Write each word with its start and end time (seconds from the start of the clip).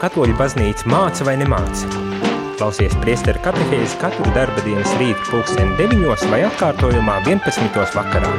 katoļu 0.00 0.36
baznīca 0.38 0.88
māca 0.88 1.26
vai 1.28 1.36
nemāca? 1.40 1.88
Klausies 2.60 2.94
priesteru 3.00 3.40
katehēzi 3.44 3.98
katru 4.00 4.32
darba 4.36 4.62
dienas 4.64 4.92
rītu 5.00 5.20
pulksteni 5.28 5.76
9 5.80 6.24
vai 6.32 6.40
atkārtojumā 6.48 7.20
11. 7.28 7.76
vakarā. 7.96 8.32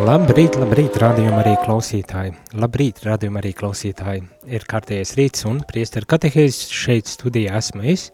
Labrīt, 0.00 0.56
labrīt, 0.58 0.96
rādījuma 0.98 1.42
arī 1.42 1.52
klausītāji. 1.60 2.32
Labrīt, 2.58 3.02
rādījuma 3.04 3.42
arī 3.42 3.52
klausītāji. 3.54 4.24
Ir 4.48 4.64
kārtējais 4.68 5.12
rīts 5.20 5.44
un 5.46 5.60
priesteru 5.68 6.08
katehēzes 6.10 6.72
šeit 6.72 7.10
studijā 7.12 7.60
esmu 7.60 7.84
es, 7.92 8.08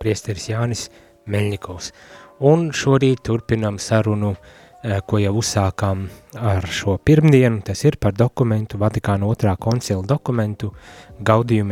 priesteris 0.00 0.48
Jānis 0.48 0.88
Meļņikovs. 1.28 1.92
Un 2.38 2.68
šorīt 2.70 3.24
turpinam 3.26 3.80
sarunu, 3.82 4.36
eh, 4.84 5.00
ko 5.02 5.18
jau 5.18 5.32
uzsākām 5.40 6.04
ar 6.38 6.62
šo 6.62 6.98
pirmdienu, 6.98 7.64
tas 7.64 7.84
ir 7.84 7.96
par 7.98 8.12
dokumentu, 8.12 8.78
Vatikāna 8.78 9.26
otrā 9.26 9.56
koncila 9.58 10.02
dokumentu 10.06 10.72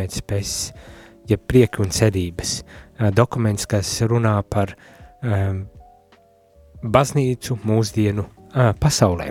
et 0.01 0.11
Spes, 0.11 0.73
ja 1.29 1.37
prieki 1.37 1.81
un 1.81 1.91
cerības. 1.91 2.65
Eh, 2.99 3.11
dokuments, 3.11 3.67
kas 3.67 4.01
runā 4.03 4.43
par 4.43 4.75
um, 5.23 5.69
baznīcu 6.83 7.59
mūsdienu 7.65 8.25
uh, 8.25 8.73
pasaulē. 8.73 9.31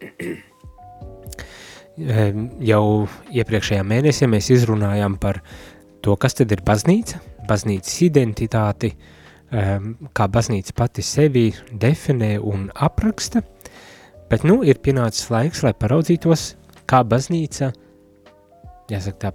jau 2.70 3.08
iepriekšējā 3.30 3.82
mēnesī 3.82 4.26
mēs 4.26 4.50
izrunājām 4.50 5.18
par 5.20 5.42
to, 6.00 6.16
kas 6.16 6.34
tad 6.34 6.52
ir 6.52 6.62
baznīca, 6.64 7.20
baznīcas 7.46 8.02
identitāti, 8.06 8.94
uh, 8.94 8.94
Ehm, 8.94 9.19
kā 9.50 10.26
baznīca 10.30 10.74
pati 10.78 11.02
sevi 11.02 11.50
definē 11.72 12.36
un 12.38 12.68
apraksta, 12.74 13.42
bet 14.30 14.44
nu 14.46 14.60
ir 14.62 14.78
pienācis 14.78 15.30
laiks, 15.30 15.64
lai 15.66 15.74
paraudzītos, 15.74 16.54
kā 16.86 17.02
baznīca, 17.06 17.72
jāsaka 18.90 19.18
tā, 19.24 19.32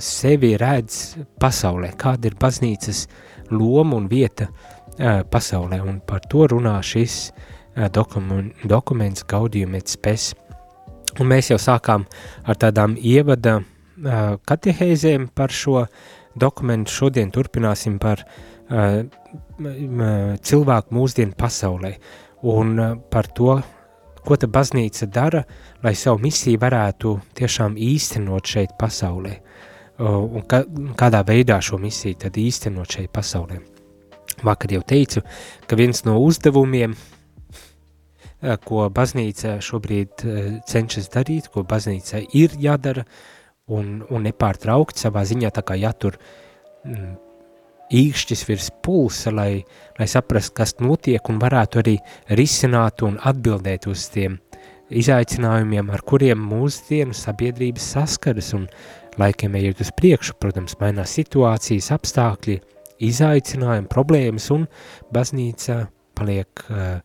sevi 0.00 0.54
redz 0.56 1.18
pasaulē, 1.40 1.92
kāda 2.00 2.30
ir 2.30 2.38
baznīcas 2.40 3.04
loma 3.52 4.00
un 4.00 4.08
vieta 4.08 4.48
uh, 4.48 5.20
pasaulē, 5.28 5.82
un 5.84 6.00
par 6.00 6.24
to 6.32 6.48
runā 6.54 6.78
šis 6.82 7.28
uh, 7.28 7.86
dokumen, 7.92 8.54
dokuments 8.64 9.26
Gaudium 9.28 9.76
et 9.76 9.92
Spes. 9.92 10.32
Un 11.20 11.28
mēs 11.28 11.52
jau 11.52 11.60
sākām 11.60 12.08
ar 12.44 12.56
tādām 12.60 12.96
ievada 12.96 13.60
uh, 13.60 14.36
katehēzēm 14.48 15.28
par 15.36 15.52
šo 15.52 15.84
dokumentu, 16.36 16.92
šodien 16.92 17.30
turpināsim 17.32 18.00
par 18.00 18.24
uh, 18.24 18.55
cilvēku 20.50 20.94
mūsdienu 20.96 21.36
pasaulē 21.38 21.92
un 22.46 22.78
par 23.10 23.28
to, 23.34 23.60
ko 24.26 24.36
ta 24.36 24.48
baznīca 24.50 25.06
dara, 25.06 25.44
lai 25.84 25.94
savu 25.94 26.18
misiju 26.24 26.58
varētu 26.60 27.14
tiešām 27.38 27.76
īstenot 27.78 28.46
šeit 28.46 28.74
pasaulē. 28.78 29.36
Un 30.02 30.42
ka, 30.50 30.64
kādā 30.98 31.22
veidā 31.24 31.60
šo 31.62 31.78
misiju 31.80 32.18
tad 32.26 32.36
īstenot 32.36 32.98
šeit 32.98 33.12
pasaulē. 33.14 33.60
Vakar 34.44 34.74
jau 34.74 34.82
teicu, 34.84 35.22
ka 35.66 35.78
viens 35.78 36.02
no 36.04 36.18
uzdevumiem, 36.20 36.96
ko 38.66 38.88
baznīca 38.92 39.56
šobrīd 39.64 40.26
cenšas 40.68 41.08
darīt, 41.14 41.48
ko 41.54 41.64
baznīca 41.64 42.20
ir 42.36 42.58
jādara 42.60 43.06
un, 43.66 44.02
un 44.10 44.26
nepārtraukt 44.26 45.00
savā 45.00 45.24
ziņā 45.26 45.54
tā 45.54 45.64
kā 45.66 45.78
jātur 45.80 46.18
īkšķis 47.94 48.44
virs 48.48 48.70
pulsa, 48.82 49.30
lai, 49.34 49.64
lai 49.98 50.08
saprastu, 50.10 50.54
kas 50.58 50.76
notiek 50.82 51.30
un 51.30 51.38
varētu 51.42 51.82
arī 51.82 51.96
risināt 52.38 53.04
un 53.06 53.18
atbildēt 53.22 53.86
uz 53.90 54.08
tiem 54.14 54.40
izaicinājumiem, 54.90 55.90
ar 55.90 56.02
kuriem 56.06 56.42
mūsdienu 56.46 57.14
sabiedrības 57.16 57.90
saskaras 57.96 58.52
un 58.56 58.66
laikiem 59.18 59.56
ejot 59.58 59.82
uz 59.82 59.92
priekšu, 59.96 60.36
protams, 60.40 60.76
mainās 60.80 61.14
situācijas, 61.18 61.90
apstākļi, 61.96 62.60
izaicinājumi, 63.06 63.90
problēmas 63.92 64.50
un 64.54 64.66
baznīca 65.12 65.84
paliek 66.16 66.62
uh, 66.70 67.00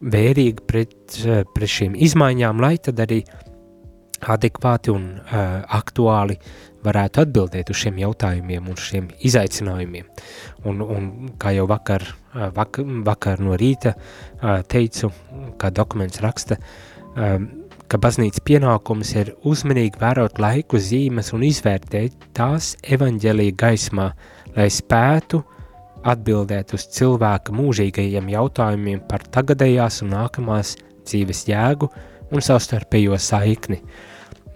vērīga 0.00 0.66
pret, 0.68 0.96
uh, 1.24 1.44
pret 1.54 1.74
šīm 1.76 1.96
izmaiņām, 1.96 2.60
lai 2.60 2.76
tad 2.82 3.00
arī 3.06 3.22
adekvāti 4.20 4.92
un 4.92 5.06
uh, 5.16 5.62
aktuāli 5.78 6.36
varētu 6.84 7.24
atbildēt 7.24 7.70
uz 7.72 7.80
šiem 7.82 8.00
jautājumiem 8.00 8.68
un 8.70 8.78
šiem 8.80 9.08
izaicinājumiem. 9.26 10.08
Un, 10.68 10.82
un 10.84 11.08
kā 11.40 11.52
jau 11.56 11.66
vakar, 11.70 12.04
vak, 12.56 12.80
vakar 13.06 13.42
no 13.44 13.56
rīta 13.60 13.94
teicu, 14.70 15.12
kā 15.60 15.72
dokuments 15.74 16.22
raksta, 16.24 16.58
ka 17.90 17.98
baznīcas 18.00 18.44
pienākums 18.46 19.14
ir 19.18 19.32
uzmanīgi 19.48 20.00
vērot 20.00 20.38
laiku 20.42 20.80
zīmes 20.80 21.32
un 21.36 21.44
izvērtēt 21.48 22.30
tās 22.36 22.74
evaņģēlīja 22.96 23.56
gaismā, 23.64 24.10
lai 24.56 24.68
spētu 24.72 25.42
atbildēt 26.10 26.72
uz 26.76 26.86
cilvēka 26.96 27.52
mūžīgajiem 27.52 28.30
jautājumiem 28.32 29.02
par 29.10 29.26
tagadējās 29.34 30.00
un 30.06 30.14
nākamās 30.14 30.78
dzīves 31.04 31.44
jēgu 31.50 31.90
un 32.30 32.46
savstarpējo 32.46 33.18
saikni– 33.20 33.82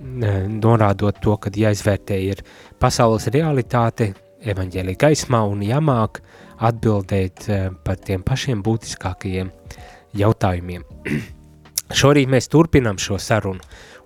norādot 0.05 1.17
to, 1.23 1.37
ka 1.41 1.51
jāizvērtē 1.51 2.19
ir 2.21 2.43
pasaules 2.81 3.29
realitāte, 3.33 4.13
evaņģēlī 4.45 4.97
gaismā 5.01 5.41
un 5.49 5.63
jāmāk 5.65 6.21
atbildēt 6.65 7.49
eh, 7.49 7.71
par 7.85 7.97
tiem 7.97 8.23
pašiem 8.23 8.63
būtiskākajiem 8.65 9.51
jautājumiem. 10.21 10.85
Šorīt 12.01 12.31
mēs 12.31 12.49
turpinām 12.53 12.99
šo 13.01 13.19
sarunu, 13.21 13.63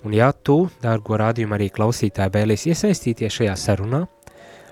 un 0.07 0.15
ja 0.15 0.31
tu, 0.33 0.69
dārgo 0.83 1.19
rādījumu 1.19 1.59
arī 1.59 1.71
klausītāji, 1.75 2.35
vēlies 2.35 2.67
iesaistīties 2.71 3.41
šajā 3.41 3.57
sarunā 3.59 4.05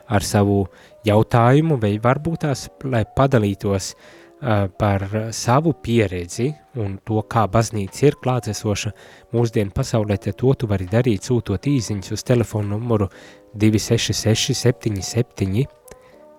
ar 0.07 0.23
savu 0.23 0.65
jautājumu, 1.07 1.81
vai 1.83 1.97
varbūt 2.03 2.45
tās, 2.47 2.67
lai 2.87 3.03
padalītos 3.17 3.95
par 4.77 5.09
savu 5.33 5.73
pieredzi 5.73 6.51
un 6.77 6.99
to, 7.05 7.23
kā 7.25 7.47
baznīca 7.49 8.03
ir 8.05 8.19
klātesoša 8.21 8.93
mūsdienu 9.33 9.73
pasaulē, 9.73 10.19
tad 10.21 10.37
to 10.37 10.53
tu 10.55 10.69
vari 10.69 10.85
darīt 10.91 11.25
sūtot 11.25 11.65
īziņas 11.71 12.13
uz 12.13 12.25
telefonu 12.27 12.77
numuru 12.77 13.09
266 13.57 14.53
77 14.53 15.65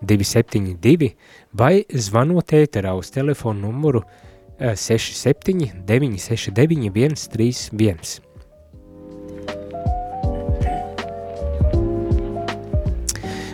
272 0.06 1.10
vai 1.58 1.82
zvanot 1.90 2.54
ēterā 2.54 2.94
uz 2.94 3.10
telefonu 3.10 3.66
numuru 3.66 4.04
67 4.60 5.74
969 5.90 7.18
131. 7.18 8.22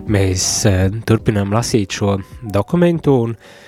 Mēs 0.04 0.46
uh, 0.68 0.90
turpinām 1.08 1.54
lasīt 1.56 1.96
šo 1.96 2.18
dokumentu 2.52 3.14
un 3.24 3.32
uh, 3.32 3.63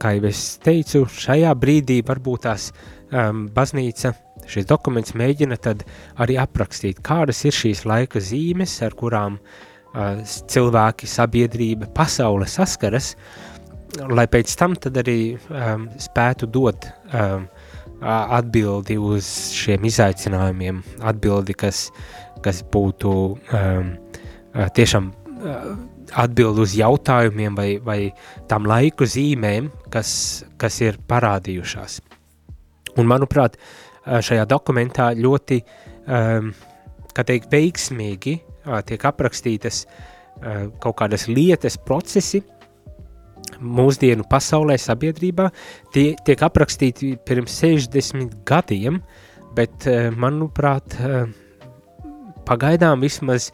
kā 0.00 0.14
jau 0.16 0.28
es 0.30 0.44
teicu, 0.64 1.04
šajā 1.04 1.54
brīdī 1.60 2.00
varbūt 2.06 2.46
tās 2.46 2.70
baznīca, 3.10 4.14
šis 4.50 4.68
dokuments 4.70 5.16
mēģina 5.18 5.58
tad 5.60 5.82
arī 6.22 6.38
aprakstīt, 6.40 7.02
kādas 7.04 7.44
ir 7.44 7.54
šīs 7.54 7.84
laika 7.88 8.22
zīmes, 8.22 8.78
ar 8.86 8.94
kurām 8.98 9.36
uh, 9.36 9.68
cilvēki, 9.92 11.08
sabiedrība, 11.10 11.88
pasaule 11.94 12.46
saskaras, 12.46 13.14
lai 14.10 14.26
pēc 14.30 14.54
tam 14.58 14.76
tad 14.78 15.00
arī 15.02 15.36
spētu 15.98 16.46
dot 16.46 16.86
atbildi 18.00 18.96
uz 18.96 19.26
šiem 19.52 19.84
izaicinājumiem, 19.90 20.82
atbildi, 21.02 21.56
kas, 21.58 21.88
kas 22.44 22.62
būtu 22.72 23.12
tiešām 24.78 25.10
atbild 26.18 26.58
uz 26.62 26.74
jautājumiem 26.78 27.56
vai, 27.56 27.70
vai 27.84 27.98
tam 28.50 28.66
laiku 28.68 29.06
zīmēm, 29.08 29.70
kas, 29.92 30.10
kas 30.60 30.80
ir 30.82 30.98
parādījušās. 31.10 32.00
Un, 32.98 33.06
manuprāt, 33.10 33.58
šajā 34.04 34.46
dokumentā 34.50 35.10
ļoti, 35.14 35.60
um, 36.10 36.52
teikt, 37.14 37.50
veiksmīgi 37.52 38.38
uh, 38.40 38.80
tiek 38.86 39.04
aprakstītas 39.06 39.84
uh, 39.84 40.70
kaut 40.82 40.98
kādas 41.02 41.28
lietas, 41.30 41.78
procesi, 41.78 42.42
mūsdienu 43.60 44.24
pasaulē, 44.30 44.76
sabiedrībā, 44.80 45.50
tie 45.94 46.14
tiek 46.24 46.42
aprakstīti 46.46 47.16
pirms 47.26 47.58
60 47.60 48.40
gadiem, 48.48 49.00
bet, 49.56 49.84
manuprāt, 50.16 50.94
pagaidām 52.46 53.02
vismaz 53.02 53.50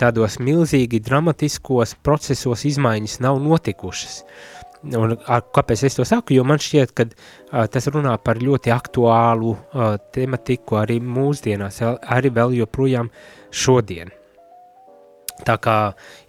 tādos 0.00 0.38
milzīgi 0.42 1.00
dramatiskos 1.04 1.94
procesos 2.04 2.64
izmaiņas 2.68 3.20
nav 3.24 3.40
notikušas. 3.42 4.22
Un, 4.96 5.12
ar, 5.28 5.42
kāpēc 5.52 5.82
es 5.84 5.98
to 5.98 6.06
saku? 6.08 6.38
Jo 6.38 6.44
man 6.48 6.60
šķiet, 6.60 6.92
ka 6.96 7.04
uh, 7.04 7.66
tas 7.68 7.88
runā 7.92 8.14
par 8.24 8.40
ļoti 8.40 8.72
aktuālu 8.72 9.52
uh, 9.52 9.98
tematiku 10.14 10.80
arī 10.80 10.96
mūsdienās, 11.04 11.82
arī 11.84 12.32
vēl 12.32 12.56
joprojām 12.62 13.10
šodien. 13.52 14.12
Tā 15.44 15.56
kā 15.60 15.76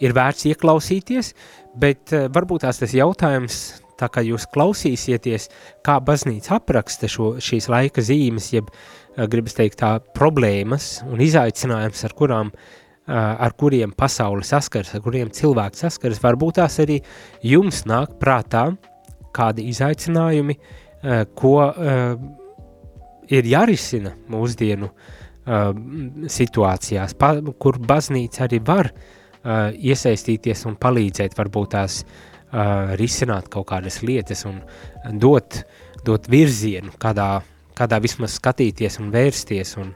ir 0.03 0.15
vērts 0.15 0.49
ieklausīties, 0.51 1.31
bet 1.79 2.11
uh, 2.11 2.27
varbūt 2.31 2.67
tās 2.67 2.83
tas 2.83 2.95
jautājums 2.95 3.61
tā 4.01 4.09
kā 4.11 4.23
jūs 4.25 4.49
klausīsieties, 4.51 5.47
kā 5.85 5.99
baznīca 6.03 6.57
apraksta 6.57 7.07
šo, 7.11 7.35
šīs 7.39 7.69
laika 7.71 8.03
zīmes, 8.03 8.51
jeb, 8.51 8.67
uh, 8.67 9.29
gribas 9.31 9.55
teikt, 9.55 9.79
tā 9.79 9.95
problēmas 10.17 10.97
un 11.07 11.23
izaicinājums, 11.23 12.03
ar 12.03 12.19
kurām 12.19 12.51
uh, 12.51 12.80
ar 13.11 13.55
kuriem 13.59 13.91
pasauli 13.97 14.45
saskars, 14.47 14.93
ar 14.95 15.03
kuriem 15.03 15.31
cilvēki 15.35 15.83
saskars, 15.83 16.21
varbūt 16.23 16.59
tās 16.61 16.79
arī 16.83 16.99
jums 17.43 17.83
nāk 17.89 18.15
prātā 18.21 18.69
kādi 19.35 19.67
izaicinājumi, 19.71 20.57
ko 21.35 21.55
ir 23.31 23.49
jārisina 23.51 24.13
mūsdienu 24.31 24.91
situācijās, 26.31 27.15
kur 27.59 27.79
baznīca 27.91 28.45
arī 28.45 28.59
var 28.65 28.91
iesaistīties 29.73 30.67
un 30.69 30.77
palīdzēt, 30.81 31.37
varbūt 31.37 31.71
tās 31.73 32.01
risināt 32.99 33.47
kaut 33.51 33.69
kādas 33.71 34.01
lietas 34.03 34.45
un 34.45 34.59
dot, 35.19 35.63
dot 36.05 36.27
virzienu, 36.29 36.91
kādā, 37.01 37.41
kādā 37.77 38.01
vismaz 38.03 38.35
skatīties 38.37 38.99
un 39.01 39.09
vērsties 39.13 39.77
un, 39.81 39.93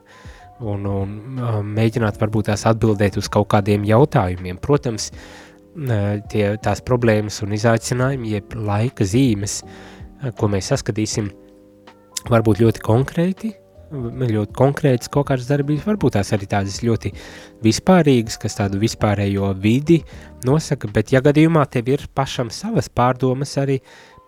un, 0.60 0.86
un 0.88 1.18
uh, 1.40 1.58
mēģināt 1.66 2.20
varbūt 2.22 2.52
tās 2.52 2.66
atbildēt 2.70 3.20
uz 3.20 3.30
kaut 3.32 3.50
kādiem 3.56 3.84
jautājumiem. 3.88 4.60
Protams, 4.64 5.10
uh, 5.12 6.22
tie, 6.32 6.46
tās 6.64 6.84
problēmas 6.86 7.42
un 7.46 7.56
izaicinājumi, 7.58 8.38
jeb 8.38 8.56
laika 8.56 9.08
zīmes, 9.08 9.62
uh, 9.66 10.32
ko 10.38 10.50
mēs 10.52 10.72
saskatīsim, 10.72 11.30
varbūt 12.32 12.64
ļoti 12.64 12.84
konkrēti, 12.86 13.54
ļoti 13.96 14.56
konkrētas 14.58 15.12
kaut 15.14 15.30
kādas 15.30 15.48
darbības, 15.50 15.86
varbūt 15.86 16.16
tās 16.18 16.32
arī 16.36 16.48
tādas 16.50 16.82
ļoti 16.84 17.12
vispārīgas, 17.64 18.40
kas 18.42 18.58
tādu 18.58 18.80
vispārējo 18.82 19.52
vidi 19.62 20.02
nosaka, 20.46 20.90
bet 20.92 21.14
ja 21.14 21.22
gadījumā 21.26 21.66
tev 21.72 21.94
ir 21.94 22.08
pašam 22.18 22.50
savas 22.54 22.90
pārdomas 22.90 23.56
arī 23.62 23.80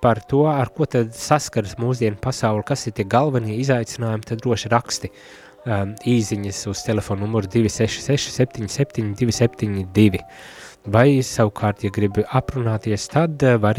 par 0.02 0.22
to, 0.30 0.44
ar 0.48 0.70
ko 0.76 0.86
tad 0.86 1.16
saskaras 1.18 1.76
mūsdienu 1.82 2.20
pasauli, 2.22 2.64
kas 2.68 2.86
ir 2.88 2.96
tie 3.00 3.08
galvenie 3.10 3.58
izaicinājumi, 3.64 4.28
tad 4.30 4.44
droši 4.44 4.72
raksti 4.72 5.12
um, 5.68 5.92
īziņas 6.08 6.62
uz 6.72 6.80
telefonu 6.88 7.28
numuru 7.28 7.52
266 7.52 8.32
77 8.38 9.12
272. 9.20 10.24
Vai 10.88 11.20
savukārt, 11.26 11.84
ja 11.84 11.92
gribi 11.92 12.24
aprunāties, 12.40 13.10
tad 13.12 13.44
eh, 13.44 13.58
var 13.60 13.76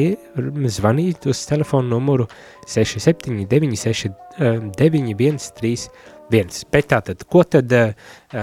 zvanīt 0.76 1.25
uz 1.31 1.40
telefonu 1.49 1.88
numuru 1.94 2.26
679 2.69 3.81
69131. 3.81 5.88
Bet 6.29 6.85
tātad, 6.93 7.25
ko 7.32 7.40
tad 7.49 7.73
uh, 7.73 7.96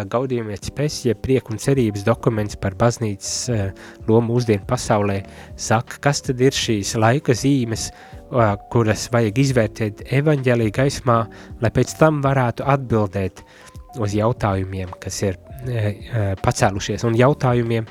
gaudījumietis 0.09 0.73
pēc, 0.73 1.05
ja 1.05 1.13
prieku 1.13 1.53
un 1.53 1.61
cerības 1.61 2.01
dokuments 2.07 2.57
par 2.57 2.73
baznīcas 2.79 3.45
lomu 4.07 4.33
mūsdienu 4.33 4.65
pasaulē 4.65 5.21
saka, 5.53 6.01
kas 6.01 6.25
tad 6.25 6.41
ir 6.41 6.49
šīs 6.57 6.97
laika 6.97 7.37
zīmes, 7.37 7.93
uh, 7.93 8.14
kuras 8.73 9.07
vajag 9.13 9.39
izvērtēt 9.43 10.05
evaņģēlī 10.17 10.69
gaismā, 10.73 11.17
lai 11.61 11.71
pēc 11.73 11.95
tam 11.99 12.21
varētu 12.25 12.65
atbildēt 12.65 13.43
uz 14.01 14.15
jautājumiem, 14.17 14.91
kas 14.99 15.21
ir 15.23 15.37
pacēlušies, 16.43 17.05
un 17.07 17.17
jautājumiem, 17.19 17.87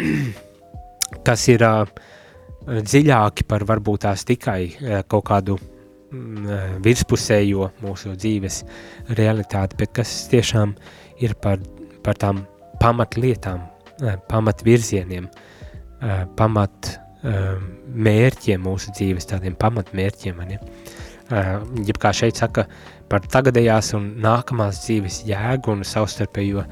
kas 1.26 1.46
ir 1.52 1.64
dziļāki 2.64 3.46
par 3.48 3.64
varbūt 3.68 4.04
tās 4.06 4.24
tikai 4.28 4.60
kaut 5.08 5.26
kādu 5.28 5.58
mm, 5.58 6.80
virspusējo 6.84 7.70
mūsu 7.84 8.14
dzīves 8.16 8.62
realitāti, 9.18 9.78
bet 9.80 9.94
kas 10.00 10.12
tiešām 10.32 10.74
ir 11.24 11.36
par, 11.40 11.60
par 12.04 12.20
tām 12.20 12.44
pamatlietām, 12.80 13.62
pamatvirzieniem, 14.28 15.28
pamat 16.36 16.94
uh, 17.24 17.54
mērķiem 17.94 18.62
mūsu 18.64 18.92
dzīves, 18.94 19.28
tādiem 19.30 19.56
pamatmērķiem. 19.60 20.42
Ja? 20.52 20.60
Uh, 21.24 21.50
jeb 21.86 21.98
kā 22.02 22.12
šeit 22.16 22.40
saka, 22.40 22.66
par 23.10 23.24
tagadējās 23.32 23.94
un 23.98 24.12
nākamās 24.24 24.84
dzīves 24.84 25.22
jēgu 25.28 25.74
un 25.74 25.84
savstarpējo 25.88 26.64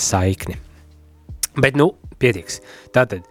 saikni. 0.00 0.58
Bet, 1.60 1.76
nu, 1.78 1.92
pietiks. 2.18 2.60
Tātad 2.94 3.26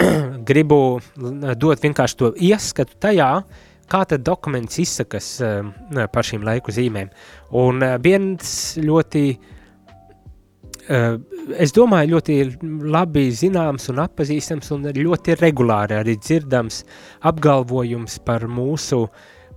gribu 0.48 1.00
dot 1.16 1.84
vienkārši 1.84 2.20
to 2.20 2.32
ieskatu 2.50 2.96
tajā, 3.02 3.30
kā 3.86 4.00
tad 4.10 4.24
dokuments 4.26 4.80
izsakas 4.82 5.36
uh, 5.44 6.06
par 6.12 6.26
šīm 6.26 6.46
laiku 6.46 6.74
zīmēm. 6.74 7.12
Un 7.58 7.84
uh, 7.84 7.98
viens 8.02 8.56
ļoti, 8.82 9.28
uh, 9.36 9.52
es 10.86 11.74
domāju, 11.74 12.16
ļoti 12.16 12.36
labi 12.92 13.26
zināms 13.34 13.88
un 13.92 14.02
atpazīstams 14.04 14.70
un 14.76 14.86
ļoti 14.96 15.36
regulāri 15.40 15.98
arī 15.98 16.16
dzirdams 16.20 16.82
apgalvojums 17.26 18.20
par 18.26 18.46
mūsu 18.46 19.06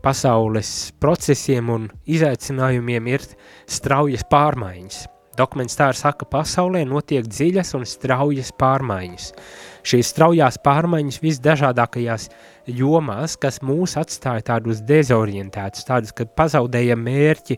pasaules 0.03 0.91
procesiem 1.01 1.69
un 1.73 1.87
izaicinājumiem 2.07 3.13
ir 3.13 3.25
straujas 3.69 4.25
pārmaiņas. 4.31 5.05
Dokuments 5.39 5.77
tā 5.79 5.87
ir 5.93 5.95
saka, 5.95 6.25
pasaulē 6.27 6.81
notiek 6.87 7.23
dziļas 7.23 7.71
un 7.77 7.85
straujas 7.87 8.49
pārmaiņas. 8.59 9.29
Šīs 9.87 10.09
straujās 10.11 10.57
pārmaiņas 10.65 11.19
visdažādākajās 11.23 12.27
jomās, 12.75 13.37
kas 13.39 13.61
mūs 13.63 13.95
atstāja 14.01 14.43
tādus 14.51 14.81
dezorientētus, 14.87 15.87
tādus, 15.87 16.11
kad 16.17 16.33
pazaudējam 16.35 16.99
mērķi, 17.05 17.55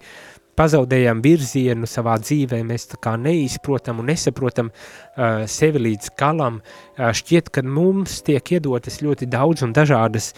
pazaudējam 0.57 1.21
virzienu 1.24 1.89
savā 1.89 2.18
dzīvē, 2.21 2.62
mēs 2.68 2.89
tā 2.94 3.00
kā 3.01 3.15
neizprotam 3.19 4.01
un 4.01 4.12
nesaprotam 4.12 4.71
uh, 4.71 5.44
sevi 5.50 5.83
līdz 5.88 6.13
galam, 6.19 6.62
uh, 6.62 7.12
šķiet, 7.15 7.51
ka 7.53 7.65
mums 7.65 8.21
tiek 8.27 8.56
iedotas 8.57 9.01
ļoti 9.03 9.30
daudz 9.31 9.68
un 9.68 9.75
dažādas 9.77 10.33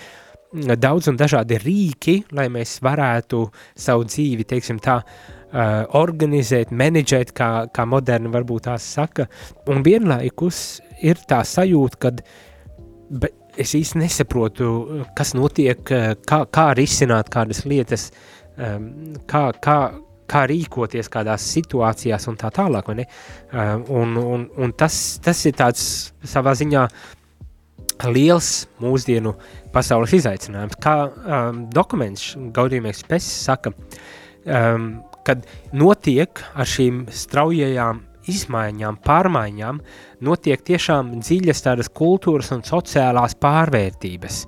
daudz 0.53 1.07
un 1.09 1.15
dažādi 1.17 1.57
rīki, 1.57 2.19
lai 2.37 2.45
mēs 2.53 2.75
varētu 2.85 3.39
savu 3.73 4.03
dzīvi, 4.05 4.45
teiksim 4.45 4.77
tā, 4.85 4.99
uh, 5.01 5.43
uh, 5.53 5.83
organizēt, 5.99 6.73
menedžēt, 6.73 7.33
kā, 7.37 7.49
kā 7.73 7.85
moderni 7.89 8.31
varbūt 8.33 8.67
tās 8.69 8.85
saka, 8.97 9.27
un 9.69 9.83
vienlaikus 9.85 10.81
ir 11.03 11.21
tā 11.29 11.43
sajūta, 11.47 11.99
ka 12.01 13.29
es 13.59 13.75
īsti 13.77 14.01
nesaprotu, 14.01 14.69
kas 15.17 15.35
notiek, 15.37 15.81
kā, 15.83 16.39
kā 16.49 16.67
risināt 16.77 17.29
kādas 17.33 17.63
lietas, 17.69 18.09
um, 18.57 18.87
kā, 19.29 19.43
kā, 19.63 19.77
kā 20.29 20.45
rīkoties 20.49 21.11
kādās 21.13 21.47
situācijās 21.55 22.27
un 22.31 22.39
tā 22.39 22.51
tālāk? 22.53 22.93
Uh, 22.93 23.83
un, 23.89 24.15
un, 24.17 24.47
un 24.57 24.77
tas, 24.77 25.19
tas 25.23 25.43
ir 25.49 25.57
tāds 25.59 25.85
savā 26.23 26.55
ziņā 26.59 26.87
liels 28.09 28.53
mūsdienu 28.81 29.35
pasaules 29.73 30.13
izaicinājums. 30.17 30.77
Kā 30.81 30.95
um, 31.07 31.65
dokuments 31.73 32.33
Gaudījumiegs 32.55 33.05
Pes 33.09 33.27
saka, 33.45 33.73
um, 34.45 34.89
kad 35.23 35.45
notiek 35.75 36.41
ar 36.53 36.67
šīm 36.67 37.05
straujajām 37.13 38.01
izmaiņām, 38.29 38.99
pārmaiņām, 39.03 39.79
notiek 40.23 40.61
tiešām 40.63 41.17
dziļas 41.19 41.63
tādas 41.65 41.89
kultūras 41.91 42.53
un 42.55 42.63
sociālās 42.67 43.35
pārvērtības, 43.39 44.43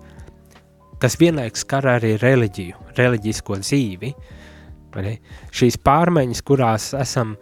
kas 1.01 1.17
vienlaikus 1.19 1.65
skar 1.65 1.87
arī 1.95 2.15
reliģiju, 2.21 2.89
reliģisko 2.97 3.59
dzīvi. 3.61 4.11
Šīs 5.55 5.77
pārmaiņas, 5.83 6.41
kurās 6.47 6.91
esam, 6.95 7.33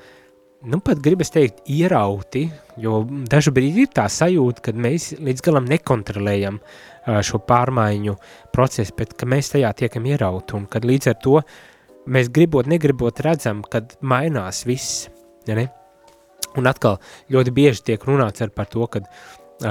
nu 0.69 0.79
pat 0.85 1.01
gribas 1.05 1.29
teikt, 1.33 1.61
ierauti, 1.69 2.47
jo 2.81 3.03
brīdi 3.05 3.85
ir 3.85 3.91
tā 3.93 4.07
sajūta, 4.09 4.63
ka 4.65 4.73
mēs 4.73 5.11
līdz 5.21 5.45
galam 5.45 5.69
nekontrolējam 5.69 6.57
šo 7.03 7.43
pārmaiņu 7.45 8.15
procesu, 8.55 8.95
bet 8.97 9.13
ka 9.19 9.29
mēs 9.29 9.53
tajā 9.53 9.73
tiekam 9.83 10.07
ierauti 10.09 10.57
un 10.57 10.65
kad 10.71 10.87
līdz 10.87 11.11
ar 11.11 11.21
to 11.21 11.37
mēs 12.09 12.31
gribot, 12.33 12.67
negribot 12.67 13.21
redzam, 13.23 13.61
kad 13.63 13.95
mainās 14.01 14.63
viss. 14.67 15.07
Ja 15.47 15.57
ne? 15.59 15.67
Un 16.57 16.67
atkal 16.69 16.99
ļoti 17.33 17.53
bieži 17.53 17.85
tiek 17.91 18.03
runāts 18.05 18.43
par 18.55 18.67
to, 18.69 18.85
ka 18.87 19.01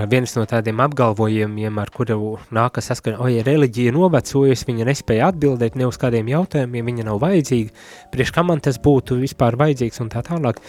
viens 0.08 0.32
no 0.36 0.44
tādiem 0.48 0.80
apgalvojumiem, 0.82 1.78
ar 1.82 1.90
kuru 1.92 2.36
nākas 2.54 2.88
saskana, 2.90 3.18
oi, 3.22 3.42
reliģija 3.44 3.92
novecojusi, 3.94 4.66
viņa 4.68 4.88
nespēja 4.88 5.28
atbildēt 5.32 5.76
ne 5.78 5.88
uz 5.88 5.98
kādiem 6.00 6.30
jautājumiem, 6.32 6.88
viņa 6.88 7.06
nav 7.08 7.20
vajadzīga, 7.22 7.74
priekš 8.14 8.32
kā 8.34 8.44
man 8.46 8.62
tas 8.64 8.80
būtu 8.82 9.20
vispār 9.20 9.58
vajadzīgs 9.60 10.02
un 10.04 10.10
tā 10.12 10.24
tālāk. 10.26 10.62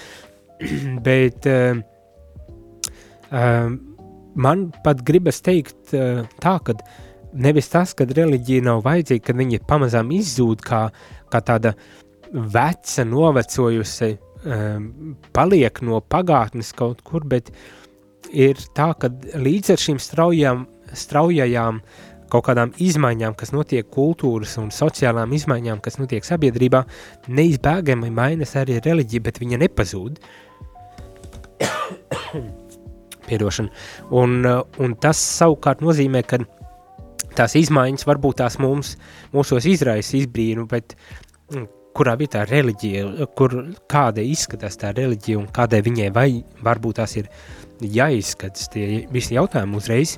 Bet 1.07 1.47
uh, 1.49 1.79
uh, 3.31 3.71
man 4.35 4.67
pat 4.85 5.03
gribas 5.07 5.41
teikt 5.45 5.95
uh, 5.95 6.25
tā, 6.43 6.57
ka 6.65 6.77
nevis 7.33 7.71
tas, 7.71 7.95
ka 7.97 8.07
reliģija 8.09 8.67
nav 8.67 8.83
vajadzīga, 8.85 9.27
kad 9.29 9.39
viņa 9.39 9.63
pamazām 9.69 10.11
izzūd 10.13 10.65
kā, 10.67 10.85
kā 11.31 11.41
tāda 11.45 11.73
veca, 12.33 13.05
novecojusi, 13.05 14.15
paliek 15.31 15.77
no 15.87 16.01
pagātnes 16.01 16.73
kaut 16.75 16.99
kur, 17.07 17.23
bet 17.23 17.51
ir 18.31 18.59
tā, 18.77 18.91
ka 18.99 19.09
līdz 19.39 19.73
ar 19.73 19.83
šīm 19.83 19.99
straujām, 20.01 20.65
straujajām 20.93 21.81
kaut 22.33 22.47
kādām 22.47 22.73
izmaiņām, 22.81 23.35
kas 23.37 23.53
notiek 23.53 23.89
kultūras 23.93 24.55
un 24.61 24.71
sociālām 24.73 25.35
izmaiņām, 25.37 25.81
kas 25.85 25.99
notiek 26.01 26.25
sabiedrībā, 26.25 26.83
neizbēgami 27.29 28.09
mainas 28.13 28.55
arī 28.59 28.79
reliģija, 28.81 29.25
bet 29.27 29.39
viņa 29.43 29.61
nepazūd. 29.67 30.17
Piedošana. 33.27 33.69
Un, 34.17 34.41
un 34.83 34.97
tas 35.01 35.21
savukārt 35.37 35.83
nozīmē, 35.85 36.23
ka 36.27 36.41
tās 37.37 37.55
izmaiņas 37.59 38.07
varbūt 38.09 38.41
tās 38.41 38.57
mums, 38.61 38.95
mūsos 39.33 39.69
izraisa 39.69 40.17
izbrīnu, 40.19 40.65
bet 40.69 40.97
mm, 41.53 41.69
kurā 41.93 42.15
vietā 42.17 42.43
reliģija, 42.49 43.27
kur 43.37 43.55
kāda 43.91 44.25
izskatās 44.25 44.79
tā 44.81 44.91
reliģija 44.97 45.39
un 45.39 45.47
kādai 45.53 45.83
viņai 45.85 46.09
vai 46.15 46.29
varbūt 46.65 46.99
tās 47.01 47.17
ir 47.21 47.29
jāizskatās, 47.81 48.69
tie 48.73 49.03
visi 49.11 49.37
jautājumi 49.37 49.77
uzreiz 49.79 50.17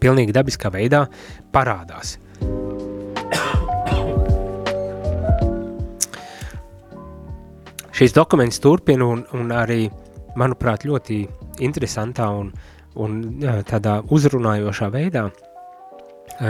pilnīgi 0.00 0.34
dabiskā 0.34 0.70
veidā 0.72 1.06
parādās. 1.54 2.16
Šīs 7.96 8.12
dokuments 8.12 8.60
turpina 8.60 9.06
un, 9.08 9.22
un 9.32 9.52
arī, 9.56 9.86
manuprāt, 10.36 10.84
ļoti 10.84 11.22
interesantā 11.64 12.28
un, 12.28 12.50
un 13.00 13.14
tādā 13.64 14.02
uzrunājošā 14.12 14.90
veidā 14.92 15.30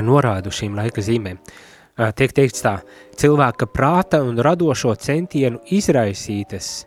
norādu 0.03 0.51
šīm 0.51 0.75
laika 0.75 1.05
zīmēm. 1.07 1.39
Tiek 2.19 2.35
teikts 2.35 2.65
tā, 2.65 2.75
cilvēka 3.17 3.69
prāta 3.71 4.21
un 4.27 4.43
radošo 4.43 4.97
centienu 5.01 5.63
izraisītas 5.73 6.83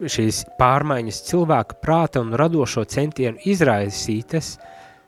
šīs 0.00 0.44
pārmaiņas 0.58 1.22
cilvēka 1.28 1.80
prāta 1.84 2.22
un 2.24 2.34
radošo 2.38 2.84
centienu 2.88 3.40
izraisītas, 3.44 4.54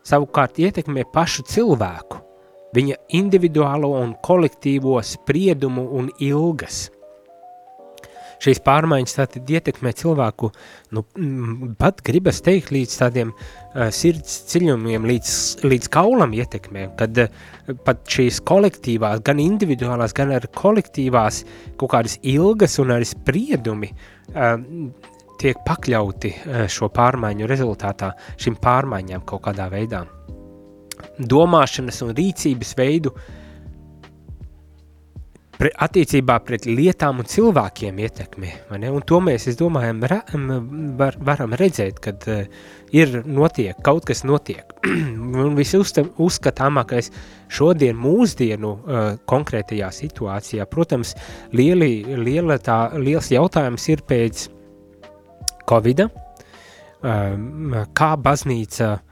savukārt 0.04 0.58
ietekmē 0.60 1.06
pašu 1.12 1.46
cilvēku, 1.48 2.20
viņa 2.76 2.98
individuālo 3.20 3.94
un 4.00 4.16
kolektīvo 4.24 4.98
spriedumu 5.04 5.88
un 5.98 6.10
ilgas– 6.20 6.88
šīs 8.42 8.60
pārmaiņas 8.66 9.16
tātad 9.18 9.50
ietekmē 9.54 9.92
cilvēku, 9.98 10.50
nu, 10.96 11.04
pat 11.78 12.02
gribas 12.06 12.42
teikt 12.44 12.72
līdz 12.74 12.96
tādiem 13.02 13.32
uh, 13.34 13.88
sirds 13.94 14.40
ciļumiem, 14.50 15.06
līdz, 15.08 15.34
līdz 15.66 15.90
kaulam 15.92 16.34
ietekmē, 16.36 16.88
kad 16.98 17.22
uh, 17.24 17.42
pat 17.86 18.02
šīs 18.10 18.42
kolektīvās, 18.48 19.22
gan 19.26 19.42
individuālās, 19.42 20.14
gan 20.16 20.34
arī 20.38 20.50
kolektīvās 20.58 21.42
kaut 21.80 21.94
kādas 21.94 22.18
ilgas 22.22 22.78
un 22.82 22.94
arī 22.96 23.08
spriedumi 23.12 23.92
uh, 23.92 24.56
tiek 25.42 25.62
pakļauti 25.66 26.32
uh, 26.34 26.64
šo 26.70 26.90
pārmaiņu 26.94 27.50
rezultātā 27.50 28.12
šim 28.40 28.58
pārmaiņām 28.62 29.26
kaut 29.28 29.46
kādā 29.46 29.68
veidā. 29.72 30.04
Domāšanas 31.18 31.98
un 32.04 32.12
rīcības 32.16 32.76
veidu 32.78 33.12
uh, 33.14 33.30
pre, 35.58 35.70
attiecībā 35.86 36.38
pret 36.46 36.66
lietām 36.68 37.20
un 37.22 37.28
cilvēkiem 37.28 37.98
ietekmi. 38.02 38.52
Un 38.72 39.02
to 39.08 39.20
mēs, 39.24 39.48
es 39.50 39.58
domāju, 39.60 39.94
ra, 40.10 40.20
var, 40.98 41.18
varam 41.24 41.56
redzēt, 41.58 42.00
kad 42.02 42.26
uh, 42.30 42.42
ir 42.94 43.20
notiek, 43.26 43.78
kaut 43.84 44.06
kas 44.08 44.24
notiek. 44.28 44.74
un 45.44 45.54
visuzskatāmākais 45.58 47.12
šodien 47.52 47.98
mūsdienu 47.98 48.72
uh, 48.72 49.04
konkrētajā 49.28 49.92
situācijā, 49.94 50.66
protams, 50.70 51.14
lieli, 51.54 52.02
liela 52.18 52.58
tā, 52.62 52.84
liels 52.98 53.30
jautājums 53.32 53.88
ir 53.92 54.04
pēc 54.08 54.48
Covida, 55.68 56.08
uh, 56.10 57.82
kā 57.96 58.12
baznīca 58.18 58.92
uh, 58.96 59.08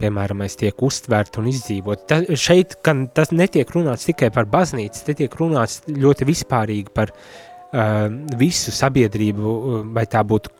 piemēram, 0.00 0.46
tiek 0.58 0.82
uztverta 0.82 1.42
un 1.42 1.50
izdzīvot. 1.50 2.06
Ta, 2.08 2.22
šeit 2.38 2.78
tas 3.14 3.34
netiek 3.34 3.68
runāts 3.74 4.08
tikai 4.08 4.30
par 4.34 4.48
baznīcu, 4.50 5.04
te 5.06 5.16
tiek 5.18 5.36
runāts 5.40 5.82
ļoti 5.88 6.28
vispārīgi 6.28 6.94
par 6.94 7.12
uh, 7.12 8.08
visu 8.40 8.74
sabiedrību, 8.74 9.54
vai 9.94 10.06
tā 10.10 10.22
būtu 10.24 10.52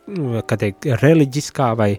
teikt, 0.54 0.90
reliģiskā 1.02 1.72
vai 1.78 1.92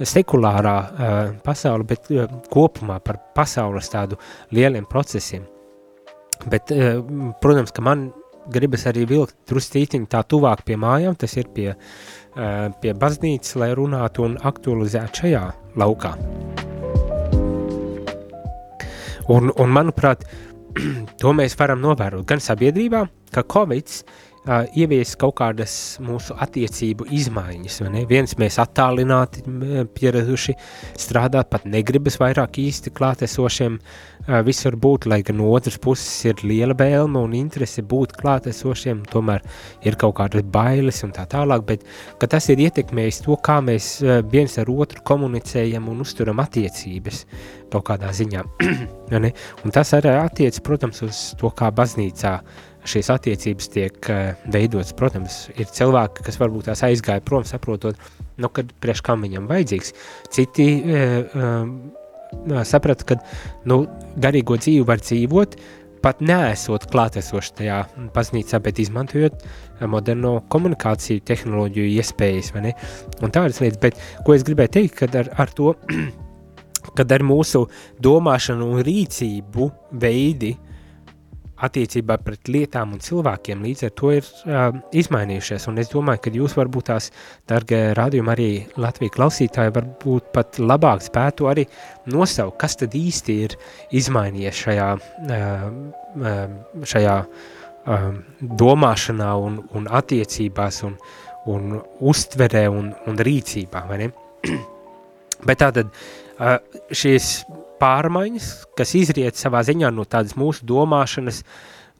sekulārā 0.00 0.76
uh, 0.76 1.16
pasaule, 1.44 1.86
bet 1.88 2.10
uh, 2.12 2.28
kopumā 2.52 3.00
par 3.04 3.20
pasaules 3.36 3.90
tādu 3.92 4.20
lieliem 4.56 4.88
procesiem. 4.90 5.46
Bet, 6.52 6.72
uh, 6.74 7.00
protams, 7.40 7.72
ka 7.72 7.84
man 7.84 8.10
gribas 8.52 8.86
arī 8.86 9.06
vilkt 9.08 9.36
druscītiņu 9.50 10.10
tā 10.10 10.22
tuvāk 10.28 10.62
pie 10.66 10.78
mājām, 10.80 11.16
tas 11.18 11.34
ir 11.38 11.50
pie, 11.54 11.72
uh, 11.72 12.68
pie 12.82 12.94
baznīcas, 12.94 13.56
lai 13.60 13.72
runātu 13.78 14.28
un 14.28 14.38
aktualizētu 14.52 15.26
šajā 15.26 15.44
laukā. 15.80 16.16
Un, 19.32 19.50
un 19.50 19.72
manuprāt, 19.74 20.24
to 21.20 21.32
mēs 21.34 21.56
varam 21.58 21.82
novērot 21.82 22.26
gan 22.28 22.42
sabiedrībā, 22.42 23.06
ka 23.34 23.42
Covid 23.42 23.90
uh, 24.46 24.64
ievies 24.78 25.14
kaut 25.20 25.36
kādas 25.40 25.74
mūsu 26.02 26.36
attiecību 26.42 27.08
izmaiņas. 27.14 27.80
Viens 28.10 28.36
mēs 28.40 28.58
attālināti 28.62 29.44
pieraduši 29.96 30.56
strādāt, 30.98 31.50
pat 31.52 31.66
negribas 31.68 32.18
vairāk 32.22 32.60
īsti 32.62 32.92
klātesošiem 32.96 33.78
uh, 33.78 34.40
visur 34.46 34.78
būt, 34.80 35.08
lai 35.10 35.20
gan 35.26 35.38
no 35.40 35.50
otras 35.54 35.78
puses 35.82 36.10
ir 36.30 36.42
liela 36.46 36.76
vēlme 36.78 37.22
un 37.26 37.34
interese 37.38 37.84
būt 37.86 38.16
klātesošiem, 38.20 39.04
tomēr 39.12 39.44
ir 39.86 39.98
kaut 40.00 40.16
kādas 40.20 40.46
bailes 40.52 41.02
un 41.06 41.14
tā 41.16 41.26
tālāk, 41.30 41.66
bet 41.66 41.86
tas 42.30 42.48
ir 42.52 42.62
ietekmējis 42.66 43.22
to, 43.26 43.36
kā 43.42 43.60
mēs 43.64 43.96
uh, 44.04 44.20
viens 44.32 44.56
ar 44.62 44.70
otru 44.72 45.02
komunicējam 45.06 45.90
un 45.92 46.02
uzturam 46.06 46.42
attiecības 46.44 47.24
kaut 47.72 47.86
kādā 47.88 48.12
ziņā. 48.14 48.44
un 49.64 49.74
tas 49.74 49.92
arī 49.96 50.14
attiec, 50.20 50.58
protams, 50.64 51.02
uz 51.06 51.22
to, 51.40 51.50
kā 51.56 51.70
baznīcā 51.74 52.38
šīs 52.90 53.10
attiecības 53.14 53.70
tiek 53.74 54.10
uh, 54.12 54.34
veidotas. 54.52 54.94
Protams, 54.96 55.38
ir 55.56 55.70
cilvēki, 55.72 56.24
kas 56.26 56.40
varbūt 56.40 56.68
tās 56.70 56.84
aizgāja 56.86 57.24
prom, 57.24 57.46
saprotot, 57.48 57.98
nu, 58.40 58.50
kad 58.52 58.70
priekš 58.82 59.04
kam 59.06 59.26
viņam 59.26 59.48
vajadzīgs. 59.50 59.94
Citi 60.34 60.68
uh, 60.82 61.36
uh, 61.36 62.60
saprata, 62.68 63.06
ka 63.08 63.18
nu, 63.68 63.84
garīgo 64.22 64.58
dzīvi 64.60 64.86
var 64.86 65.02
dzīvot, 65.02 65.56
pat 66.04 66.20
neesot 66.22 66.84
klātesoši 66.92 67.54
tajā 67.60 67.78
baznīcā, 68.14 68.60
bet 68.62 68.78
izmantojot 68.82 69.42
moderno 69.90 70.36
komunikāciju 70.52 71.24
tehnoloģiju 71.26 71.96
iespējas? 71.96 72.52
Un 72.54 73.34
tādas 73.34 73.58
lietas, 73.62 73.80
bet 73.82 73.98
ko 74.26 74.36
es 74.36 74.46
gribēju 74.46 74.74
teikt, 74.78 74.96
kad 75.00 75.18
ar, 75.18 75.32
ar 75.34 75.52
to 75.56 75.74
kad 76.96 77.12
ar 77.12 77.24
mūsu 77.26 77.66
domāšanu 78.02 78.70
un 78.76 78.84
rīcību 78.86 79.70
veidi 80.02 80.54
attiecībā 81.64 82.18
pret 82.20 82.50
lietām 82.52 82.92
un 82.96 83.02
cilvēkiem 83.02 83.62
līdz 83.64 83.86
ar 83.88 83.92
to 83.96 84.12
ir 84.12 84.26
uh, 84.26 84.66
izmainījušies. 84.96 85.66
Un 85.70 85.80
es 85.80 85.90
domāju, 85.92 86.22
ka 86.26 86.32
jūs 86.34 86.56
varbūt 86.58 86.88
tās, 86.90 87.10
dargie 87.48 87.80
rādījumi, 87.96 88.32
arī 88.32 88.48
Latvijas 88.82 89.14
klausītāji, 89.16 89.74
varbūt 89.76 90.30
pat 90.34 90.60
labāk 90.60 91.04
spētu 91.06 91.48
arī 91.50 91.66
nosaukt, 92.12 92.58
kas 92.60 92.76
tad 92.82 92.96
īsti 92.98 93.38
ir 93.46 93.56
izmainījies 93.96 94.62
šajā, 94.66 94.90
uh, 95.30 96.44
šajā 96.92 97.16
uh, 97.24 98.10
domāšanā 98.64 99.32
un, 99.46 99.60
un 99.78 99.88
attiecībās 100.00 100.82
un, 100.88 101.00
un 101.52 101.80
uztverē 102.12 102.66
un, 102.72 102.92
un 103.08 103.24
rīcībā? 103.28 103.86
Bet 105.46 105.60
tātad 105.60 105.92
šīs 106.92 107.44
pārmaiņas, 107.80 108.50
kas 108.78 108.94
izriet 108.98 109.38
savā 109.38 109.62
ziņā 109.66 109.90
no 109.94 110.04
tādas 110.08 110.36
mūsu 110.38 110.66
domāšanas, 110.68 111.42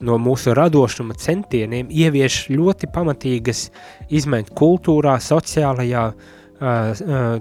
no 0.07 0.19
mūsu 0.21 0.53
radošuma 0.57 1.17
centieniem, 1.21 1.89
ievieš 1.89 2.47
ļoti 2.53 2.91
pamatīgas 2.93 3.69
izmaiņas 4.13 4.53
kultūrā, 4.57 5.17
sociālajā 5.25 6.11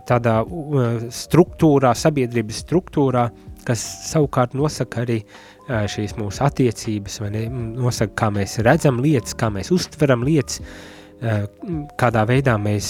tādā 0.10 0.36
struktūrā, 1.16 1.94
sabiedrības 1.96 2.62
struktūrā, 2.66 3.30
kas 3.68 3.84
savukārt 4.12 4.56
nosaka 4.56 5.04
arī 5.06 5.22
šīs 5.66 6.18
mūsu 6.20 6.44
attiecības, 6.46 7.20
vai 7.24 7.32
ne, 7.34 7.46
nosaka, 7.80 8.14
kā 8.22 8.30
mēs 8.36 8.60
redzam 8.66 9.00
lietas, 9.04 9.36
kā 9.40 9.50
mēs 9.54 9.72
uztveram 9.74 10.26
lietas, 10.28 10.60
kādā 12.00 12.26
veidā 12.28 12.58
mēs 12.62 12.88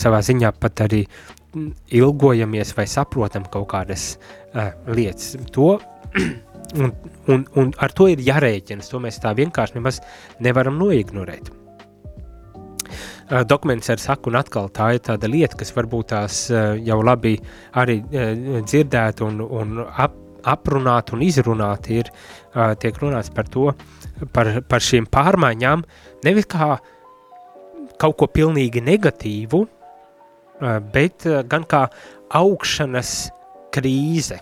savā 0.00 0.20
ziņā 0.24 0.52
pat 0.60 0.84
arī 0.86 1.02
ilgojamies 1.90 2.74
vai 2.76 2.86
saprotam 2.90 3.46
kaut 3.50 3.68
kādas 3.72 4.14
uh, 4.54 4.70
lietas. 4.90 5.34
To, 5.54 5.78
un, 6.82 6.92
un, 7.28 7.46
un 7.58 7.72
ar 7.82 7.94
to 7.96 8.08
ir 8.12 8.22
jārēķinas, 8.26 8.90
to 8.90 9.00
mēs 9.02 9.20
tā 9.22 9.34
vienkārši 9.38 9.78
nemaz 9.78 10.00
nevaram 10.42 10.78
noignorēt. 10.80 11.50
Uh, 13.30 13.42
dokuments 13.46 13.90
ar 13.92 14.02
saku, 14.02 14.30
un 14.30 14.40
atkal 14.40 14.70
tā 14.74 14.92
ir 14.96 15.04
tāda 15.06 15.30
lieta, 15.30 15.58
kas 15.58 15.74
varbūt 15.76 16.10
tās 16.14 16.42
uh, 16.50 16.74
jau 16.78 16.98
labi 17.06 17.36
arī 17.78 18.00
uh, 18.02 18.60
dzirdēt 18.66 19.22
un, 19.26 19.42
un 19.44 19.84
ap, 19.90 20.16
aprunāt 20.40 21.12
un 21.12 21.20
izrunāt 21.20 21.90
ir, 21.92 22.08
tiek 22.80 22.96
runāts 22.96 23.28
par 23.28 23.44
to, 23.52 23.66
par, 24.32 24.48
par 24.64 24.80
šīm 24.80 25.04
pārmaiņām, 25.12 25.82
nevis 26.24 26.48
kā 26.48 26.78
kaut 28.00 28.16
ko 28.16 28.28
pilnīgi 28.32 28.80
negatīvu, 28.80 29.60
bet 30.92 31.26
eh, 31.26 31.42
gan 31.48 31.64
kā 31.68 31.86
augšanas 32.36 33.30
krīze. 33.74 34.38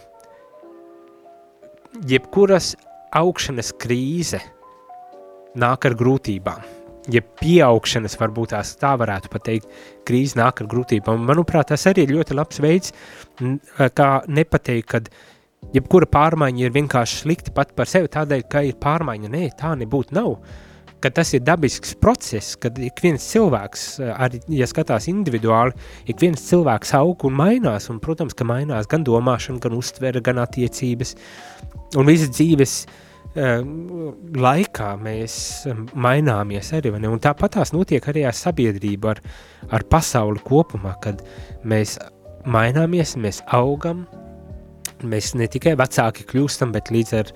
Jebkuras 2.09 2.75
augšanas 3.17 3.73
krīze 3.81 4.41
nāk 5.59 5.89
ar 5.89 5.97
grūtībām. 5.99 6.75
ja 7.09 7.23
pieaugšanas, 7.41 8.19
varbūt 8.21 8.53
tās 8.53 8.75
tā 8.77 8.91
varētu 9.01 9.31
pateikt, 9.33 9.69
krīze 10.05 10.37
nāk 10.37 10.61
ar 10.61 10.69
grūtībām. 10.69 11.23
Manuprāt, 11.25 11.71
tas 11.71 11.87
arī 11.89 12.05
ir 12.05 12.15
ļoti 12.19 12.37
labs 12.37 12.61
veids, 12.61 12.93
kā 13.97 14.09
nepateikt, 14.29 14.89
kad 14.91 15.09
jebkura 15.73 16.05
pārmaiņa 16.13 16.67
ir 16.67 16.75
vienkārši 16.75 17.23
slikti 17.23 17.55
pat 17.57 17.73
par 17.79 17.89
sevi 17.89 18.13
tādēļ, 18.13 18.45
ka 18.53 18.61
ir 18.69 18.77
pārmaiņa. 18.83 19.33
Nē, 19.33 19.45
tā 19.57 19.73
nebūtu 19.81 20.19
nav. 20.19 20.37
Ka 20.99 21.13
tas 21.15 21.31
ir 21.37 21.45
dabisks 21.47 21.95
process, 22.03 22.57
kad 22.59 22.79
ik 22.83 22.99
viens 23.05 23.23
cilvēks, 23.31 23.85
arī, 24.19 24.41
ja 24.51 24.67
skatās 24.67 25.07
individuāli, 25.11 25.77
ik 26.11 26.19
viens 26.23 26.43
cilvēks 26.49 26.95
aug 26.99 27.23
un 27.29 27.37
mainās, 27.39 27.87
un, 27.93 28.01
protams, 28.03 28.35
ka 28.35 28.47
mainās 28.49 28.91
gan 28.91 29.07
domāšana, 29.07 29.63
gan 29.63 29.77
uztvere, 29.79 30.23
gan 30.25 30.43
attiecības, 30.43 31.15
un 31.99 32.11
visas 32.11 32.33
dzīves 32.35 32.75
uh, 32.83 32.99
laikā 34.49 34.93
mēs 34.99 35.35
maināmies 35.95 36.73
arī, 36.75 36.93
ne? 36.99 37.11
un 37.13 37.23
tāpat 37.23 37.59
tās 37.59 37.73
notiek 37.77 38.05
arī 38.11 38.25
ar 38.27 38.37
sabiedrību, 38.37 39.13
ar, 39.13 39.23
ar 39.71 39.85
pasauli 39.91 40.43
kopumā, 40.45 40.97
kad 41.05 41.23
mēs 41.63 41.99
maināmies, 42.49 43.17
mēs 43.21 43.43
augam, 43.55 44.07
mēs 45.07 45.35
ne 45.39 45.49
tikai 45.51 45.75
vecāki 45.79 46.27
kļūstam, 46.29 46.73
bet 46.75 46.93
līdz 46.95 47.15
ar, 47.19 47.33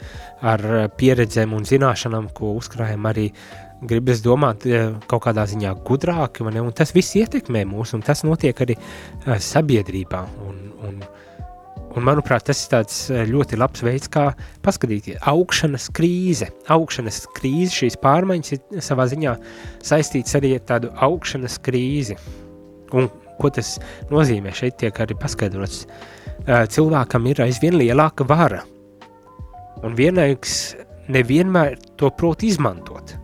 ar 0.54 0.64
pieredzēm 0.98 1.54
un 1.56 1.66
zināšanām, 1.68 2.30
ko 2.36 2.54
uzkrājam 2.58 3.06
arī 3.10 3.28
gribas 3.82 4.22
domāt 4.22 4.66
kaut 5.10 5.24
kādā 5.24 5.46
ziņā 5.50 5.74
gudrāki, 5.86 6.46
ne? 6.50 6.62
un 6.62 6.74
tas 6.76 6.94
viss 6.94 7.16
ietekmē 7.18 7.64
mūs, 7.66 7.96
un 7.96 8.04
tas 8.06 8.22
notiek 8.26 8.60
arī 8.62 8.78
sabiedrībā, 9.26 10.22
un, 10.46 10.62
un 10.86 11.02
Un, 11.92 12.06
manuprāt, 12.06 12.46
tas 12.48 12.56
ir 12.62 12.70
tāds 12.72 12.98
eh, 13.12 13.26
ļoti 13.28 13.58
labs 13.60 13.82
veids, 13.84 14.08
kā 14.12 14.30
paskatīties. 14.64 15.18
Augšanas 15.28 15.90
krīze, 15.92 16.48
augšanas 16.72 17.18
krīze, 17.36 17.82
šīs 17.82 17.98
pārmaiņas 18.00 18.54
ir 18.56 18.84
savā 18.84 19.04
ziņā 19.12 19.34
saistīts 19.84 20.38
arī 20.38 20.54
ar 20.56 20.64
tādu 20.70 20.92
augšanas 21.04 21.58
krīzi. 21.66 22.16
Un 22.96 23.10
ko 23.40 23.52
tas 23.52 23.74
nozīmē? 24.08 24.54
Šeit 24.56 24.78
tiek 24.80 25.02
arī 25.04 25.18
paskaidrots. 25.20 25.84
Eh, 25.84 26.21
cilvēkam 26.46 27.26
ir 27.30 27.42
aizvien 27.44 27.76
lielāka 27.78 28.26
vara, 28.26 28.62
un 29.82 29.94
vienlaikus 29.98 30.74
nevienmēr 31.12 31.76
to 31.98 32.10
prot 32.16 32.44
izmantot. 32.46 33.16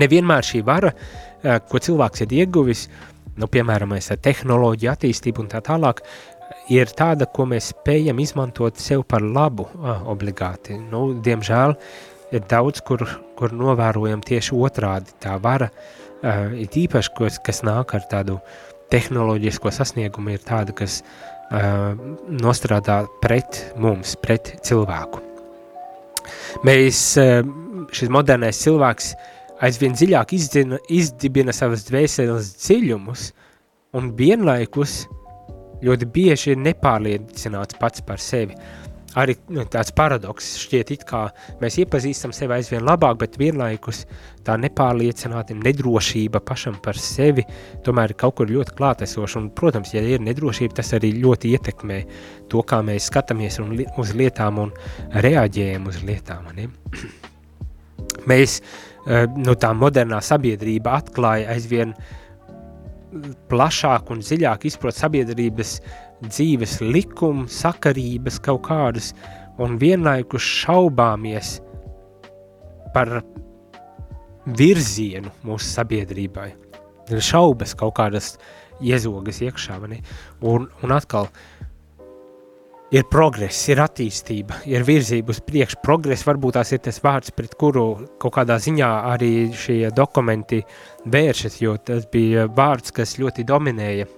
Nevienmēr 0.00 0.46
šī 0.46 0.62
vara, 0.64 0.92
eh, 1.42 1.58
ko 1.68 1.78
cilvēks 1.78 2.22
ir 2.22 2.28
ieguvis, 2.28 2.88
nu, 3.36 3.46
piemēram, 3.46 3.92
ar 3.92 4.16
tehnoloģiju 4.16 4.92
attīstību 4.92 5.40
un 5.40 5.48
tā 5.48 5.60
tālāk, 5.60 6.00
ir 6.70 6.86
tāda, 6.86 7.26
ko 7.26 7.44
mēs 7.44 7.72
spējam 7.72 8.20
izmantot 8.20 8.76
sev 8.76 9.02
par 9.04 9.20
labu 9.20 9.68
ah, 9.82 10.02
obligāti. 10.06 10.78
Nu, 10.90 11.20
diemžēl 11.20 11.76
ir 12.32 12.40
daudz, 12.48 12.80
kur, 12.80 13.04
kur 13.36 13.52
novērojam 13.52 14.20
tieši 14.20 14.54
otrādi. 14.54 15.12
Tā 15.20 15.40
vara 15.40 15.70
ir 16.22 16.68
īpaši, 16.68 17.10
kas, 17.18 17.38
kas 17.38 17.62
nāk 17.62 17.94
ar 17.94 18.04
tādu 18.08 18.38
tehnoloģisko 18.90 19.72
sasniegumu, 19.72 20.30
ir 20.30 20.38
tāda, 20.38 20.72
kas 20.72 21.02
uh, 21.02 21.31
nostrādā 22.42 23.02
pret 23.20 23.58
mums, 23.76 24.16
pret 24.22 24.54
cilvēku. 24.64 25.20
Mēs, 26.66 27.00
uh, 27.20 27.40
šis 27.92 28.12
modernais 28.12 28.60
cilvēks, 28.64 29.12
aizvien 29.62 29.96
dziļāk 29.96 30.36
izdzina, 30.36 30.78
izdibina 30.88 31.52
savas 31.54 31.84
dvēseles 31.88 32.54
dziļumus 32.62 33.26
un 33.98 34.12
vienlaikus 34.16 35.02
uh, 35.04 35.18
ļoti 35.82 36.08
bieži 36.14 36.54
ir 36.54 36.62
nepārliecināts 36.62 37.78
pats 37.80 38.02
par 38.06 38.22
sevi. 38.22 38.56
Arī 39.18 39.34
nu, 39.52 39.64
tāds 39.68 39.92
paradoks 39.92 40.54
šķiet, 40.62 40.92
it 40.94 41.02
kā 41.08 41.26
mēs 41.60 41.76
iepazīstam 41.82 42.32
sevi 42.32 42.56
aizvien 42.56 42.84
labāk, 42.86 43.18
bet 43.20 43.36
vienlaikus 43.40 44.06
tā 44.46 44.56
nepārliecināta 44.60 45.56
nedrošība 45.58 46.40
pašam 46.46 46.78
par 46.84 46.96
sevi 46.98 47.44
tomēr 47.84 48.14
ir 48.14 48.18
kaut 48.22 48.38
kur 48.40 48.48
ļoti 48.50 48.76
klātesoša. 48.78 49.42
Un, 49.42 49.50
protams, 49.56 49.92
ja 49.92 50.00
ir 50.00 50.24
nedrošība, 50.24 50.78
tas 50.80 50.94
arī 50.96 51.12
ļoti 51.20 51.52
ietekmē 51.58 52.00
to, 52.52 52.64
kā 52.64 52.80
mēs 52.86 53.10
skatāmies 53.12 53.60
un, 53.62 53.76
uz 54.00 54.14
lietām 54.16 54.62
un 54.64 54.72
reaģējam 55.26 55.92
uz 55.92 56.00
lietām. 56.08 56.48
Ne? 56.56 56.70
Mēs, 58.30 58.60
eh, 59.06 59.28
nu, 59.36 59.54
tā 59.58 59.72
modernā 59.76 60.18
sabiedrība 60.24 60.96
atklāja 61.00 61.52
aizvien 61.54 61.92
uh, 61.92 62.10
plašāk 63.50 64.10
un 64.12 64.22
dziļāk 64.24 64.66
izprot 64.68 64.96
sabiedrības 64.96 65.76
dzīves 66.26 66.80
likumu, 66.84 67.48
sakarības 67.50 68.38
kaut 68.44 68.64
kādas, 68.68 69.12
un 69.62 69.78
vienlaikus 69.80 70.44
šaubāmies 70.62 71.58
par 72.94 73.20
virzienu 74.58 75.32
mūsu 75.46 75.68
sabiedrībai. 75.70 76.50
Ir 77.12 77.24
šaubas 77.24 77.74
kaut 77.78 77.96
kādas 77.98 78.36
iezogas 78.82 79.42
iekšā, 79.44 79.78
un, 80.48 80.68
un 80.82 80.94
atkal 80.94 81.28
ir 82.92 83.04
progress, 83.10 83.66
ir 83.72 83.80
attīstība, 83.82 84.62
ir 84.68 84.84
virzība 84.86 85.32
uz 85.32 85.40
priekšu. 85.44 85.80
Progress 85.84 86.26
varbūt 86.28 86.58
tās 86.58 86.72
ir 86.74 86.82
tas 86.84 87.00
vārds, 87.04 87.32
pret 87.36 87.54
kuru 87.60 87.86
kaut 88.22 88.36
kādā 88.36 88.58
ziņā 88.62 88.90
arī 89.12 89.32
šie 89.56 89.92
dokumenti 89.96 90.62
vēršas, 91.12 91.60
jo 91.62 91.76
tas 91.80 92.08
bija 92.12 92.48
vārds, 92.52 92.92
kas 92.94 93.16
ļoti 93.20 93.46
dominēja 93.48 94.08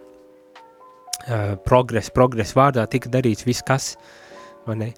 uh, 1.23 1.55
progress, 1.67 2.13
progress 2.15 2.57
vārdā 2.57 2.87
tika 2.91 3.13
darīts 3.13 3.47
viss 3.47 3.65
kas, 3.67 3.95
vai 4.69 4.79
ne? 4.81 4.91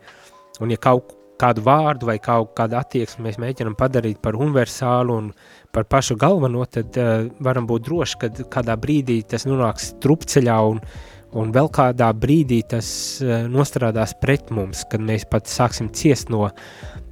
Un 0.60 0.72
ja 0.72 0.80
kaut 0.80 1.12
kādu 1.36 1.60
vārdu 1.66 2.08
vai 2.08 2.16
kaut 2.22 2.54
kādu 2.56 2.78
attieksmi 2.78 3.26
mēs 3.26 3.36
mēģinam 3.42 3.74
padarīt 3.76 4.22
par 4.24 4.38
universālu 4.40 5.18
un 5.20 5.26
par 5.74 5.84
pašu 5.84 6.16
galveno, 6.16 6.64
tad 6.64 6.96
uh, 7.00 7.26
varam 7.44 7.68
būt 7.68 7.84
droši, 7.88 8.22
ka 8.22 8.32
kādā 8.56 8.78
brīdī 8.80 9.20
tas 9.28 9.44
nonāks 9.48 9.92
trupceļā 10.00 10.56
un 10.70 10.80
uh, 10.80 10.96
un 11.36 11.52
vēl 11.54 11.68
kādā 11.72 12.08
brīdī 12.16 12.60
tas 12.70 12.88
uh, 13.24 13.44
nostrādās 13.50 14.14
pret 14.20 14.50
mums, 14.54 14.84
kad 14.90 15.02
mēs 15.02 15.26
pat 15.30 15.50
sāksim 15.50 15.90
ciest 15.96 16.30
no, 16.32 16.46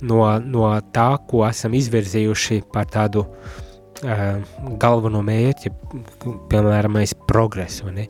no, 0.02 0.20
no 0.40 0.70
tā, 0.94 1.10
ko 1.28 1.44
esam 1.48 1.74
izvirzījuši 1.76 2.62
par 2.72 2.88
tādu 2.92 3.24
uh, 3.26 4.24
galveno 4.80 5.22
mērķi, 5.26 5.74
piemēram, 6.52 7.00
progresu, 7.28 7.90
ne? 7.94 8.08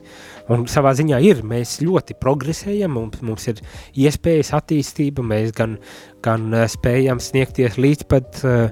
Un 0.53 0.67
savā 0.69 0.91
ziņā 0.97 1.21
ir, 1.25 1.41
mēs 1.47 1.79
ļoti 1.81 2.17
progresējam, 2.21 2.93
mums, 2.99 3.23
mums 3.25 3.47
ir 3.49 3.63
iespējas 3.97 4.53
attīstība, 4.59 5.25
mēs 5.25 5.55
gan, 5.57 5.79
gan 6.25 6.51
uh, 6.53 6.67
spējam 6.69 7.21
sniegties 7.23 7.79
līdz 7.81 8.05
pat 8.11 8.43
uh, 8.45 8.69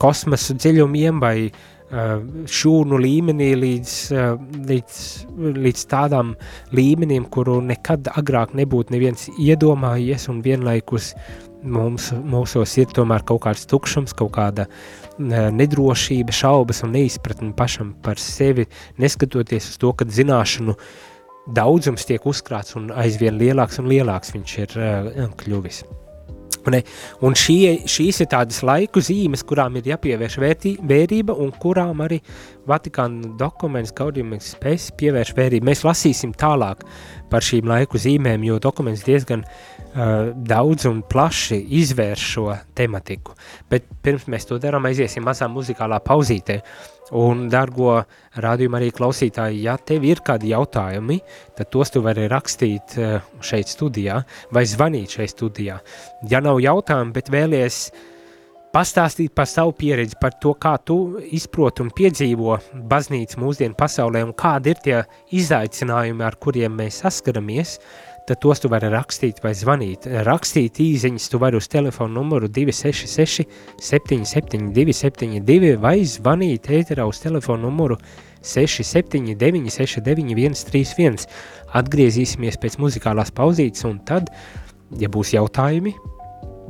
kosmosu 0.00 0.56
dziļumiem 0.56 1.20
vai 1.22 1.36
uh, 1.50 1.60
Eh, 1.92 2.20
šūnu 2.48 2.96
līmenī 2.96 3.50
līdz, 3.52 3.94
eh, 4.16 4.36
līdz, 4.64 4.98
līdz 5.60 5.80
tādām 5.90 6.30
līmenim, 6.72 7.26
kuru 7.28 7.58
nekad 7.60 8.08
agrāk 8.16 8.54
nebūtu 8.56 8.94
neviens 8.94 9.28
iedomājies, 9.36 10.24
un 10.32 10.40
vienlaikus 10.40 11.12
mums, 11.62 12.08
mūsos 12.16 12.78
ir 12.78 12.86
tomēr 12.86 13.26
kaut 13.28 13.42
kāds 13.44 13.66
tukšums, 13.68 14.16
kaut 14.16 14.32
kāda 14.32 14.64
eh, 14.64 15.01
nedrošība, 15.18 16.34
šaubas 16.34 16.82
un 16.86 16.94
neizpratne 16.96 17.52
pašam 17.56 17.94
par 18.02 18.20
sevi, 18.20 18.66
neskatoties 19.02 19.72
uz 19.72 19.80
to, 19.80 19.92
ka 19.92 20.08
zināšanu 20.08 20.76
daudzums 21.52 22.06
tiek 22.06 22.22
uzkrāts 22.28 22.76
un 22.78 22.92
aizvien 22.94 23.38
lielāks 23.40 23.82
un 23.82 23.90
lielāks 23.90 24.32
viņš 24.36 24.54
ir 24.62 24.78
kļuvis. 25.42 25.82
Ne? 26.70 26.78
Un 27.26 27.34
šie, 27.34 27.80
šīs 27.90 28.20
ir 28.22 28.28
tādas 28.30 28.60
laiku 28.62 29.02
zīmes, 29.02 29.42
kurām 29.42 29.80
ir 29.80 29.88
jāpievērš 29.90 30.36
vērtī, 30.38 30.76
vērība 30.78 31.34
un 31.34 31.50
kurām 31.58 32.04
arī 32.04 32.20
Vatikāna 32.70 33.32
dokuments 33.40 33.90
Gaudījums 33.98 34.52
spēs 34.54 34.92
pievērš 35.00 35.34
vērību. 35.34 35.66
Mēs 35.66 35.82
lasīsim 35.82 36.36
tālāk 36.38 36.84
par 37.32 37.42
šīm 37.42 37.66
laiku 37.66 37.98
zīmēm, 37.98 38.46
jo 38.46 38.60
dokuments 38.62 39.02
diezgan 39.08 39.42
uh, 39.42 39.81
daudz 39.92 40.86
un 40.88 41.02
plaši 41.04 41.58
izvērš 41.82 42.24
šo 42.34 42.46
tematiku. 42.76 43.34
Bet 43.70 43.88
pirms 44.02 44.24
mēs 44.30 44.48
to 44.48 44.56
darām, 44.62 44.86
aiziesim 44.88 45.24
mazā 45.26 45.48
muzikālā 45.52 46.00
pauzītē. 46.04 46.60
Un, 47.18 47.44
dargo 47.52 47.98
rādījuma 48.40 48.78
arī 48.78 48.88
klausītāji, 48.96 49.66
ja 49.66 49.74
tev 49.76 50.06
ir 50.08 50.22
kādi 50.24 50.54
jautājumi, 50.54 51.18
tad 51.58 51.68
tos 51.74 51.92
tu 51.92 52.00
vari 52.04 52.24
rakstīt 52.32 52.94
uh, 52.96 53.18
šeit 53.44 53.68
studijā 53.68 54.22
vai 54.54 54.62
zvanīt 54.64 55.18
šeit 55.18 55.34
studijā. 55.34 55.76
Ja 56.30 56.40
nav 56.40 56.62
jautājumu, 56.64 57.12
bet 57.12 57.28
vēlies 57.34 57.82
pastāstīt 58.72 59.34
par 59.36 59.48
savu 59.50 59.74
pieredzi, 59.76 60.16
par 60.20 60.38
to, 60.40 60.54
kā 60.56 60.78
tu 60.80 61.18
izproti 61.36 61.84
un 61.84 61.92
piedzīvo 61.92 62.56
baznīcu 62.88 63.42
mūsdienu 63.42 63.76
pasaulē 63.76 64.24
un 64.24 64.32
kādi 64.32 64.72
ir 64.72 64.80
tie 64.86 65.02
izaicinājumi, 65.36 66.24
ar 66.24 66.38
kuriem 66.40 66.80
mēs 66.80 67.02
saskaramies, 67.04 67.76
tad 68.26 68.40
tos 68.42 68.62
tu 68.62 68.70
vari 68.70 68.90
rakstīt 68.92 69.40
vai 69.42 69.52
zvanīt. 69.56 70.06
Rakstīt 70.26 70.78
īziņas 70.82 71.28
tu 71.32 71.40
vari 71.42 71.58
uz 71.58 71.68
telefonu 71.70 72.20
numuru 72.20 72.48
266 72.48 73.46
772 73.82 74.94
72 74.94 75.74
vai 75.82 75.96
zvanīt 76.06 76.70
ēterā 76.78 77.06
uz 77.08 77.22
telefonu 77.22 77.66
numuru 77.68 77.98
679 78.42 79.70
69 79.74 80.62
131. 80.62 81.28
Atgriezīsimies 81.82 82.58
pēc 82.62 82.78
muzikālās 82.82 83.34
pauzītes 83.34 83.86
un 83.88 84.00
tad, 84.06 84.30
ja 85.00 85.10
būs 85.10 85.34
jautājumi 85.34 85.94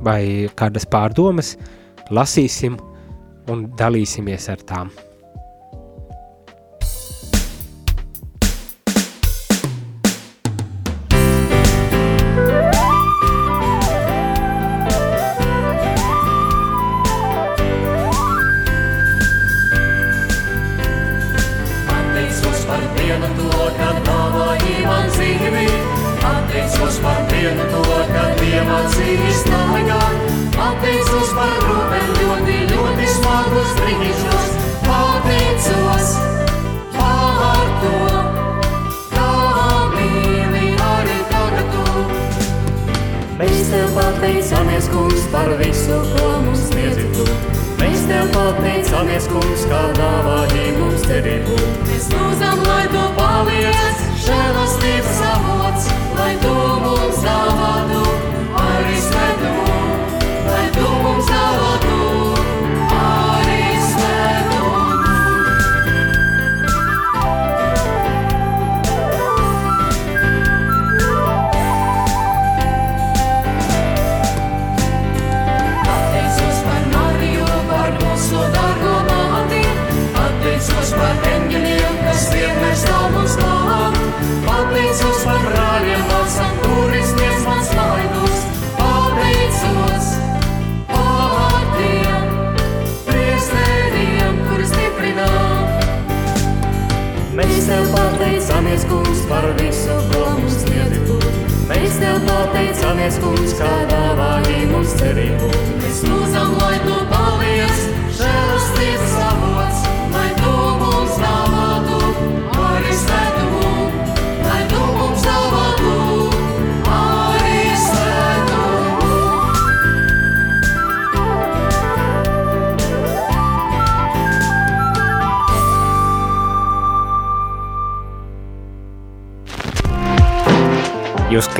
vai 0.02 0.48
kādas 0.58 0.88
pārdomas, 0.88 1.56
lasīsim 2.10 2.78
un 3.52 3.66
dalīsimies 3.78 4.48
ar 4.52 4.62
tām. 4.68 4.92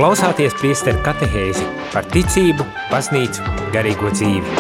Klausāties 0.03 0.57
priesteru 0.59 0.99
katehēzi 1.07 1.62
par 1.93 2.03
ticību, 2.11 2.65
baznīcu, 2.91 3.45
garīgo 3.71 4.09
dzīvi. 4.11 4.55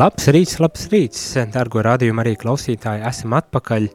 Labs 0.00 0.30
rīts, 0.32 0.56
labs 0.64 0.88
rīts, 0.88 1.26
dargo 1.52 1.84
radījumu 1.84 2.24
arī 2.24 2.38
klausītāji, 2.40 3.04
esam 3.10 3.36
atpakaļ 3.36 3.90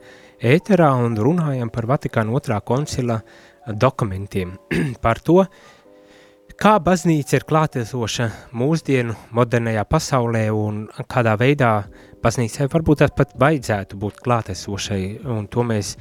ēterā 0.54 0.92
un 1.02 1.18
runājam 1.18 1.74
par 1.74 1.90
Vatikāna 1.96 2.38
otrā 2.38 2.62
koncila 2.62 3.24
dokumentiem, 3.66 4.54
par 5.08 5.26
to, 5.26 5.48
kā 6.62 6.78
baznīca 6.78 7.42
ir 7.42 7.50
klātesoša 7.50 8.30
mūsdienu 8.54 9.18
modernajā 9.34 9.90
pasaulē 9.90 10.52
un 10.54 10.84
kādā 11.10 11.40
veidā 11.42 11.80
baznīcai 12.24 12.68
varbūt 12.72 13.02
tās 13.04 13.14
pat 13.16 13.34
vajadzētu 13.40 13.98
būt 14.00 14.22
klātesošai, 14.24 15.02
un 15.30 15.46
to 15.52 15.66
mēs 15.68 15.94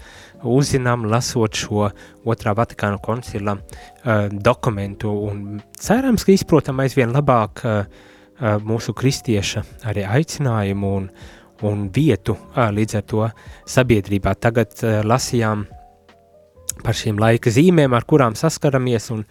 uzzinām, 0.42 1.06
lasot 1.10 1.58
šo 1.58 1.88
otrā 2.28 2.54
Vatikāna 2.58 3.00
koncila 3.02 3.56
uh, 3.58 4.30
dokumentu, 4.32 5.12
un 5.28 5.60
cerams, 5.78 6.24
ka 6.26 6.34
izprotam 6.34 6.82
aizvien 6.82 7.12
labāk 7.14 7.64
uh, 7.66 7.84
uh, 7.84 8.56
mūsu 8.62 8.94
kristieša 8.98 9.64
arī 9.90 10.06
aicinājumu 10.06 10.94
un, 11.00 11.12
un 11.68 11.86
vietu 11.94 12.36
uh, 12.38 12.70
līdz 12.74 12.98
ar 12.98 13.06
to 13.12 13.28
sabiedrībā. 13.76 14.34
Tagad 14.38 14.74
uh, 14.82 15.00
lasījām 15.06 15.66
par 16.82 16.96
šīm 16.96 17.18
laika 17.20 17.50
zīmēm, 17.52 17.92
ar 17.94 18.06
kurām 18.08 18.34
saskaramies 18.38 19.10
un, 19.14 19.22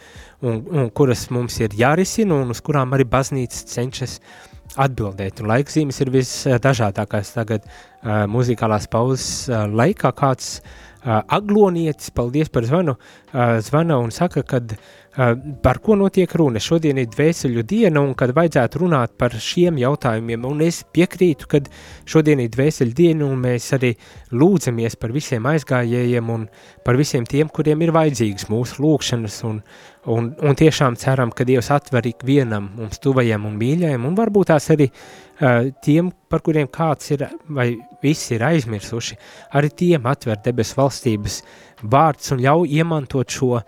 un, 0.46 0.62
un 0.72 0.90
kuras 0.96 1.26
mums 1.34 1.58
ir 1.60 1.74
jārisina 1.76 2.38
un 2.38 2.54
uz 2.54 2.62
kurām 2.64 2.94
arī 2.96 3.08
baznīca 3.10 3.66
cenšas 3.74 4.20
uh, 4.20 4.51
atbildēt. 4.80 5.42
Un 5.42 5.52
laikzīmes 5.52 6.00
ir 6.04 6.14
visdažādākās 6.14 7.34
tagad 7.36 7.66
uh, 7.68 8.24
muzikālās 8.32 8.88
pauzes 8.92 9.50
uh, 9.50 9.66
laikā. 9.68 10.14
Kāds 10.18 10.54
uh, 10.62 11.22
aglonietis, 11.28 12.14
paldies 12.16 12.52
par 12.54 12.68
zvanu, 12.70 12.96
uh, 12.96 13.58
zvana 13.64 14.00
un 14.04 14.14
saka, 14.16 14.46
kad 14.48 14.76
uh, 14.78 15.01
par 15.12 15.80
ko 15.84 15.97
notiek 16.00 16.32
runa. 16.39 16.60
Šodien 16.63 17.00
ir 17.02 17.10
dvēseļu 17.12 17.63
diena, 17.67 18.00
un 18.00 18.13
kad 18.15 18.32
vajadzētu 18.36 18.80
runāt 18.80 19.15
par 19.19 19.36
šiem 19.36 19.80
jautājumiem, 19.82 20.45
un 20.47 20.63
es 20.63 20.82
piekrītu, 20.95 21.50
ka 21.52 21.60
šodien 22.08 22.39
ir 22.39 22.52
dvēseļu 22.54 22.95
diena, 22.95 23.28
un 23.28 23.41
mēs 23.43 23.67
arī 23.76 23.91
lūdzamies 24.32 24.95
par 25.02 25.12
visiem 25.15 25.47
aizgājējiem 25.52 26.32
un 26.32 26.45
par 26.86 27.00
visiem 27.00 27.28
tiem, 27.28 27.52
kuriem 27.52 27.84
ir 27.84 27.91
vajadzīgas 27.95 28.47
mūsu 28.52 28.80
lūkšanas, 28.86 29.41
un, 29.50 29.60
un, 30.08 30.32
un 30.39 30.58
tiešām 30.58 30.95
ceram, 31.02 31.34
ka 31.36 31.45
Dievs 31.47 31.71
atver 31.76 32.08
ikvienam 32.08 32.71
mums 32.78 33.04
tuvajam 33.04 33.50
un 33.50 33.60
mīļajam, 33.60 34.08
un 34.08 34.15
varbūt 34.17 34.54
tās 34.54 34.69
arī 34.71 34.88
uh, 34.88 35.67
tiem, 35.84 36.13
par 36.32 36.39
kuriem 36.45 36.71
kāds 36.71 37.12
ir 37.12 37.28
vai 37.52 37.74
visi 38.02 38.38
ir 38.38 38.47
aizmirsuši, 38.47 39.19
arī 39.60 39.76
tiem 39.76 40.08
atver 40.08 40.39
debes 40.45 40.71
valstības 40.78 41.41
vārds 41.84 42.32
un 42.34 42.41
ļauj 42.44 42.78
iemantot 42.78 43.32
šo 43.32 43.52
uh, 43.58 43.65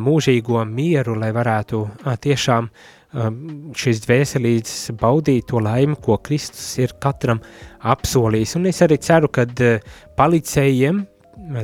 mūžīgo 0.00 0.64
mieru, 0.68 1.16
lai 1.18 1.32
varētu 1.34 1.80
uh, 1.82 2.14
tiešām 2.20 2.68
uh, 2.68 3.28
šis 3.78 4.02
dvēselīdz 4.06 4.74
baudīt 5.00 5.48
to 5.50 5.62
laimi, 5.62 5.96
ko 6.02 6.18
Kristus 6.24 6.66
ir 6.82 6.94
katram 7.02 7.42
apsolījis. 7.82 8.56
Un 8.60 8.70
es 8.72 8.82
arī 8.84 8.98
ceru, 9.02 9.30
ka 9.32 9.46
uh, 9.48 9.98
palicējiem, 10.18 11.02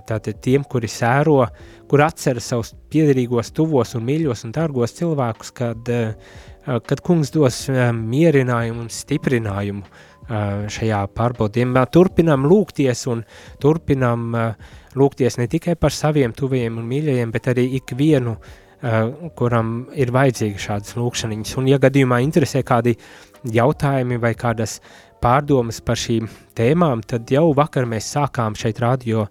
tātad 0.09 0.40
tiem, 0.42 0.64
kuri 0.66 0.88
sēro, 0.90 1.42
kur 1.88 2.03
atceras 2.05 2.51
savus 2.51 2.74
piederīgos, 2.92 3.53
tuvos 3.57 3.94
un 3.96 4.05
mīļos 4.09 4.44
un 4.48 4.53
dārgos 4.57 4.96
cilvēkus, 4.98 5.55
kad, 5.57 5.92
uh, 5.92 6.81
kad 6.88 7.05
kungs 7.05 7.33
dos 7.35 7.64
uh, 7.72 7.88
mierinājumu 7.96 8.85
un 8.87 8.92
stiprinājumu 8.92 9.85
uh, 9.85 10.66
šajā 10.72 11.05
pārbaudījumā. 11.16 11.87
Turpinām 11.94 12.48
lūgties 12.51 13.07
un 13.12 13.24
turpinām 13.62 14.29
uh, 14.35 14.77
lūgties 14.96 15.38
ne 15.40 15.48
tikai 15.51 15.77
par 15.77 15.92
saviem 15.94 16.33
tuvajiem 16.37 16.79
un 16.81 16.88
mīļajiem, 16.88 17.35
bet 17.35 17.51
arī 17.53 17.66
ikvienu, 17.81 18.37
uh, 18.38 19.31
kuram 19.38 19.74
ir 19.98 20.12
vajadzīga 20.14 20.64
šādas 20.68 20.96
lūkšanas. 20.98 21.57
Un, 21.61 21.68
ja 21.68 21.81
gadījumā 21.83 22.22
interesē 22.24 22.64
kādi 22.66 22.96
jautājumi 23.44 24.18
vai 24.22 24.35
kādas 24.38 24.79
pārdomas 25.22 25.81
par 25.85 25.98
šīm 25.98 26.29
tēmām, 26.59 27.03
tad 27.07 27.31
jau 27.31 27.48
vakar 27.57 27.88
mēs 27.90 28.12
sākām 28.14 28.57
šeit 28.59 28.81
radio 28.83 29.27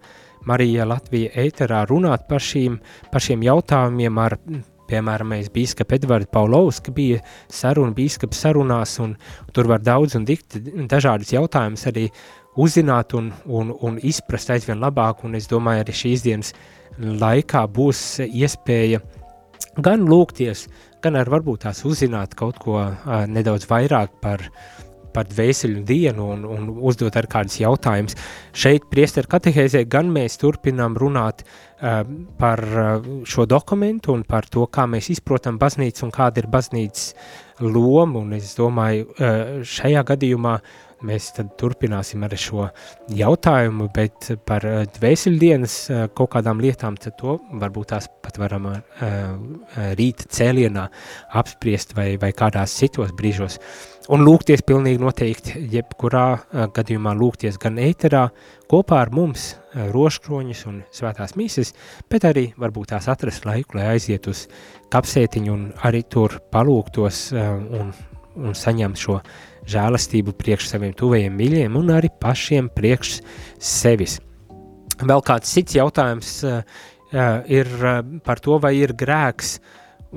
Marija 0.48 0.86
Latvija 0.88 1.34
ēterā 1.44 1.84
runāt 1.90 2.28
par, 2.30 2.44
šīm, 2.44 2.80
par 3.12 3.24
šiem 3.24 3.44
jautājumiem 3.44 4.20
ar 4.24 4.38
piemēram, 4.88 5.34
mēs 5.36 5.52
bīskapa 5.54 5.98
Edvards 5.98 6.30
Paulovska 6.32 6.94
bija 6.96 7.20
saruna, 7.52 7.96
bīskapa 7.96 8.38
sarunās, 8.38 8.98
un 9.04 9.16
tur 9.56 9.68
var 9.72 9.84
daudz 9.84 10.16
un 10.20 10.28
dikti 10.28 10.62
dažādas 10.88 11.34
jautājumas 11.36 11.88
arī 11.92 12.08
uzzināt 12.58 13.14
un, 13.18 13.30
un, 13.46 13.72
un 13.86 14.00
izprast 14.02 14.52
aizvien 14.54 14.82
labāk, 14.82 15.24
un 15.28 15.38
es 15.38 15.50
domāju, 15.52 15.86
arī 15.86 15.96
šīs 15.96 16.26
dienas 16.26 16.54
laikā 16.98 17.64
būs 17.70 18.24
iespēja 18.26 19.02
gan 19.84 20.08
lūgties, 20.10 20.66
gan 21.04 21.20
ar 21.20 21.30
varbūt 21.30 21.68
tās 21.68 21.84
uzzināt 21.86 22.34
kaut 22.38 22.58
ko 22.62 22.80
uh, 22.82 23.24
nedaudz 23.30 23.68
vairāk 23.70 24.18
par, 24.24 24.42
par 25.14 25.30
dvēseļu 25.30 25.84
dienu 25.86 26.32
un, 26.34 26.46
un 26.50 26.72
uzdot 26.90 27.16
ar 27.20 27.28
kādus 27.30 27.60
jautājumus. 27.62 28.18
Šeit 28.58 28.88
priesteru 28.90 29.30
katehēzē 29.30 29.84
gan 29.90 30.10
mēs 30.14 30.40
turpinām 30.42 30.98
runāt 30.98 31.46
uh, 31.46 32.02
par 32.42 32.64
uh, 32.66 33.12
šo 33.30 33.46
dokumentu 33.46 34.16
un 34.18 34.26
par 34.26 34.50
to, 34.50 34.66
kā 34.66 34.88
mēs 34.90 35.12
izprotam 35.14 35.62
baznīcu 35.62 36.08
un 36.08 36.16
kāda 36.16 36.42
ir 36.42 36.50
baznīcas 36.50 37.14
loma, 37.62 38.24
un 38.24 38.34
es 38.38 38.56
domāju, 38.58 39.12
uh, 39.14 39.40
šajā 39.78 40.06
gadījumā 40.10 40.58
uh, 40.58 40.87
mēs 41.06 41.30
turpināsim 41.60 42.24
ar 42.26 42.34
šo 42.40 42.68
jautājumu, 43.14 43.90
bet 43.94 44.32
par 44.48 44.66
eh, 44.66 44.86
dvēseļdienas 44.98 45.76
eh, 45.90 46.06
kaut 46.18 46.32
kādām 46.36 46.62
lietām, 46.64 46.98
tad 47.02 47.18
to 47.20 47.38
varbūt 47.62 47.92
tās 47.94 48.10
pat 48.28 48.40
varam 48.42 48.66
uh, 48.68 48.80
rīta 49.96 50.26
cēlienā 50.36 50.88
apspriest 51.40 51.94
vai, 51.96 52.10
vai 52.20 52.34
kādās 52.36 52.74
citos 52.76 53.14
brīžos. 53.16 53.56
Un 54.12 54.24
lūgties 54.24 54.64
pilnīgi 54.68 55.00
noteikti, 55.00 55.62
jebkurā 55.72 56.26
uh, 56.36 56.66
gadījumā 56.76 57.14
lūgties 57.16 57.60
gan 57.62 57.80
ēterā 57.80 58.26
kopā 58.72 59.02
ar 59.06 59.14
mums 59.16 59.54
uh, 59.54 59.88
roškroņus 59.96 60.66
un 60.68 60.82
svētās 60.96 61.38
mīsas, 61.40 61.74
bet 62.12 62.28
arī 62.28 62.50
varbūt 62.60 62.92
tās 62.94 63.08
atrast 63.12 63.48
laiku, 63.48 63.80
lai 63.80 63.94
aiziet 63.96 64.28
uz 64.28 64.46
kapsētiņu 64.92 65.54
un 65.54 65.68
arī 65.88 66.04
tur 66.04 66.40
palūgtos 66.52 67.30
uh, 67.36 67.54
un, 67.80 67.94
un 68.44 68.58
saņemt 68.58 69.06
šo 69.08 69.22
žēlastību 69.68 70.36
priekš 70.38 70.72
saviem 70.72 70.94
tuvajiem 70.98 71.36
mīļiem 71.38 71.76
un 71.80 71.92
arī 71.96 72.12
pašiem 72.22 72.70
priekš 72.74 73.20
sevis. 73.60 74.20
Vēl 74.98 75.22
kāds 75.26 75.52
cits 75.54 75.78
jautājums 75.78 76.32
uh, 76.48 76.62
ir 77.52 77.70
uh, 77.78 78.00
par 78.26 78.42
to, 78.44 78.58
vai 78.62 78.74
ir 78.80 78.96
grēks 78.98 79.58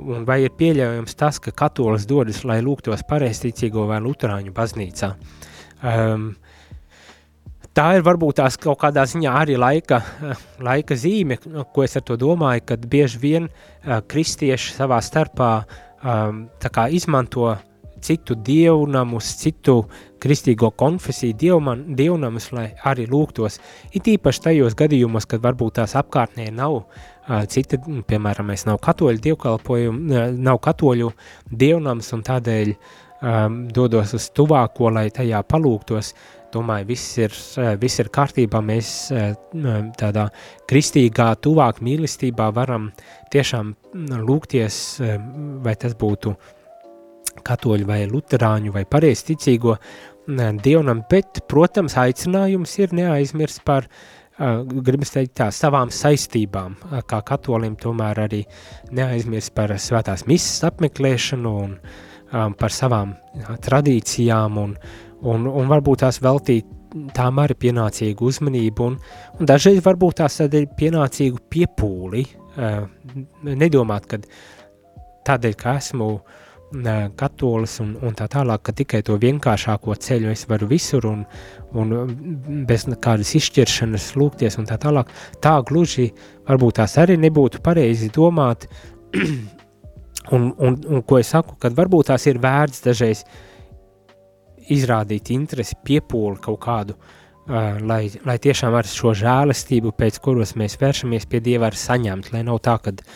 un 0.01 0.23
vai 0.25 0.41
ir 0.45 0.55
pieļaujams 0.57 1.17
tas, 1.19 1.39
ka 1.43 1.53
katolis 1.53 2.07
dodas, 2.09 2.41
lai 2.47 2.61
lūgtos 2.63 3.03
pareizticīgo 3.09 3.85
vai 3.89 3.99
luterāņu 4.01 4.53
baznīcā. 4.55 5.11
Um, 5.81 6.31
tā 7.75 7.87
ir 7.97 8.05
varbūt 8.07 8.39
tās 8.39 8.57
kaut 8.61 8.79
kādā 8.81 9.03
ziņā 9.09 9.33
arī 9.43 9.57
laika, 9.59 10.01
laika 10.67 10.97
zīme, 10.97 11.37
ko 11.43 11.85
es 11.85 11.97
ar 11.99 12.05
to 12.07 12.17
domāju, 12.19 12.65
kad 12.71 12.87
bieži 12.89 13.21
vien 13.21 13.49
uh, 13.51 13.99
kristieši 14.01 14.77
savā 14.79 15.01
starpā 15.03 15.51
um, 16.01 16.47
izmanto 16.89 17.51
citu 18.03 18.35
dievnamus, 18.35 19.35
citu 19.39 19.81
kristīgo 20.21 20.71
konfesiju 20.77 21.35
dievman, 21.37 21.83
dievnamus, 21.97 22.51
lai 22.55 22.67
arī 22.87 23.07
lūgtos. 23.09 23.59
It 23.93 24.09
īpaši 24.11 24.43
tajos 24.47 24.77
gadījumos, 24.77 25.27
kad 25.29 25.43
varbūt 25.43 25.79
tās 25.79 25.95
apkārtnē 25.99 26.49
nav 26.55 26.77
uh, 26.81 27.41
cita, 27.49 27.79
piemēram, 28.07 28.51
mēs 28.51 28.67
nav 28.69 28.81
katoļu 28.85 29.23
dievkalpojumu, 29.25 30.03
uh, 30.11 30.27
nav 30.37 30.61
katoļu 30.65 31.09
dievnams 31.63 32.11
un 32.17 32.23
tādēļ 32.27 32.75
um, 32.75 33.57
dodos 33.73 34.15
uz 34.17 34.29
tuvāko, 34.37 34.91
lai 34.93 35.09
tajā 35.13 35.41
palūgtos. 35.49 36.13
Domāju, 36.51 36.83
viss 36.89 37.15
ir, 37.15 37.35
viss 37.79 38.01
ir 38.03 38.09
kārtībā, 38.11 38.59
mēs 38.59 38.89
tādā 39.95 40.25
kristīgā, 40.67 41.29
tuvāk 41.39 41.79
mīlestībā 41.79 42.49
varam 42.51 42.89
tiešām 43.31 43.69
lūgties, 44.27 44.81
vai 45.63 45.77
tas 45.79 45.95
būtu 45.95 46.33
uh, 46.33 46.49
katoļu 47.45 47.87
vai 47.89 48.03
luterāņu 48.09 48.73
vai 48.75 48.85
pareizticīgo 48.89 49.77
dievnam, 50.63 51.03
bet, 51.09 51.41
protams, 51.49 51.95
aicinājums 51.97 52.77
ir 52.79 52.93
neaizmirst 52.93 53.63
par, 53.65 53.87
gribas 54.85 55.13
teikt 55.13 55.35
tā, 55.39 55.49
savām 55.53 55.91
saistībām, 55.93 56.75
kā 57.07 57.21
katolim 57.25 57.75
tomēr 57.75 58.23
arī 58.25 58.43
neaizmirst 58.91 59.53
par 59.55 59.73
svētās 59.77 60.25
misas 60.27 60.63
apmeklēšanu 60.69 61.55
un 61.63 61.77
par 62.57 62.71
savām 62.71 63.15
jā, 63.35 63.57
tradīcijām 63.67 64.57
un, 64.57 64.75
un, 65.21 65.47
un 65.47 65.67
varbūt 65.71 66.05
tās 66.05 66.21
veltīt 66.23 66.69
tām 67.15 67.39
arī 67.39 67.55
pienācīgu 67.55 68.27
uzmanību 68.27 68.87
un, 68.87 68.97
un 69.39 69.47
dažreiz 69.47 69.81
varbūt 69.83 70.21
tās 70.21 70.41
arī 70.43 70.65
pienācīgu 70.79 71.39
piepūli, 71.51 72.25
nedomāt, 73.47 74.07
kad 74.11 74.25
tādēļ, 75.27 75.55
ka 75.59 75.77
esmu 75.79 76.09
uh, 76.15 76.40
katolis 77.15 77.79
un, 77.83 77.95
un 78.01 78.13
tā 78.15 78.27
tālāk, 78.31 78.61
ka 78.63 78.71
tikai 78.71 79.01
to 79.03 79.17
vienkāršāko 79.19 79.95
ceļu 79.95 80.31
es 80.31 80.45
varu 80.47 80.67
visur 80.67 81.05
un, 81.05 81.25
un 81.75 82.65
bez 82.67 82.85
kādas 83.01 83.35
izšķiršanas 83.35 84.15
lūgties 84.15 84.57
un 84.57 84.65
tā 84.69 84.77
tālāk. 84.79 85.11
Tā 85.41 85.59
gluži 85.67 86.11
varbūt 86.47 86.79
tās 86.79 86.97
arī 86.97 87.17
nebūtu 87.19 87.61
pareizi 87.61 88.09
domāt, 88.09 88.67
un, 90.35 90.53
un, 90.57 90.77
un 90.87 91.03
ko 91.03 91.19
es 91.19 91.33
saku, 91.35 91.57
kad 91.59 91.75
varbūt 91.75 92.11
tās 92.13 92.27
ir 92.27 92.39
vērts 92.39 92.85
dažreiz 92.87 93.25
izrādīt 94.71 95.33
interesi, 95.35 95.75
piepūli 95.83 96.39
kaut 96.39 96.61
kādu, 96.63 96.95
uh, 96.95 97.81
lai, 97.83 98.05
lai 98.23 98.37
tiešām 98.39 98.77
ar 98.77 98.87
šo 98.87 99.11
žēlastību, 99.17 99.91
pēc 99.97 100.21
kuras 100.23 100.55
mēs 100.55 100.79
vēršamies 100.79 101.27
pie 101.27 101.43
Dieva, 101.43 101.65
var 101.67 101.75
saņemt, 101.75 102.31
lai 102.31 102.45
nav 102.47 102.61
tā, 102.63 102.77
kad 102.79 103.03
uh, 103.03 103.15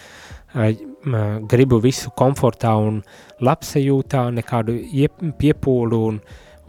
gribu 0.56 1.80
visu 1.84 2.12
komfortā 2.18 2.74
un 2.80 3.02
labsajūtā, 3.44 4.24
nekādu 4.40 4.78
piepūlu 5.40 6.02
un, 6.10 6.20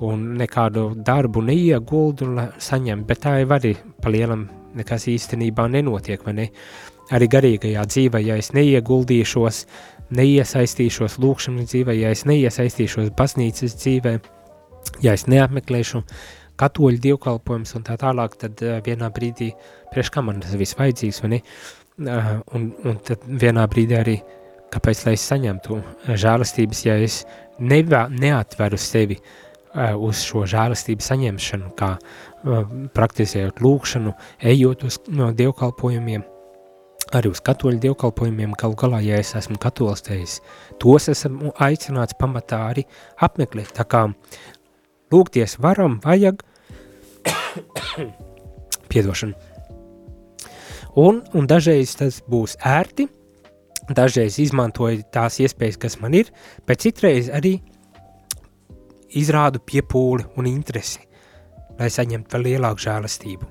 un 0.07 0.25
nekādu 0.41 0.89
darbu 1.07 1.45
neieguldu 1.47 2.27
un 2.27 2.41
saņem, 2.59 3.05
bet 3.07 3.23
tā 3.25 3.39
jau 3.41 3.51
arī 3.57 3.77
pa 4.03 4.13
lielam 4.13 4.49
nekas 4.77 5.07
īstenībā 5.09 5.69
nenotiek, 5.73 6.25
vai 6.27 6.37
ne? 6.41 6.49
Arī 7.15 7.29
garīgajā 7.31 7.85
dzīvē, 7.87 8.21
ja 8.27 8.35
es 8.35 8.51
neieguldīšos, 8.57 9.61
neiesaistīšos 10.19 11.21
lūkšanas 11.23 11.71
dzīvē, 11.71 11.95
ja 11.95 12.11
es 12.11 12.25
neiesaistīšos 12.27 13.13
baznīcas 13.17 13.79
dzīvē, 13.79 14.17
ja 15.07 15.15
es 15.15 15.29
neapmeklēšu 15.31 16.03
katoļu 16.59 17.03
dievkalpojums 17.05 17.77
un 17.79 17.87
tā 17.87 17.95
tālāk, 18.01 18.35
tad 18.41 18.63
vienā 18.87 19.13
brīdī 19.15 19.53
priekš 19.93 20.11
kā 20.15 20.25
man 20.27 20.43
tas 20.43 20.59
viss 20.59 20.79
vajadzīgs, 20.79 21.23
vai 21.23 21.37
ne? 21.37 21.41
Un, 21.99 22.69
un 22.85 23.01
tad 23.05 23.25
vienā 23.25 23.65
brīdī 23.73 23.97
arī, 23.97 24.17
kāpēc 24.73 25.07
lai 25.07 25.17
es 25.17 25.25
saņemtu 25.31 25.81
žēlastības, 26.13 26.85
ja 26.85 26.97
es 27.01 27.23
nevā, 27.59 28.07
neatveru 28.13 28.79
sevi 28.81 29.19
uz 29.77 30.23
šo 30.25 30.45
žēlastību 30.49 31.05
saņemšanu, 31.05 31.73
kā 31.77 31.97
praktizējot 32.97 33.61
lūkšanu, 33.65 34.15
ejot 34.53 34.87
uz 34.89 34.99
no 35.13 35.31
dievkalpojumiem, 35.37 36.25
arī 37.17 37.33
uz 37.33 37.41
katoļu 37.45 37.81
dievkalpojumiem, 37.85 38.57
galu 38.59 38.77
galā, 38.79 39.01
ja 39.05 39.21
es 39.21 39.35
esmu 39.39 39.57
es 40.17 40.41
tos 40.81 41.09
esmu 41.09 41.53
aicināts 41.61 42.17
pamatā 42.19 42.61
arī 42.71 42.85
apmeklēt. 43.21 43.73
Tā 43.77 43.85
kā 43.85 44.07
lūgties 45.13 45.59
varam, 45.61 46.01
vajag, 46.05 46.43
piedošanu, 48.91 49.56
Un, 50.97 51.19
un 51.37 51.45
dažreiz 51.45 51.91
tas 52.01 52.23
būs 52.25 52.55
ērti, 52.65 53.05
dažreiz 53.93 54.39
izmantoju 54.41 55.03
tās 55.13 55.35
iespējas, 55.45 55.77
kas 55.77 55.99
man 56.01 56.15
ir, 56.17 56.31
bet 56.65 56.81
citreiz 56.81 57.29
arī 57.29 57.59
izrādu 59.21 59.61
piepūli 59.61 60.25
un 60.41 60.49
interesi, 60.49 61.03
lai 61.77 61.91
saņemtu 61.93 62.33
vēl 62.33 62.49
lielāku 62.49 62.85
žēlastību. 62.87 63.51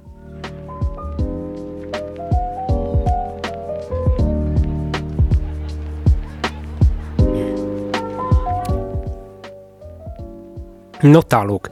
Nu, 11.06 11.22
tālūk. 11.22 11.70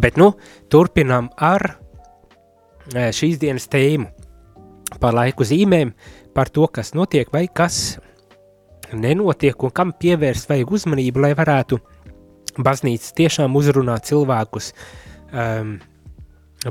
Bet, 0.00 0.16
nu, 0.16 0.32
turpinām 0.72 1.28
ar 1.36 1.68
eh, 2.96 3.12
šīs 3.12 3.36
dienas 3.44 3.68
tēmu 3.68 4.08
par 5.00 5.14
laiku 5.16 5.46
zīmēm, 5.46 5.92
par 6.34 6.50
to, 6.52 6.66
kas 6.68 6.92
notiek 6.96 7.30
vai 7.32 7.46
kas 7.48 7.98
nenotiek 8.92 9.62
un 9.64 9.72
kam 9.72 9.92
pievērst 9.96 10.50
vajag 10.50 10.72
uzmanību, 10.76 11.22
lai 11.24 11.32
varētu 11.36 11.78
baznīca 12.60 13.14
tiešām 13.16 13.56
uzrunāt 13.56 14.08
cilvēkus 14.10 14.72
um, 15.32 15.78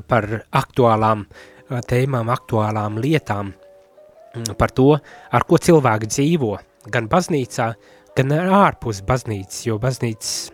par 0.08 0.28
aktuālām 0.54 1.26
uh, 1.26 1.80
tēmām, 1.88 2.30
aktuālām 2.34 3.00
lietām, 3.02 3.54
um, 3.54 4.52
par 4.58 4.74
to, 4.78 4.94
ar 5.32 5.48
ko 5.50 5.58
cilvēki 5.62 6.12
dzīvo, 6.12 6.54
gan 6.94 7.10
baznīcā, 7.10 7.72
gan 8.18 8.38
ārpus 8.38 9.02
baznīcas, 9.08 9.66
jo 9.68 9.80
baznīcas 9.82 10.52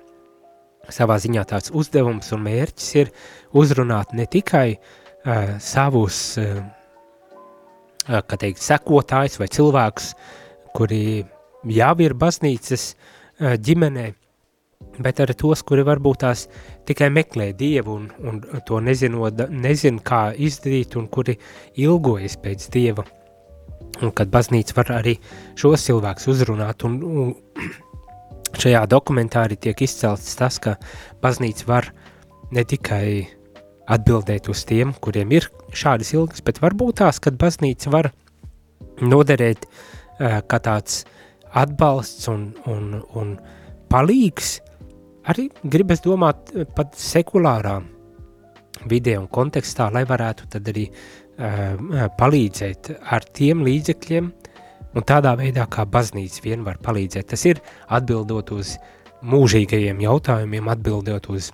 savā 0.93 1.17
ziņā 1.19 1.43
tāds 1.49 1.73
uzdevums 1.75 2.31
un 2.31 2.45
mērķis 2.45 2.89
ir 3.01 3.11
uzrunāt 3.57 4.13
ne 4.15 4.27
tikai 4.31 4.69
uh, 4.77 5.57
savus 5.59 6.21
uh, 6.39 6.63
kā 8.07 8.39
teikt, 8.39 8.63
sekotājs 8.63 9.37
vai 9.41 9.49
cilvēks, 9.51 10.13
kuri 10.77 11.25
jau 11.73 11.93
ir 12.03 12.15
baznīcas 12.17 12.93
ģimenē, 13.39 14.07
bet 15.03 15.21
arī 15.21 15.35
tos, 15.37 15.61
kuri 15.65 15.85
varbūt 15.85 16.23
tās 16.23 16.45
tikai 16.87 17.09
meklē 17.13 17.51
Dievu 17.57 17.97
un, 17.97 18.07
un 18.19 18.41
to 18.65 18.79
nezinot, 18.83 19.47
nezin 19.51 19.99
kā 20.05 20.31
izdarīt 20.33 20.97
un 20.99 21.07
kuri 21.11 21.37
ilgojas 21.77 22.37
pēc 22.41 22.69
Dieva. 22.73 23.05
Un 24.01 24.13
kad 24.13 24.29
baznīca 24.29 24.75
var 24.77 24.91
arī 24.99 25.15
šos 25.57 25.87
cilvēkus 25.87 26.27
uzrunāt 26.33 26.85
un, 26.85 26.99
un 27.01 27.33
šajā 28.61 28.83
dokumentā 28.89 29.45
arī 29.47 29.57
tiek 29.67 29.81
izcelts 29.85 30.37
tas, 30.37 30.59
ka 30.61 30.77
baznīca 31.23 31.69
var 31.69 31.91
ne 32.53 32.63
tikai 32.63 33.36
atbildēt 33.93 34.49
uz 34.51 34.63
tiem, 34.67 34.93
kuriem 35.01 35.31
ir 35.35 35.49
šādas 35.75 36.13
ilgas, 36.15 36.43
bet 36.45 36.61
varbūt 36.63 37.01
tās, 37.03 37.21
kad 37.23 37.37
baznīca 37.39 37.93
var 37.93 38.11
noderēt 39.01 39.67
uh, 39.67 40.39
kā 40.47 40.59
tāds 40.63 41.03
atbalsts 41.57 42.27
un, 42.31 42.49
un, 42.69 42.97
un 43.17 43.35
palīgs, 43.91 44.57
arī 45.31 45.47
gribas 45.63 46.03
domāt 46.03 46.51
pat 46.75 46.97
sekulārā 46.99 47.79
vidē 48.87 49.17
un 49.19 49.29
kontekstā, 49.31 49.89
lai 49.93 50.03
varētu 50.07 50.51
tad 50.53 50.67
arī 50.73 50.87
uh, 50.89 52.07
palīdzēt 52.19 52.91
ar 53.13 53.25
tiem 53.35 53.63
līdzekļiem, 53.67 54.29
un 54.97 55.05
tādā 55.05 55.33
veidā, 55.37 55.67
kā 55.69 55.85
baznīca 55.89 56.43
vien 56.45 56.63
var 56.65 56.79
palīdzēt. 56.83 57.29
Tas 57.33 57.45
ir 57.49 57.61
atbildot 57.93 58.51
uz 58.55 58.75
mūžīgajiem 59.27 60.01
jautājumiem, 60.03 60.69
atbildot 60.73 61.29
uz, 61.33 61.51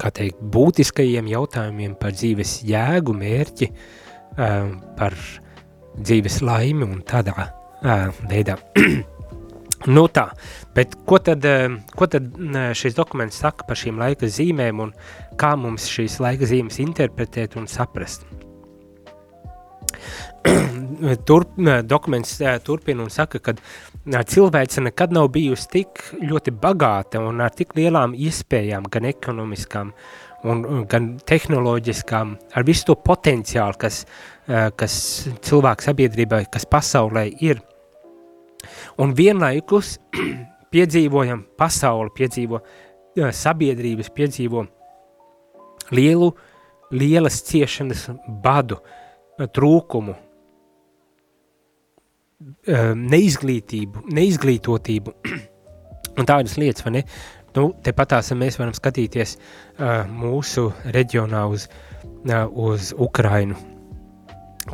kā 0.00 0.10
teikt, 0.14 0.40
būtiskajiem 0.54 1.28
jautājumiem 1.32 1.94
par 2.00 2.14
dzīves 2.16 2.58
jēgu, 2.68 3.14
mērķi, 3.16 3.70
uh, 3.70 4.72
par 4.98 5.16
dzīves 5.98 6.40
laimi 6.46 6.86
un 6.86 7.02
tādā 7.06 7.34
uh, 7.38 8.08
veidā. 8.30 8.58
nu 9.96 10.06
tā, 10.14 10.28
bet 10.76 10.98
ko 11.08 11.20
tad, 11.24 11.46
uh, 11.48 11.78
ko 11.96 12.10
tad 12.10 12.30
šis 12.78 12.98
dokuments 12.98 13.40
saka 13.42 13.66
par 13.68 13.78
šīm 13.78 14.00
laika 14.00 14.30
zīmēm 14.30 14.84
un 14.84 14.94
kā 15.40 15.54
mums 15.58 15.88
šīs 15.90 16.20
laika 16.22 16.48
zīmes 16.48 16.80
interpretēt 16.84 17.58
un 17.58 17.70
saprast? 17.70 18.26
Turp, 21.28 21.54
dokuments 21.84 22.38
turpina 22.64 23.02
un 23.04 23.10
saka, 23.12 23.38
ka 23.42 23.54
cilvēce 24.08 24.82
nekad 24.84 25.12
nav 25.12 25.28
bijusi 25.34 25.68
tik 25.72 26.02
ļoti 26.22 26.52
bagāta 26.62 27.20
un 27.24 27.42
ar 27.44 27.52
tik 27.54 27.74
lielām 27.76 28.14
iespējām, 28.16 28.86
gan 28.90 29.08
ekonomiskām, 29.08 29.92
un, 30.48 30.62
gan 30.88 31.10
tehnoloģiskām, 31.28 32.34
ar 32.54 32.66
visu 32.66 32.88
to 32.88 32.96
potenciālu, 33.04 33.76
kas, 33.80 34.04
kas 34.78 34.94
cilvēku 35.44 35.88
sabiedrībai, 35.88 36.44
kas 36.52 36.68
pasaulē 36.70 37.26
ir. 37.44 37.60
Un 38.98 39.14
vienlaikus 39.18 39.96
piedzīvojam, 40.74 41.44
pasauli 41.58 42.14
piedzīvo, 42.16 42.62
sabiedrības 43.34 44.12
piedzīvo 44.14 44.64
lielu, 45.96 46.32
lielas 46.94 47.42
ciešanas 47.48 48.08
badu, 48.44 48.80
trūkumu, 49.38 50.16
Um, 50.16 50.27
neizglītību, 52.38 54.04
neizglītotību 54.14 55.14
un 56.18 56.28
tādas 56.28 56.56
lietas, 56.60 56.84
vai 56.86 56.98
ne? 56.98 57.04
Nu, 57.56 57.72
tepatās 57.82 58.30
mēs 58.38 58.58
varam 58.60 58.74
skatīties 58.76 59.34
uh, 59.38 60.04
mūsu 60.06 60.68
reģionā 60.94 61.42
uz, 61.50 61.66
uh, 62.28 62.44
uz 62.46 62.92
Ukrainu. 62.94 63.56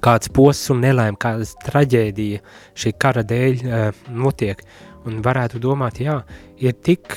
Kāds 0.05 0.29
posts 0.35 0.73
un 0.75 0.83
nelēma, 0.83 1.17
kāda 1.23 1.47
traģēdija 1.65 2.43
šī 2.83 2.93
kara 3.01 3.23
dēļ 3.25 3.63
uh, 3.63 4.03
notiek. 4.11 4.61
Un 5.09 5.21
varētu 5.25 5.61
domāt, 5.63 6.01
jā, 6.03 6.19
ir 6.61 6.77
tik 6.85 7.15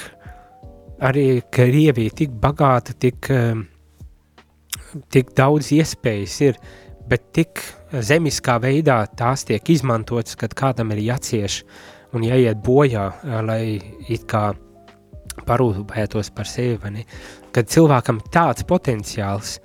arī 1.04 1.42
Krievija, 1.54 2.14
tik 2.20 2.34
bagāta, 2.42 2.92
tik, 3.00 3.30
tik 5.14 5.30
daudz 5.38 5.70
iespējas 5.72 6.36
ir, 6.50 6.58
bet 7.08 7.30
tik 7.38 7.62
zemiskā 7.92 8.58
veidā 8.62 9.02
tās 9.18 9.46
tiek 9.48 9.70
izmantotas, 9.70 10.36
kad 10.40 10.56
kādam 10.58 10.92
ir 10.96 11.04
jācieš 11.06 11.62
un 12.16 12.24
jāiet 12.26 12.60
bojā, 12.64 13.10
lai 13.46 13.80
it 14.08 14.28
kā 14.30 14.52
parūpētos 15.48 16.32
par 16.36 16.50
sevi. 16.50 17.06
Kad 17.56 17.70
cilvēkam 17.72 18.22
tāds 18.34 18.66
potenciāls 18.68 19.58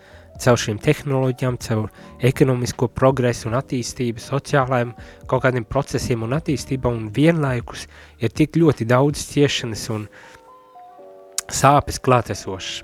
caur 0.43 0.59
šīm 0.59 0.79
tehnoloģijām, 0.83 1.59
caur 1.63 1.91
ekonomisko 2.25 2.89
progresu 2.95 3.49
un 3.51 3.59
attīstību, 3.59 4.23
sociālajiem 4.23 4.95
kaut 5.31 5.45
kādiem 5.45 5.67
procesiem 5.69 6.25
un 6.27 6.35
attīstību, 6.39 6.91
un 6.91 7.11
vienlaikus 7.15 7.87
ir 8.23 8.33
tik 8.35 8.59
ļoti 8.59 8.87
daudz 8.91 9.27
ciešanas 9.33 9.85
un 9.95 10.09
sāpes 11.53 12.01
klātesošas. 12.03 12.83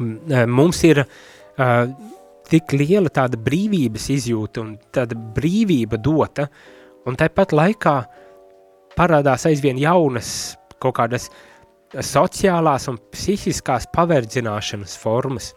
Mums 0.60 0.84
ir 0.86 1.02
uh, 1.02 1.84
tik 2.50 2.74
liela 2.74 3.10
tāda 3.12 3.38
brīvības 3.40 4.08
izjūta 4.16 4.64
un 4.64 4.74
tāda 4.94 5.16
brīvība 5.36 6.00
dota, 6.02 6.48
un 7.06 7.16
tāpat 7.18 7.54
laikā 7.54 7.94
parādās 8.96 9.46
aizvien 9.48 9.78
jaunas 9.80 10.56
kaut 10.82 10.96
kādas 10.98 11.28
sociālās 11.90 12.86
un 12.90 12.98
psihiskās 13.12 13.88
paverdzināšanas 13.94 14.96
formas. 15.00 15.52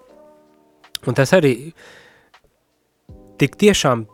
Un 1.08 1.17
tas 1.17 1.34
arī 1.36 1.53
tik 3.41 3.58
tiešām 3.60 4.06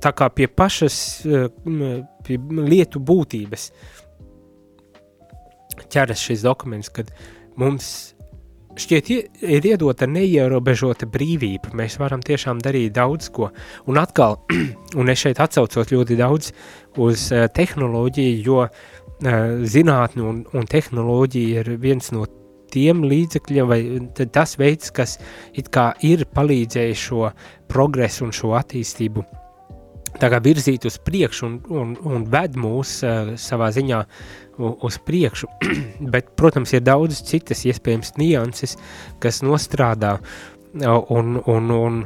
tā 0.00 0.12
kā 0.14 0.30
pie 0.30 0.48
pašas 0.48 0.96
pie 2.24 2.38
lietu 2.38 3.00
būtības 3.02 3.70
ķeras 5.90 6.22
šis 6.22 6.44
dokuments, 6.46 6.90
kad 6.94 7.10
mums 7.58 8.13
šķiet, 8.80 9.10
ir 9.46 9.66
iedota 9.68 10.08
neierobežota 10.10 11.08
brīvība. 11.10 11.72
Mēs 11.78 11.98
varam 12.00 12.22
tiešām 12.24 12.62
darīt 12.64 12.94
daudz 12.96 13.30
ko. 13.34 13.50
Un 13.90 14.00
atkal, 14.00 14.38
un 15.00 15.12
es 15.12 15.22
šeit 15.24 15.42
atcaucos 15.42 15.92
ļoti 15.92 16.18
daudz 16.20 16.52
uz 17.02 17.28
uh, 17.32 17.46
tehnoloģiju, 17.54 18.40
jo 18.46 18.64
uh, 18.64 18.72
zinātne 19.70 20.24
un, 20.24 20.42
un 20.54 20.66
tehnoloģija 20.70 21.62
ir 21.64 21.76
viens 21.82 22.10
no 22.14 22.26
tiem 22.74 23.04
līdzekļiem, 23.06 23.70
vai 23.70 24.26
tas 24.34 24.56
veids, 24.58 24.90
kas 24.94 25.18
ir 26.02 26.26
palīdzējis 26.34 27.06
šo 27.08 27.30
progresu 27.70 28.26
un 28.26 28.34
šo 28.34 28.56
attīstību 28.58 29.22
virzīt 30.14 30.84
uz 30.86 30.98
priekšu 31.02 31.46
un, 31.46 31.54
un, 31.68 31.96
un 32.06 32.24
ved 32.30 32.54
mūs 32.56 33.02
uh, 33.02 33.34
savā 33.34 33.70
ziņā 33.74 34.04
uz 34.58 34.98
priekšu, 35.06 35.48
bet, 36.14 36.34
protams, 36.38 36.74
ir 36.74 36.84
daudz 36.86 37.22
citas 37.26 37.64
iespējams 37.66 38.14
nianses, 38.20 38.76
kas 39.22 39.42
nostrādā 39.46 40.18
un, 40.74 41.36
un, 41.46 41.70
un, 41.70 42.00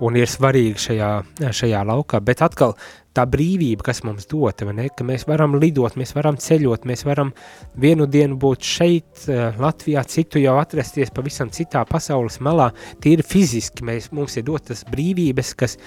un 0.00 0.18
ir 0.18 0.30
svarīgi 0.30 0.86
šajā, 0.88 1.10
šajā 1.56 1.82
laukā, 1.88 2.20
bet 2.24 2.42
atkal 2.44 2.76
tā 3.16 3.24
brīvība, 3.28 3.86
kas 3.88 4.02
mums 4.04 4.28
dota, 4.28 4.68
ne, 4.76 4.88
ka 4.92 5.04
mēs 5.08 5.24
varam 5.28 5.56
lidot, 5.60 5.96
mēs 5.96 6.12
varam 6.16 6.36
ceļot, 6.40 6.84
mēs 6.88 7.06
varam 7.08 7.32
vienu 7.80 8.08
dienu 8.08 8.36
būt 8.40 8.66
šeit, 8.66 9.24
Latvijā, 9.60 10.04
citu 10.04 10.42
jau 10.42 10.58
atrasties 10.60 11.12
pavisam 11.16 11.52
citā 11.52 11.86
pasaules 11.88 12.38
malā, 12.44 12.70
tīri 13.00 13.24
fiziski 13.24 13.86
mēs, 13.88 14.10
mums 14.12 14.36
ir 14.36 14.44
dotas 14.48 14.84
brīvības, 14.92 15.54
kas 15.56 15.78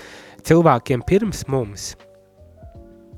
cilvēkiem 0.49 1.05
pirms 1.05 1.45
mums, 1.53 1.91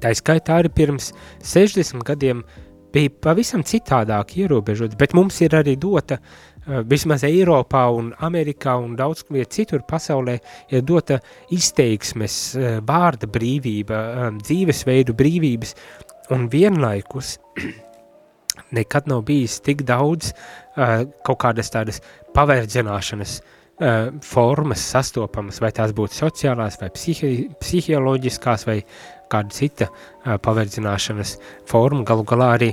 tā 0.03 0.11
skaitā 0.17 0.59
arī 0.59 0.73
pirms 0.75 1.13
60 1.45 2.03
gadiem, 2.03 2.43
uh, 2.43 2.70
bija 2.93 3.11
pavisam 3.23 3.63
citādāk 3.67 4.35
ierobežots, 4.41 4.97
bet 4.99 5.15
mums 5.17 5.39
ir 5.41 5.55
arī 5.57 5.75
dota, 5.79 6.17
uh, 6.19 6.81
vismaz 6.87 7.25
Eiropā 7.27 7.85
un 7.95 8.11
Amerikā 8.27 8.75
un 8.79 8.95
daudz 8.99 9.25
viet 9.29 9.53
citur 9.55 9.85
pasaulē, 9.87 10.37
ir 10.71 10.83
dota 10.87 11.19
izteiksmes, 11.51 12.39
uh, 12.55 12.73
vārda 12.87 13.29
brīvība, 13.31 14.01
um, 14.27 14.41
dzīvesveidu 14.43 15.15
brīvības, 15.17 15.75
un 16.35 16.49
vienlaikus 16.51 17.37
nekad 18.77 19.07
nav 19.11 19.25
bijis 19.27 19.59
tik 19.65 19.85
daudz 19.87 20.31
uh, 20.31 21.01
kaut 21.25 21.41
kādas 21.43 21.71
tādas 21.73 22.01
pavērdzināšanas 22.35 23.39
uh, 23.39 24.11
formas 24.25 24.83
sastopamas, 24.93 25.61
vai 25.63 25.71
tās 25.75 25.95
būtu 25.95 26.21
sociālās, 26.23 26.79
vai 26.81 26.91
psihi, 26.93 27.49
psiholoģiskās, 27.61 28.67
vai 28.69 28.81
kāda 29.31 29.55
cita 29.55 29.87
paverdzināšanas 30.43 31.37
forma, 31.69 32.05
galu 32.07 32.25
galā 32.27 32.51
arī 32.57 32.71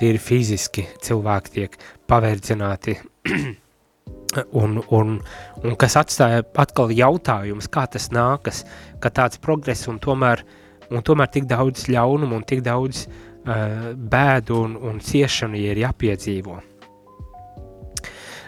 tīri 0.00 0.20
fiziski 0.20 0.86
cilvēki 1.04 1.56
tiek 1.56 1.76
paverdzināti 2.08 2.96
un, 4.62 4.80
un, 4.88 5.16
un 5.64 5.76
kas 5.80 5.96
atstāja 6.00 6.42
atkal 6.62 6.92
jautājums, 6.94 7.68
kā 7.72 7.86
tas 7.90 8.10
nākas, 8.14 8.64
ka 9.02 9.12
tāds 9.14 9.40
progress 9.42 9.88
un 9.90 10.00
tomēr, 10.02 10.44
un 10.90 11.04
tomēr 11.06 11.30
tik 11.34 11.48
daudz 11.50 11.88
ļaunumu 11.90 12.40
un 12.40 12.46
tik 12.48 12.64
daudz 12.66 13.06
uh, 13.06 13.92
bēdu 13.94 14.58
un, 14.64 14.76
un 14.90 15.00
ciešanu 15.04 15.60
ir 15.60 15.82
jāpiedzīvo. 15.84 16.58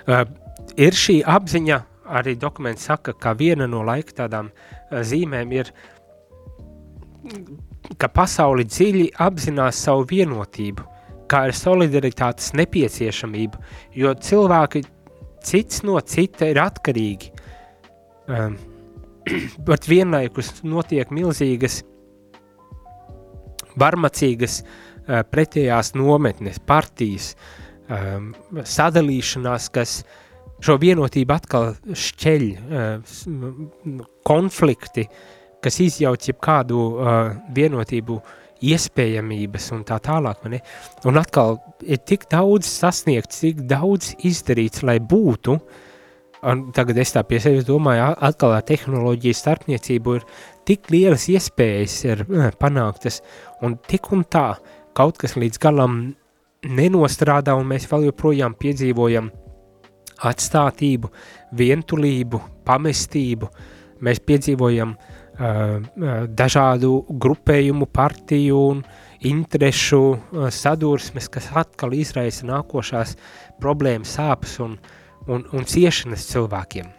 Uh, 0.02 0.24
ir 0.76 0.98
šī 0.98 1.20
apziņa, 1.28 1.82
arī 2.12 2.34
dokuments 2.36 2.88
saka, 2.88 3.14
ka 3.14 3.32
viena 3.38 3.68
no 3.70 3.84
laika 3.86 4.24
tādām 4.24 4.50
zīmēm 4.92 5.52
ir 5.54 5.70
ka 7.98 8.08
pasauli 8.12 8.64
dziļi 8.66 9.06
apzinās 9.22 9.80
savu 9.86 10.06
vienotību, 10.10 10.84
kā 11.30 11.46
ir 11.48 11.56
solidaritātes 11.56 12.52
nepieciešamība, 12.58 13.60
jo 13.96 14.12
cilvēki 14.14 14.82
cits 15.46 15.82
no 15.86 16.00
cita 16.00 16.50
ir 16.52 16.62
atkarīgi. 16.62 17.32
Um, 18.32 18.54
bet 19.66 19.88
vienlaikus 19.90 20.60
notiek 20.62 21.10
milzīgas, 21.10 21.80
varmacīgas 23.74 24.60
uh, 24.62 25.24
pretējās 25.26 25.90
nometnes, 25.98 26.60
partijas, 26.62 27.32
um, 27.90 28.30
sadalīšanās, 28.54 29.66
kas 29.74 29.96
šo 30.62 30.78
vienotību 30.84 31.34
atkal 31.34 31.72
šķeļ, 31.98 32.46
uh, 32.54 34.06
konflikti, 34.30 35.08
kas 35.62 35.78
izjauc 35.82 36.26
jebkādu 36.28 36.78
uh, 36.78 37.34
vienotību 37.54 38.18
iespējamības 38.62 39.70
un 39.76 39.84
tā 39.86 39.98
tālāk. 40.02 40.44
Ne? 40.50 40.62
Un 41.08 41.18
atkal 41.20 41.58
ir 41.82 42.02
tik 42.06 42.28
daudz 42.30 42.68
sasniegts, 42.70 43.42
tik 43.42 43.64
daudz 43.70 44.12
izdarīts, 44.26 44.84
lai 44.86 44.98
būtu, 45.02 45.56
un 46.50 46.64
tagad 46.74 46.98
es 47.02 47.14
tā 47.14 47.24
pie 47.26 47.40
sevis 47.42 47.66
domāju, 47.66 48.12
atkal 48.22 48.54
ar 48.56 48.64
tehnoloģiju 48.66 49.38
starpniecību 49.38 50.16
ir 50.18 50.26
tik 50.68 50.90
lielas 50.94 51.28
iespējas 51.30 51.98
ir 52.06 52.24
panāktas, 52.62 53.20
un 53.62 53.78
tik 53.88 54.10
un 54.14 54.24
tā 54.26 54.48
kaut 54.94 55.18
kas 55.18 55.36
līdz 55.38 55.62
galam 55.62 56.02
nenostrādā, 56.62 57.56
un 57.58 57.70
mēs 57.70 57.88
vēl 57.90 58.10
joprojām 58.10 58.54
piedzīvojam 58.58 59.30
atstātību, 60.22 61.08
vientulību, 61.58 62.38
pamestību, 62.66 63.48
mēs 64.06 64.20
piedzīvojam 64.22 64.92
uh, 64.94 65.11
dažādu 65.42 67.02
grupējumu, 67.08 67.86
partiju 67.86 68.58
un 68.70 68.82
interešu 69.22 70.02
sadursmes, 70.50 71.28
kas 71.30 71.50
atkal 71.54 71.94
izraisa 71.94 72.46
nākošās 72.48 73.16
problēmas, 73.62 74.16
sāpes 74.18 74.58
un, 74.62 74.76
un, 75.28 75.46
un 75.52 75.64
ciešanas 75.68 76.26
cilvēkiem. 76.30 76.90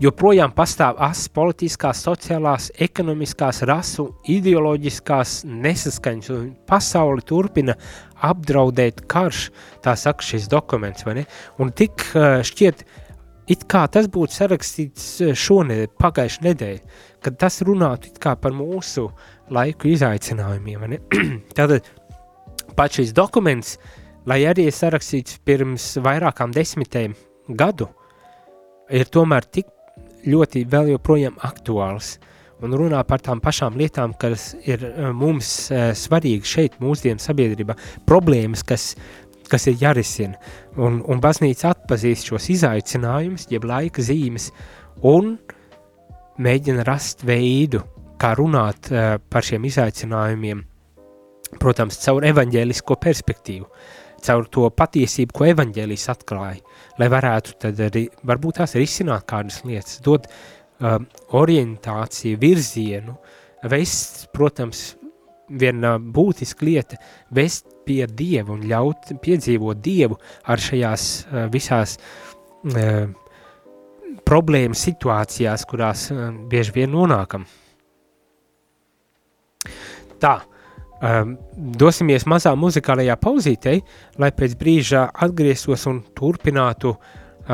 Joprojām 0.00 0.52
pastāv 0.56 0.96
asas 1.04 1.28
politiskās, 1.36 2.00
sociālās, 2.06 2.70
ekonomiskās, 2.80 3.60
rasu, 3.68 4.06
ideoloģiskās 4.32 5.42
nesaskaņas, 5.44 6.30
un 6.32 6.46
pasauli 6.68 7.24
turpina 7.28 7.76
apdraudēt 8.24 9.04
karš, 9.10 9.50
tā 9.84 9.92
saka 10.00 10.24
šis 10.24 10.48
dokuments, 10.52 11.04
vai 11.04 11.20
ne? 11.20 11.26
Un 11.60 11.72
tik 11.76 12.06
šķiet, 12.48 12.84
uh, 12.86 12.99
it 13.50 13.66
kā 13.70 13.84
tas 13.92 14.08
būtu 14.12 14.36
sarakstīts 14.36 15.06
e, 15.24 15.30
šonedēļ, 15.36 15.88
pagājušajā 16.00 16.46
nedēļā, 16.46 16.98
kad 17.24 17.38
tas 17.40 17.60
runātu 17.66 18.12
par 18.20 18.54
mūsu 18.56 19.08
laiku 19.50 19.90
izaicinājumiem. 19.90 20.98
Tātad 21.58 21.90
pat 22.78 22.96
šis 22.96 23.12
dokuments, 23.16 23.76
lai 24.30 24.42
arī 24.48 24.68
ir 24.70 24.76
sarakstīts 24.76 25.40
pirms 25.44 25.92
vairākām 26.02 26.54
desmitēm 26.54 27.16
gadu, 27.58 27.90
ir 28.90 29.10
tomēr 29.10 29.46
tik 29.46 29.70
ļoti 30.26 30.66
vēl 30.70 30.94
joprojām 30.94 31.38
aktuāls 31.46 32.18
un 32.60 32.74
runā 32.76 33.00
par 33.08 33.22
tām 33.24 33.40
pašām 33.40 33.76
lietām, 33.80 34.12
kas 34.20 34.50
ir 34.68 34.82
e, 34.84 35.10
mums 35.16 35.70
e, 35.72 35.90
svarīgi 35.96 36.48
šeit 36.48 36.76
mūsdienu 36.82 37.22
sabiedrībā, 37.22 37.76
problēmas, 38.08 38.64
kas 38.66 38.92
kas 39.50 39.66
ir 39.70 39.78
jārisina. 39.80 40.38
Un, 40.78 41.00
un 41.10 41.22
baznīca 41.22 41.74
atpazīst 41.74 42.30
šos 42.30 42.50
izaicinājumus, 42.56 43.48
jeb 43.50 43.66
laika 43.68 44.04
zīmes, 44.04 44.50
un 45.06 45.34
mēģina 46.40 46.84
rast 46.88 47.24
veidu, 47.26 47.82
kā 48.20 48.34
runāt 48.38 48.90
uh, 48.92 49.16
par 49.32 49.46
šiem 49.46 49.64
izaicinājumiem, 49.68 50.62
protams, 51.60 51.98
caur 52.04 52.26
evaņģēlisko 52.28 52.96
perspektīvu, 53.00 53.66
caur 54.24 54.46
to 54.52 54.68
patiesību, 54.76 55.34
ko 55.36 55.48
evaņģēlis 55.50 56.06
atklāja, 56.12 56.60
lai 57.00 57.10
varētu 57.12 57.56
tad 57.64 57.80
arī, 57.88 58.06
varbūt 58.28 58.60
tās 58.60 58.76
risināt 58.78 59.26
kādas 59.30 59.62
lietas, 59.64 59.98
dot 60.04 60.28
uh, 60.28 60.98
orientāciju, 61.40 62.40
virzienu, 62.40 63.16
vest, 63.72 64.26
protams, 64.34 64.90
viena 65.50 65.96
būtiska 65.98 66.66
lieta- 66.66 67.00
vest 67.38 67.66
pie 67.86 68.04
Dieva 68.06 68.54
un 68.54 68.66
ļaut 68.68 69.14
piedzīvot 69.22 69.80
Dievu 69.84 70.18
ar 70.50 70.62
šajās 70.62 71.06
uh, 71.24 71.46
visās 71.52 71.96
uh, 71.96 73.08
problēmas 74.26 74.84
situācijās, 74.88 75.66
kurās 75.68 76.08
uh, 76.12 76.28
bieži 76.50 76.76
vien 76.76 76.94
nonākam. 76.94 77.46
Tā, 80.20 80.34
dosimies 81.80 82.26
mazā 82.28 82.50
muzikālajā 82.60 83.14
pauzītei, 83.16 83.78
lai 84.20 84.28
pēc 84.36 84.56
brīža 84.60 85.06
atgrieztos 85.24 85.86
un 85.88 86.02
turpinātu 86.12 86.92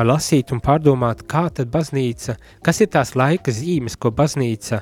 lasīt 0.03 0.51
un 0.51 0.59
pārdomāt, 0.59 1.23
kā 1.31 1.45
tad 1.55 1.71
baznīca, 1.71 2.35
kas 2.59 2.83
ir 2.83 2.91
tās 2.91 3.15
laika 3.15 3.55
zīmes, 3.55 3.95
ko 3.95 4.11
baznīca 4.11 4.81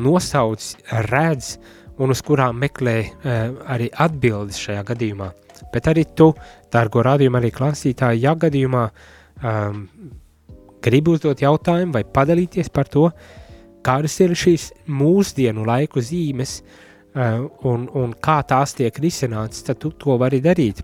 nosauc, 0.00 0.64
redz, 1.10 1.58
uh, 1.58 1.83
un 2.02 2.14
uz 2.14 2.22
kurām 2.26 2.58
meklē 2.62 2.96
uh, 3.04 3.42
arī 3.74 3.88
atbildes 4.06 4.58
šajā 4.62 4.82
gadījumā. 4.90 5.30
Bet 5.72 5.88
arī 5.90 6.04
tu, 6.16 6.32
dārgo 6.72 7.02
rādījumu, 7.06 7.38
arī 7.38 7.50
klausītāji, 7.54 8.24
ja 8.24 8.34
gadījumā 8.38 8.84
um, 8.90 9.84
gribi 10.84 11.14
uzdot 11.14 11.42
jautājumu 11.42 11.94
vai 11.94 12.04
padalīties 12.04 12.70
par 12.74 12.90
to, 12.90 13.08
kādas 13.84 14.18
ir 14.24 14.34
šīs 14.38 14.70
mūsdienu 14.90 15.66
laiku 15.66 16.02
zīmes 16.02 16.58
uh, 16.60 17.44
un, 17.70 17.88
un 17.94 18.16
kā 18.20 18.40
tās 18.48 18.74
tiek 18.78 18.98
risinātas, 19.02 19.62
tad 19.66 19.82
tu 19.82 19.94
to 19.98 20.18
vari 20.20 20.42
darīt. 20.44 20.82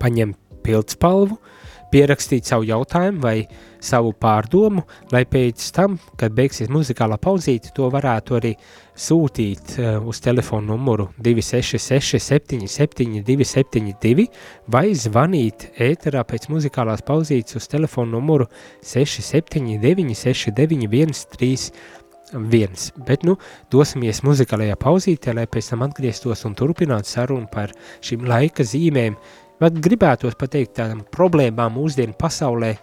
Paņem 0.00 0.34
pildspalvu, 0.66 1.38
uh, 1.38 1.56
pierakstīt 1.92 2.48
savu 2.48 2.66
jautājumu 2.68 3.22
vai 3.22 3.36
savu 3.82 4.12
pārdomu, 4.20 4.84
lai 5.14 5.24
pēc 5.28 5.68
tam, 5.76 5.98
kad 6.18 6.34
beigsies 6.36 6.70
muzikālā 6.72 7.18
pauzīte, 7.22 7.72
to 7.76 7.88
varētu 7.92 8.38
arī 8.40 8.52
sūtīt 8.96 9.76
uh, 9.78 9.98
uz 10.08 10.20
telefonu 10.24 10.72
numuru 10.72 11.08
266 11.22 12.18
77 12.22 13.22
272 13.26 14.26
vai 14.72 14.86
zvanīt 14.96 15.68
ēterā 15.88 16.24
pēc 16.28 16.48
muzikālās 16.52 17.04
pauzītes 17.06 17.60
uz 17.60 17.70
telefonu 17.70 18.16
numuru 18.18 18.48
679 18.82 20.16
69 20.16 21.16
131. 21.26 22.88
Bet, 23.06 23.22
nu, 23.22 23.36
dosimies 23.70 24.24
muzikālajā 24.26 24.74
pauzītē, 24.82 25.30
lai 25.36 25.44
pēc 25.46 25.68
tam 25.70 25.84
atgrieztos 25.86 26.42
un 26.48 26.56
turpinātu 26.58 27.12
sarunu 27.12 27.46
par 27.52 27.70
šīm 28.02 28.24
laika 28.26 28.66
zīmēm, 28.66 29.14
Bet 29.56 29.78
gribētos 29.80 30.34
pateikt 30.36 30.74
tādām 30.76 31.00
problēmām 31.12 31.78
mūsdienu 31.78 32.12
pasaulē, 32.20 32.74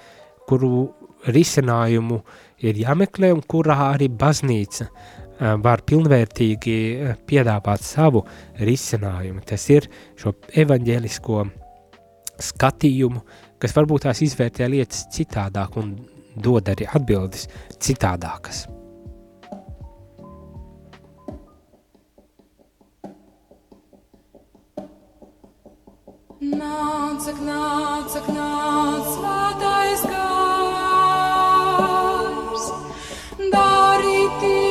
kuru 0.50 0.88
risinājumu 1.30 2.18
ir 2.66 2.80
jāmeklē 2.82 3.30
un 3.36 3.44
kurā 3.46 3.76
arī 3.92 4.08
baznīca 4.10 4.88
var 5.40 5.82
pilnvērtīgi 5.88 6.78
piedāvāt 7.28 7.84
savu 7.86 8.24
risinājumu. 8.60 9.42
Tas 9.48 9.66
ir 9.74 9.90
šo 10.20 10.36
evaņģēlisko 10.64 11.44
skatījumu, 12.44 13.22
kas 13.62 13.76
varbūt 13.78 14.08
tās 14.08 14.22
izvērtē 14.26 14.68
lietas 14.72 15.06
citādāk 15.14 15.78
un 15.82 15.96
dod 16.36 16.70
arī 16.70 16.86
atbildes 16.90 17.48
citādākas. 17.80 18.66
Nāc, 26.44 27.24
nāc, 27.40 28.16
nāc, 28.36 29.06
svētais 29.14 30.02
gars, 30.12 31.24
darīt 33.54 34.63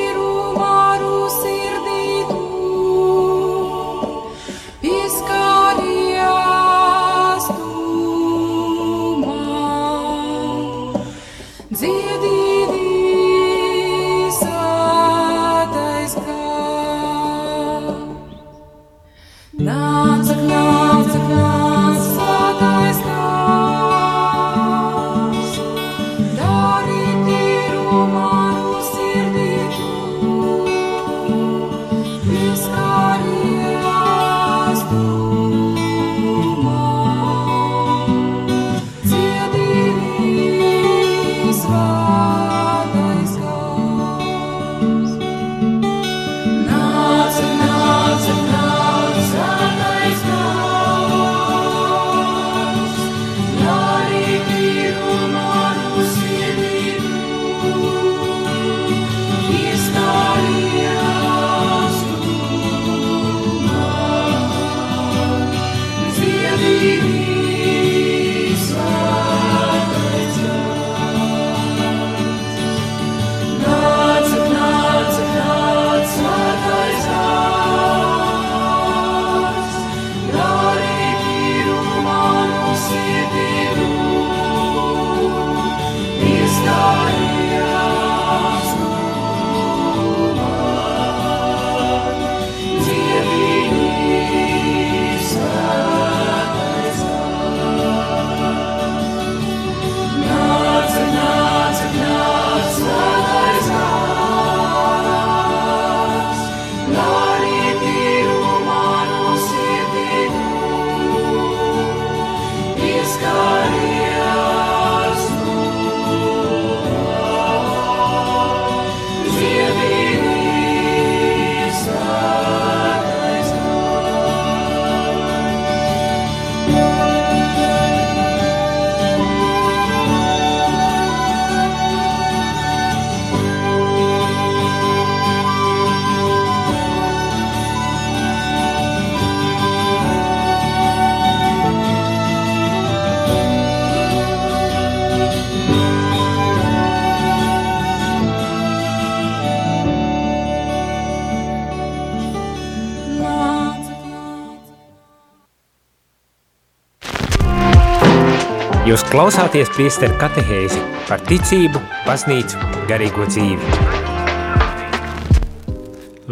Jūs 158.92 159.06
klausāties 159.08 159.70
priesteru 159.72 160.12
katehēzi 160.20 160.76
par 161.08 161.22
ticību, 161.24 161.80
baznīcu, 162.04 162.58
garīgo 162.90 163.24
dzīvi. 163.24 163.76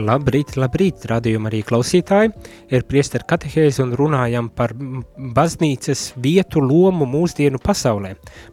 Labrīt, 0.05 0.59
labrīt, 0.61 1.07
radījuma 1.09 1.49
arī 1.49 1.63
klausītāji. 1.65 2.35
Ir 2.69 2.85
priesteru 2.85 3.25
katehēzi 3.31 3.81
un 3.81 3.95
runājam 3.97 4.51
par 4.53 4.75
baznīcas 4.77 6.03
vietu 6.21 6.61
lomu 6.61 7.07
mūsdienu 7.09 7.57
pasaulē. 7.65 8.11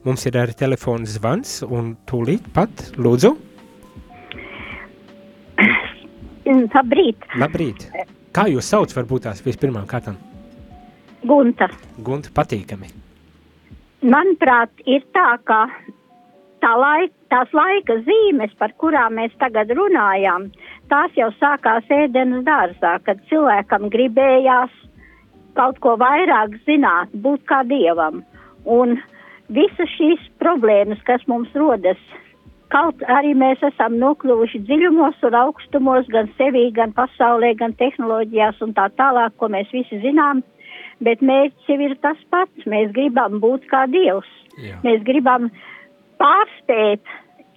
Mums 0.07 0.23
ir 0.31 0.37
arī 0.39 0.55
telefons 0.55 1.17
zvans 1.17 1.57
un 1.67 1.97
tūlīt 2.07 2.47
pat, 2.55 2.71
lūdzu. 2.95 3.33
Labrīt. 6.47 7.27
Labrīt. 7.43 7.83
Kā 8.31 8.47
jūs 8.53 8.71
sauc 8.71 8.95
varbūt 8.95 9.27
tās 9.27 9.43
vispirmām 9.43 9.83
kārtām? 9.91 10.15
Gunta. 11.27 11.67
Gunta 11.99 12.31
patīkami. 12.31 13.06
Manuprāt, 14.07 14.71
ir 14.87 15.01
tā, 15.11 15.33
ka 15.43 15.65
tā 16.63 16.69
laika, 16.79 17.13
tās 17.27 17.49
laika 17.51 17.97
zīmes, 18.05 18.53
par 18.55 18.71
kurām 18.79 19.17
mēs 19.19 19.33
tagad 19.41 19.73
runājām, 19.75 20.45
tās 20.87 21.11
jau 21.19 21.27
sākās 21.41 21.89
ēdenes 21.91 22.45
dārzā, 22.47 22.93
kad 23.03 23.19
cilvēkam 23.27 23.89
gribējās 23.91 24.71
kaut 25.59 25.81
ko 25.83 25.97
vairāk 25.99 26.55
zināt, 26.69 27.11
būt 27.11 27.43
kā 27.51 27.65
dievam. 27.67 28.21
Un 28.63 28.95
visas 29.51 29.91
šīs 29.97 30.23
problēmas, 30.39 31.03
kas 31.03 31.27
mums 31.27 31.51
rodas, 31.59 31.99
kaut 32.71 33.03
arī 33.11 33.33
mēs 33.35 33.59
esam 33.73 33.99
nokļuvuši 33.99 34.63
dziļumos 34.69 35.19
un 35.27 35.39
augstumos, 35.41 36.07
gan 36.13 36.31
sevī, 36.39 36.69
gan 36.79 36.95
pasaulē, 36.95 37.57
gan 37.59 37.75
tehnoloģijās 37.75 38.63
un 38.63 38.71
tā 38.77 38.87
tālāk, 38.95 39.35
ko 39.35 39.51
mēs 39.51 39.71
visi 39.75 39.99
zinām, 40.03 40.45
bet 41.03 41.21
mērķis 41.21 41.85
ir 41.85 41.95
tas 42.01 42.19
pats. 42.33 42.67
Mēs 42.69 42.91
gribam 42.95 43.39
būt 43.43 43.67
kā 43.71 43.85
Dievs. 43.91 44.29
Jā. 44.57 44.79
Mēs 44.85 45.03
gribam 45.05 45.49
pārspēt, 46.21 47.03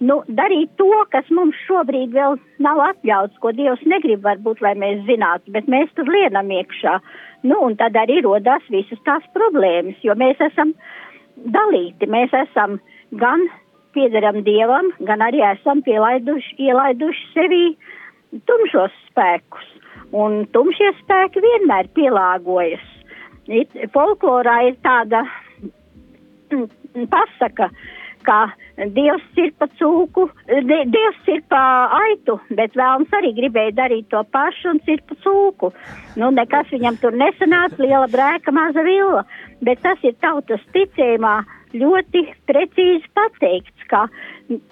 nu, 0.05 0.19
darīt 0.29 0.73
to, 0.77 0.89
kas 1.13 1.29
mums 1.33 1.57
šobrīd 1.65 2.13
vēl 2.13 2.37
nav 2.61 2.81
atļauts, 2.91 3.39
ko 3.41 3.53
Dievs 3.57 3.81
negrib 3.89 4.25
varbūt, 4.25 4.61
lai 4.65 4.75
mēs 4.77 5.01
zinātu, 5.09 5.53
bet 5.55 5.69
mēs 5.71 5.89
tur 5.97 6.09
lienam 6.09 6.51
iekšā. 6.53 6.99
Nu, 7.47 7.57
un 7.65 7.77
tad 7.79 7.97
arī 7.97 8.19
rodās 8.25 8.65
visas 8.69 9.01
tās 9.07 9.25
problēmas, 9.33 9.97
jo 10.05 10.13
mēs 10.17 10.41
esam 10.51 10.75
dalīti, 11.41 12.09
mēs 12.09 12.33
esam 12.43 12.77
gan 13.17 13.47
piederam 13.95 14.43
Dievam, 14.45 14.93
gan 15.07 15.25
arī 15.25 15.41
esam 15.49 15.81
pielaiduši, 15.85 16.55
ielaiduši 16.69 17.27
sevī 17.33 17.65
tumšos 18.47 18.93
spēkus. 19.09 19.67
Un 20.11 20.43
tumšie 20.53 20.91
spēki 21.01 21.41
vienmēr 21.43 21.89
pielāgojas 21.95 22.83
folklorā 23.93 24.57
ir 24.69 24.77
tāda 24.85 25.25
pasaka, 27.11 27.69
ka 28.21 28.39
Dievs 28.95 29.37
ir 29.37 29.51
pa 29.59 29.67
cūku, 29.77 30.27
di, 30.47 30.77
Dievs 30.93 31.29
ir 31.29 31.41
pa 31.49 31.61
aitu, 31.97 32.37
bet 32.57 32.75
vēlams 32.77 33.13
arī 33.17 33.33
gribēja 33.37 33.75
darīt 33.77 34.09
to 34.13 34.21
pašu 34.33 34.73
un 34.73 34.81
ir 34.89 35.01
pa 35.07 35.17
cūku. 35.23 35.71
Nu, 36.17 36.31
nekas 36.33 36.69
viņam 36.73 36.97
tur 37.01 37.17
nesanāca, 37.17 37.81
liela 37.81 38.07
brēka, 38.11 38.53
maza 38.53 38.85
villa, 38.85 39.25
bet 39.61 39.81
tas 39.85 40.01
ir 40.07 40.17
tautas 40.21 40.63
ticējumā 40.73 41.41
ļoti 41.77 42.25
precīzi 42.49 43.09
pateikts, 43.15 43.89
ka 43.89 44.07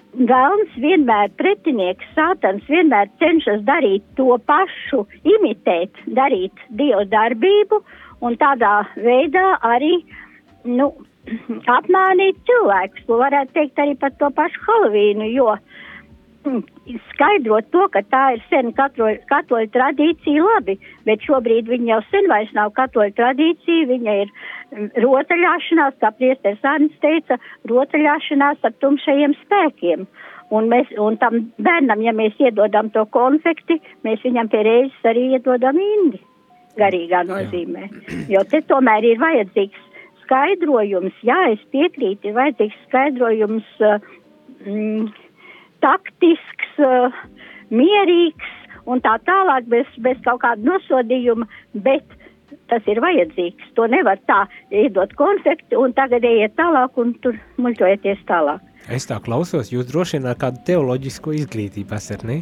Vēlns 0.10 0.74
vienmēr 0.82 1.30
pretinieks, 1.38 2.08
sātans 2.16 2.66
vienmēr 2.68 3.12
cenšas 3.22 3.62
darīt 3.68 4.04
to 4.18 4.34
pašu, 4.50 5.04
imitēt, 5.24 5.96
darīt 6.18 6.64
dievu 6.76 7.06
darbību 7.12 7.80
un 8.26 8.36
tādā 8.40 8.74
veidā 9.00 9.46
arī, 9.66 9.94
nu, 10.68 10.92
apmānīt 11.78 12.40
cilvēkus. 12.48 13.06
To 13.08 13.20
varētu 13.22 13.56
teikt 13.56 13.80
arī 13.80 13.96
par 14.00 14.14
to 14.20 14.30
pašu 14.36 14.62
Halovīnu, 14.66 15.28
jo 15.34 15.56
mm, 16.46 16.64
skaidrot 17.12 17.70
to, 17.74 17.88
ka 17.94 18.04
tā 18.12 18.24
ir 18.36 18.46
sen 18.50 18.72
katoļu, 18.78 19.20
katoļu 19.32 19.72
tradīcija 19.76 20.46
labi, 20.46 20.80
bet 21.08 21.26
šobrīd 21.28 21.70
viņa 21.72 21.94
jau 21.94 22.00
sen 22.10 22.32
vairs 22.32 22.56
nav 22.58 22.74
katoļu 22.80 23.16
tradīcija, 23.20 23.90
viņa 23.92 24.18
ir 24.24 24.32
mm, 24.32 24.90
rotaļāšanās, 25.06 26.00
kā 26.02 26.14
priesteris 26.18 26.66
Arnis 26.74 26.98
teica, 27.04 27.40
rotaļāšanās 27.70 28.66
ar 28.66 28.76
tumšajiem 28.84 29.38
spēkiem. 29.46 30.10
Un, 30.50 30.66
mēs, 30.66 30.90
un 30.98 31.14
tam 31.22 31.52
bērnam, 31.62 32.02
ja 32.02 32.10
mēs 32.18 32.40
iedodam 32.42 32.90
to 32.90 33.04
konfekti, 33.14 33.78
mēs 34.02 34.24
viņam 34.26 34.50
pie 34.50 34.64
reizes 34.66 35.06
arī 35.12 35.28
iedodam 35.36 35.78
indi 35.78 36.24
garīgā 36.80 37.24
nozīmē. 37.28 37.90
Jo 38.32 38.44
te 38.50 38.62
tomēr 38.70 39.06
ir 39.12 39.22
vajadzīgs 39.22 39.86
skaidrojums, 40.30 41.16
jā, 41.26 41.40
es 41.56 41.62
piekrītu, 41.74 42.30
ir 42.30 42.38
vajadzīgs 42.38 42.78
skaidrojums 42.88 43.68
uh, 43.82 43.98
mm, 44.66 45.10
taktisks, 45.84 46.72
uh, 46.86 47.20
mierīgs 47.74 48.56
un 48.90 49.02
tā 49.06 49.18
tālāk 49.26 49.68
bez, 49.70 49.90
bez 50.02 50.22
kaut 50.26 50.44
kāda 50.46 50.66
nosodījuma, 50.66 51.50
bet 51.86 52.06
tas 52.70 52.86
ir 52.90 53.02
vajadzīgs. 53.02 53.74
To 53.78 53.88
nevar 53.90 54.22
tā 54.30 54.44
iedot 54.74 55.14
konfekti 55.18 55.78
un 55.78 55.94
tagad 55.98 56.26
ejiet 56.26 56.56
tālāk 56.60 56.98
un 57.02 57.16
tur 57.24 57.38
muļķojieties 57.62 58.24
tālāk. 58.30 58.62
Es 58.90 59.06
tā 59.10 59.20
klausos, 59.22 59.74
jūs 59.74 59.90
droši 59.90 60.18
vien 60.18 60.30
ar 60.32 60.38
kādu 60.40 60.64
teoloģisko 60.66 61.36
izglītību 61.42 61.98
esat, 61.98 62.24
ne? 62.26 62.42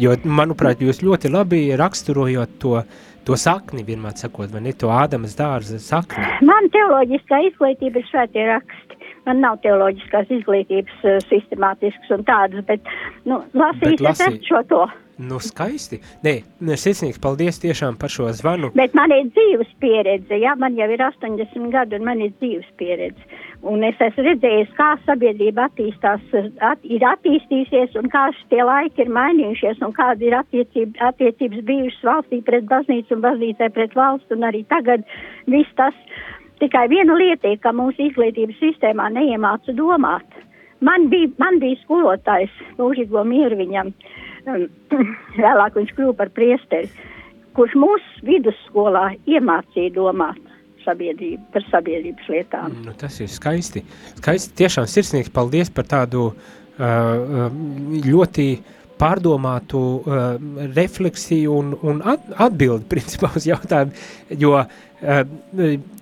Jo, 0.00 0.14
manuprāt, 0.24 0.80
jūs 0.82 1.02
ļoti 1.04 1.30
labi 1.30 1.64
raksturojot 1.78 2.54
to 2.62 2.78
uh, 2.80 3.00
to 3.26 3.36
sakni, 3.38 3.84
vienmēr 3.86 4.16
sakot, 4.18 4.50
vai 4.52 4.62
ne 4.64 4.72
to 4.76 4.90
Ādamas 4.92 5.36
dārza 5.38 5.78
sakni? 5.82 6.24
Man 6.46 6.70
teoloģiskā 6.74 7.42
izglītība 7.50 8.02
ir 8.02 8.08
svētie 8.10 8.48
raksti. 8.48 8.98
Man 9.26 9.38
nav 9.44 9.60
teoloģiskās 9.62 10.32
izglītības 10.34 11.04
uh, 11.06 11.20
sistemātisks 11.30 12.10
un 12.10 12.24
tādas, 12.26 12.64
bet, 12.66 12.88
nu, 13.28 13.38
lasīt, 13.54 14.02
lasī... 14.02 14.32
es 14.32 14.48
šo 14.48 14.64
to. 14.70 14.82
Nu, 15.22 15.38
skaisti. 15.44 16.00
Nē, 16.24 16.40
sirsnīgs 16.80 17.20
paldies 17.22 17.60
tiešām 17.62 17.98
par 18.00 18.10
šo 18.10 18.30
zvanu. 18.34 18.72
Bet 18.74 18.96
man 18.98 19.12
ir 19.14 19.28
dzīves 19.28 19.70
pieredze, 19.82 20.38
jā, 20.40 20.56
man 20.58 20.74
jau 20.78 20.88
ir 20.90 21.04
80 21.04 21.68
gadi 21.74 21.98
un 22.00 22.08
man 22.08 22.24
ir 22.24 22.32
dzīves 22.40 22.70
pieredze. 22.80 23.28
Un 23.62 23.84
es 23.86 24.00
esmu 24.02 24.24
redzējis, 24.26 24.70
kā 24.74 24.88
sabiedrība 25.06 25.68
attīstās, 25.68 26.22
at, 26.66 26.80
ir 26.82 27.04
attīstīsies 27.06 27.94
un 28.00 28.08
kā 28.10 28.24
šie 28.40 28.58
laiki 28.66 29.04
ir 29.04 29.12
mainījušies 29.14 29.84
un 29.86 29.94
kāda 29.94 30.26
ir 30.26 30.34
attiecība, 30.34 30.98
attiecības 31.12 31.62
bijušas 31.68 32.08
valstī 32.08 32.40
pret 32.42 32.66
baznīcu 32.72 33.14
un 33.14 33.22
baznīcai 33.22 33.70
pret 33.76 33.94
valstu 33.94 34.34
un 34.34 34.48
arī 34.50 34.64
tagad 34.72 35.06
viss 35.46 35.78
tas 35.78 35.94
tikai 36.58 36.88
viena 36.90 37.14
lieta 37.14 37.54
ir, 37.54 37.62
ka 37.62 37.70
mūsu 37.70 38.08
izglītības 38.08 38.58
sistēmā 38.58 39.12
neiemāca 39.14 39.74
domāt. 39.78 40.26
Man 40.82 41.06
bija, 41.12 41.30
man 41.38 41.62
bija 41.62 41.78
skolotājs, 41.84 42.50
mūžīgo 42.82 43.22
mieru 43.30 43.60
viņam, 43.62 43.94
um, 44.50 44.66
vēlāk 45.44 45.78
viņš 45.78 45.94
kļuva 45.94 46.18
par 46.18 46.34
priesteri, 46.34 46.90
kurš 47.54 47.78
mūsu 47.78 48.26
vidusskolā 48.26 49.12
iemācīja 49.30 49.94
domāt 49.94 50.51
sabiedrību, 50.84 51.48
par 51.54 51.64
sabiedrības 51.70 52.28
lietām. 52.32 52.76
Nu, 52.86 52.94
tas 52.98 53.18
ir 53.22 53.30
skaisti. 53.32 53.84
Skaisti, 54.18 54.54
tiešām 54.62 54.88
sirsnīgs 54.90 55.32
paldies 55.34 55.72
par 55.74 55.88
tādu 55.90 56.28
uh, 56.32 57.50
ļoti 58.06 58.46
pārdomātu 59.02 59.80
uh, 59.80 60.20
refleksiju 60.76 61.54
un, 61.58 61.72
un 61.82 62.02
at, 62.12 62.28
atbildi 62.46 62.86
principā 62.92 63.32
uz 63.38 63.48
jautājumu, 63.50 63.96
jo 64.38 64.54
uh, 64.58 64.68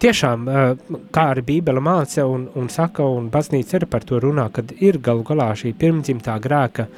tiešām, 0.02 0.50
uh, 0.50 0.98
kā 1.14 1.30
arī 1.34 1.46
Bībele 1.54 1.82
māca 1.84 2.26
un, 2.28 2.48
un 2.60 2.68
saka, 2.72 3.06
un 3.06 3.30
baznīca 3.32 3.80
arī 3.80 3.90
par 3.90 4.04
to 4.08 4.20
runā, 4.22 4.50
kad 4.52 4.74
ir 4.78 5.00
galu 5.04 5.24
galā 5.26 5.52
šī 5.56 5.72
pirmdzimtā 5.80 6.36
grēka 6.44 6.90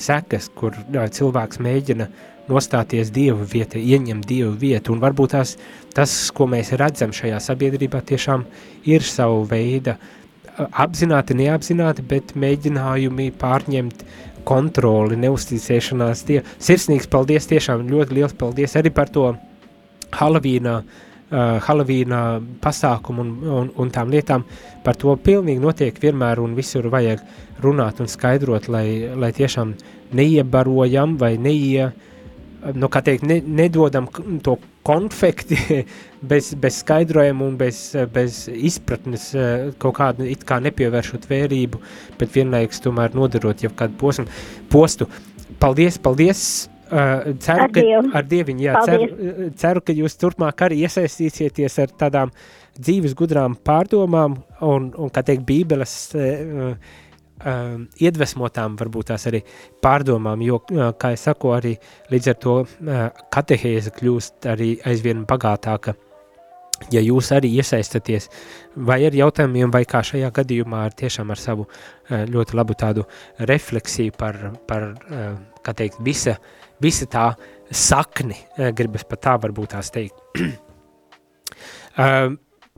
sekas, 0.00 0.48
kur 0.56 0.76
uh, 0.78 1.04
cilvēks 1.12 1.60
mēģina 1.60 2.08
uh, 2.08 2.26
nostāties 2.50 3.12
Dievu 3.14 3.46
vietā, 3.48 3.78
ieņemt 3.78 4.26
Dievu 4.28 4.54
vietu, 4.58 4.94
un 4.94 5.02
varbūt 5.02 5.36
tās, 5.36 5.56
tas, 5.94 6.14
ko 6.34 6.48
mēs 6.50 6.74
redzam 6.78 7.14
šajā 7.14 7.40
sabiedrībā, 7.42 8.02
tiešām 8.06 8.46
ir 8.90 9.06
savu 9.06 9.44
veidu 9.50 9.96
apzināti, 10.58 11.36
neapzināti, 11.38 12.04
bet 12.06 12.34
mēģinājumi 12.38 13.30
pārņemt 13.40 14.02
kontroli, 14.48 15.18
neusticēšanās 15.20 16.24
tie. 16.28 16.40
Sirsnīgs 16.62 17.08
paldies, 17.10 17.48
tiešām 17.50 17.86
ļoti 17.90 18.18
liels 18.18 18.36
paldies 18.36 18.76
arī 18.78 18.92
par 18.94 19.12
to 19.12 19.30
Halavīnā, 20.16 20.74
uh, 20.80 21.60
Halavīnā 21.66 22.22
pasākumu 22.64 23.24
un, 23.24 23.32
un, 23.60 23.72
un 23.84 23.94
tām 23.94 24.12
lietām. 24.12 24.44
Par 24.84 24.98
to 24.98 25.14
pilnīgi 25.16 25.62
notiek 25.62 26.00
vienmēr 26.02 26.42
un 26.42 26.56
visur 26.58 26.88
vajag 26.92 27.22
runāt 27.62 28.00
un 28.00 28.08
skaidrot, 28.10 28.68
lai, 28.72 28.86
lai 29.14 29.32
tiešām 29.36 29.74
neiebarojam 30.16 31.18
vai 31.20 31.36
neie, 31.38 31.90
uh, 31.90 32.09
nu, 32.74 32.88
teikt, 32.88 33.24
ne, 33.26 33.40
nedodam 33.40 34.08
to 34.44 34.56
konfekti 34.86 35.58
bez, 36.30 36.52
bez 36.60 36.80
skaidrojuma 36.84 37.46
un 37.46 37.56
bez, 37.60 37.82
bez 38.12 38.42
izpratnes, 38.52 39.30
eh, 39.34 39.70
kaut 39.80 39.96
kādu 40.00 40.26
it 40.28 40.44
kā 40.48 40.60
nepievēršot 40.64 41.28
vērību, 41.30 41.80
bet 42.20 42.34
vienlaikus 42.36 42.82
tomēr 42.84 43.16
nodarot 43.16 43.64
jau 43.64 43.72
kādu 43.76 43.96
posmu, 44.00 44.28
postu. 44.72 45.08
Paldies, 45.60 45.98
paldies! 46.00 46.44
Uh, 46.90 47.36
ceru, 47.38 47.62
ar 47.62 47.68
ka 47.70 47.82
Dievu. 47.86 48.08
ar 48.18 48.24
Dieviņu, 48.26 48.62
jā, 48.64 48.78
ceru, 48.82 49.04
ceru, 49.62 49.82
ka 49.86 49.94
jūs 49.94 50.16
turpmāk 50.18 50.64
arī 50.66 50.80
iesaistīsieties 50.88 51.76
ar 51.84 51.92
tādām 52.02 52.32
dzīves 52.74 53.14
gudrām 53.14 53.54
pārdomām 53.54 54.34
un, 54.66 54.88
un 54.98 55.12
kā 55.14 55.22
teikt, 55.22 55.44
bībeles 55.46 55.94
uh, 56.18 56.72
uh, 57.40 57.80
iedvesmotām, 58.00 58.76
varbūt 58.80 59.10
tās 59.10 59.26
arī 59.30 59.42
pārdomām, 59.82 60.42
jo, 60.44 60.60
uh, 60.72 60.90
kā 61.00 61.12
es 61.16 61.24
saku, 61.28 61.54
arī 61.56 61.74
līdz 62.12 62.30
ar 62.32 62.38
to 62.44 62.54
uh, 62.62 63.02
katehēze 63.32 63.90
kļūst 63.96 64.48
arī 64.50 64.70
aizvien 64.86 65.26
bagātāka. 65.28 65.96
Ja 66.88 67.02
jūs 67.04 67.28
arī 67.36 67.50
iesaistaties 67.60 68.30
vai 68.88 69.02
ar 69.04 69.16
jautājumiem, 69.16 69.68
vai 69.72 69.82
kā 69.84 70.00
šajā 70.06 70.30
gadījumā 70.32 70.86
ar 70.88 70.96
tiešām 70.96 71.30
ar 71.30 71.40
savu 71.40 71.66
uh, 71.66 72.24
ļoti 72.30 72.56
labu 72.56 72.76
tādu 72.78 73.04
refleksiju 73.50 74.16
par, 74.16 74.38
par 74.68 74.92
uh, 74.92 75.34
kā 75.64 75.76
teikt, 75.76 76.00
visa, 76.04 76.38
visa 76.80 77.08
tā 77.10 77.26
sakni, 77.70 78.38
uh, 78.56 78.70
gribas 78.76 79.04
pat 79.04 79.26
tā 79.28 79.36
varbūt 79.44 79.76
tās 79.76 79.92
teikt. 79.94 80.26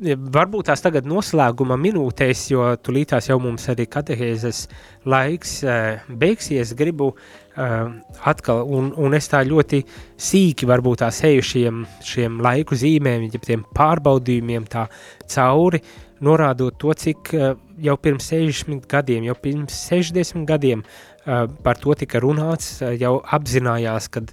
varbūt 0.02 0.68
tās 0.68 0.82
tagad 0.82 1.06
noslēguma 1.08 1.76
minūtēs, 1.80 2.44
jo 2.52 2.66
tulītās 2.82 3.28
jau 3.30 3.38
mums 3.42 3.68
arī 3.70 3.86
katehēzes 3.90 4.66
laiks 5.08 5.58
uh, 5.66 6.02
beigsies, 6.08 6.74
gribu 6.78 7.12
uh, 7.12 7.90
atkal, 8.28 8.64
un, 8.66 8.92
un 8.98 9.16
es 9.18 9.30
tā 9.30 9.42
ļoti 9.46 9.82
sīki 10.20 10.68
varbūt 10.68 11.02
tās 11.04 11.22
eju 11.28 11.46
šiem, 11.52 11.82
šiem 12.06 12.40
laiku 12.44 12.78
zīmēm, 12.78 13.28
ja 13.30 13.42
tiem 13.42 13.66
pārbaudījumiem 13.76 14.66
tā 14.72 14.88
cauri, 15.32 15.82
norādot 16.22 16.78
to, 16.78 16.94
cik 16.98 17.34
uh, 17.38 17.52
jau 17.82 17.98
pirms 17.98 18.30
60 18.34 18.88
gadiem, 18.90 19.26
jau 19.30 19.38
pirms 19.38 19.84
60 19.90 20.46
gadiem 20.48 20.84
par 21.22 21.78
to 21.78 21.94
tika 21.94 22.18
runāts, 22.18 22.80
jau 22.98 23.12
apzinājās, 23.30 24.08
ka 24.10 24.24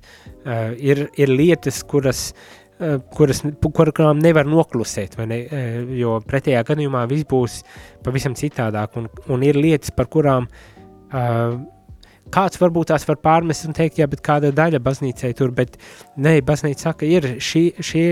ir, 0.81 1.03
ir 1.21 1.29
lietas, 1.29 1.83
kuras 1.85 2.23
uh, 2.31 2.39
Eh, 2.41 2.58
kuras, 3.15 3.41
kurām 3.75 4.21
nevar 4.23 4.47
noklusēt, 4.47 5.17
ne, 5.27 5.41
eh, 5.51 5.81
jo 5.99 6.19
pretējā 6.23 6.63
gadījumā 6.67 7.03
viss 7.11 7.27
būs 7.27 7.59
pavisam 8.05 8.37
citādāk, 8.39 8.95
un, 8.99 9.09
un 9.27 9.43
ir 9.43 9.59
lietas, 9.59 9.91
par 9.91 10.07
kurām 10.07 10.47
uh, 10.47 11.59
kāds 12.31 12.59
varbūt 12.61 12.91
tās 12.93 13.05
var 13.09 13.19
pārmest 13.19 13.67
un 13.67 13.75
teikt, 13.75 13.99
jā, 13.99 14.07
bet 14.09 14.21
kāda 14.25 14.51
daļa 14.55 14.79
baznīcai 14.85 15.33
tur, 15.37 15.51
bet 15.55 15.75
nē, 16.17 16.39
baznīca 16.45 16.89
saka, 16.89 17.07
ir 17.09 17.27
šī, 17.43 17.63
šie, 17.83 18.05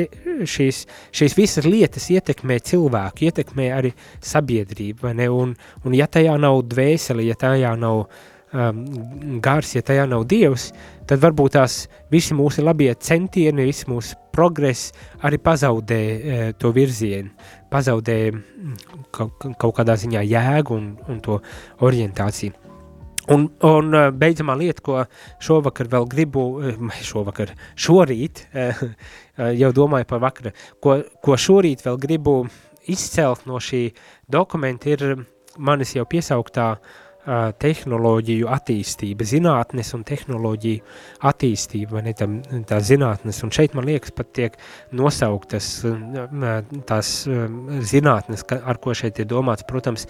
šīs, 0.44 0.84
šīs 1.16 1.38
visas 1.38 1.68
lietas 1.68 2.10
ietekmē 2.12 2.60
cilvēku, 2.68 3.28
ietekmē 3.30 3.70
arī 3.78 3.94
sabiedrību, 4.20 5.06
vai 5.06 5.14
ne, 5.22 5.30
un, 5.32 5.54
un 5.86 5.98
ja 5.98 6.10
tajā 6.12 6.36
nav 6.42 6.64
dvēseli, 6.68 7.30
ja 7.30 7.38
tajā 7.40 7.76
nav 7.80 8.08
um, 8.54 8.84
gars, 9.44 9.74
ja 9.76 9.84
tajā 9.86 10.06
nav 10.10 10.26
dievs, 10.30 10.72
tad 11.08 11.22
varbūt 11.24 11.56
tās 11.58 11.86
visi 12.12 12.36
mūsu 12.38 12.64
labie 12.66 12.92
centieni, 13.00 13.68
visi 13.68 13.88
mūsu 13.90 14.18
progress 14.36 14.92
arī 15.26 15.40
pazaudē 15.42 15.98
e, 15.98 16.38
to 16.60 16.72
virzienu, 16.76 17.32
pazaudē 17.74 18.18
mm, 18.32 18.76
kaut, 19.16 19.48
kaut 19.58 19.76
kādā 19.80 19.98
ziņā 19.98 20.24
jēgu 20.28 20.78
un, 20.78 20.92
un 21.10 21.22
to 21.24 21.40
orientāciju. 21.86 22.54
Un, 23.34 23.48
un 23.68 23.98
e, 23.98 24.04
beidzamā 24.16 24.56
lieta, 24.60 24.84
ko 24.86 25.02
šovakar 25.44 25.90
vēl 25.92 26.08
gribu, 26.12 26.46
e, 26.62 26.76
šovakar, 27.10 27.56
šorīt, 27.76 28.46
jau 29.64 29.74
domāju 29.76 30.12
par 30.12 30.24
vakaru, 30.28 30.54
ko, 30.84 31.02
ko 31.24 31.40
šorīt 31.40 31.84
vēl 31.88 32.00
gribu 32.02 32.40
izcelt 32.88 33.44
no 33.50 33.60
šī 33.60 33.90
dokumenta, 34.32 34.94
ir 34.94 35.26
manis 35.58 35.96
jau 35.98 36.06
piesauktā 36.08 36.70
uh, 36.78 36.96
tehnoloģiju 37.60 38.48
attīstība, 38.52 39.26
zinātnes 39.28 39.92
un 39.98 40.04
tehnoloģiju 40.08 40.84
attīstība, 41.28 42.02
ne 42.06 42.14
tam, 42.18 42.38
tā 42.70 42.80
zinātnes, 42.84 43.42
un 43.44 43.52
šeit 43.56 43.76
man 43.76 43.88
liekas 43.90 44.14
pat 44.16 44.32
tiek 44.38 44.56
nosauktas 44.96 45.70
tās 46.88 47.12
zinātnes, 47.92 48.46
ar 48.58 48.80
ko 48.84 48.96
šeit 48.96 49.20
ir 49.20 49.28
domāts, 49.28 49.68
protams, 49.68 50.08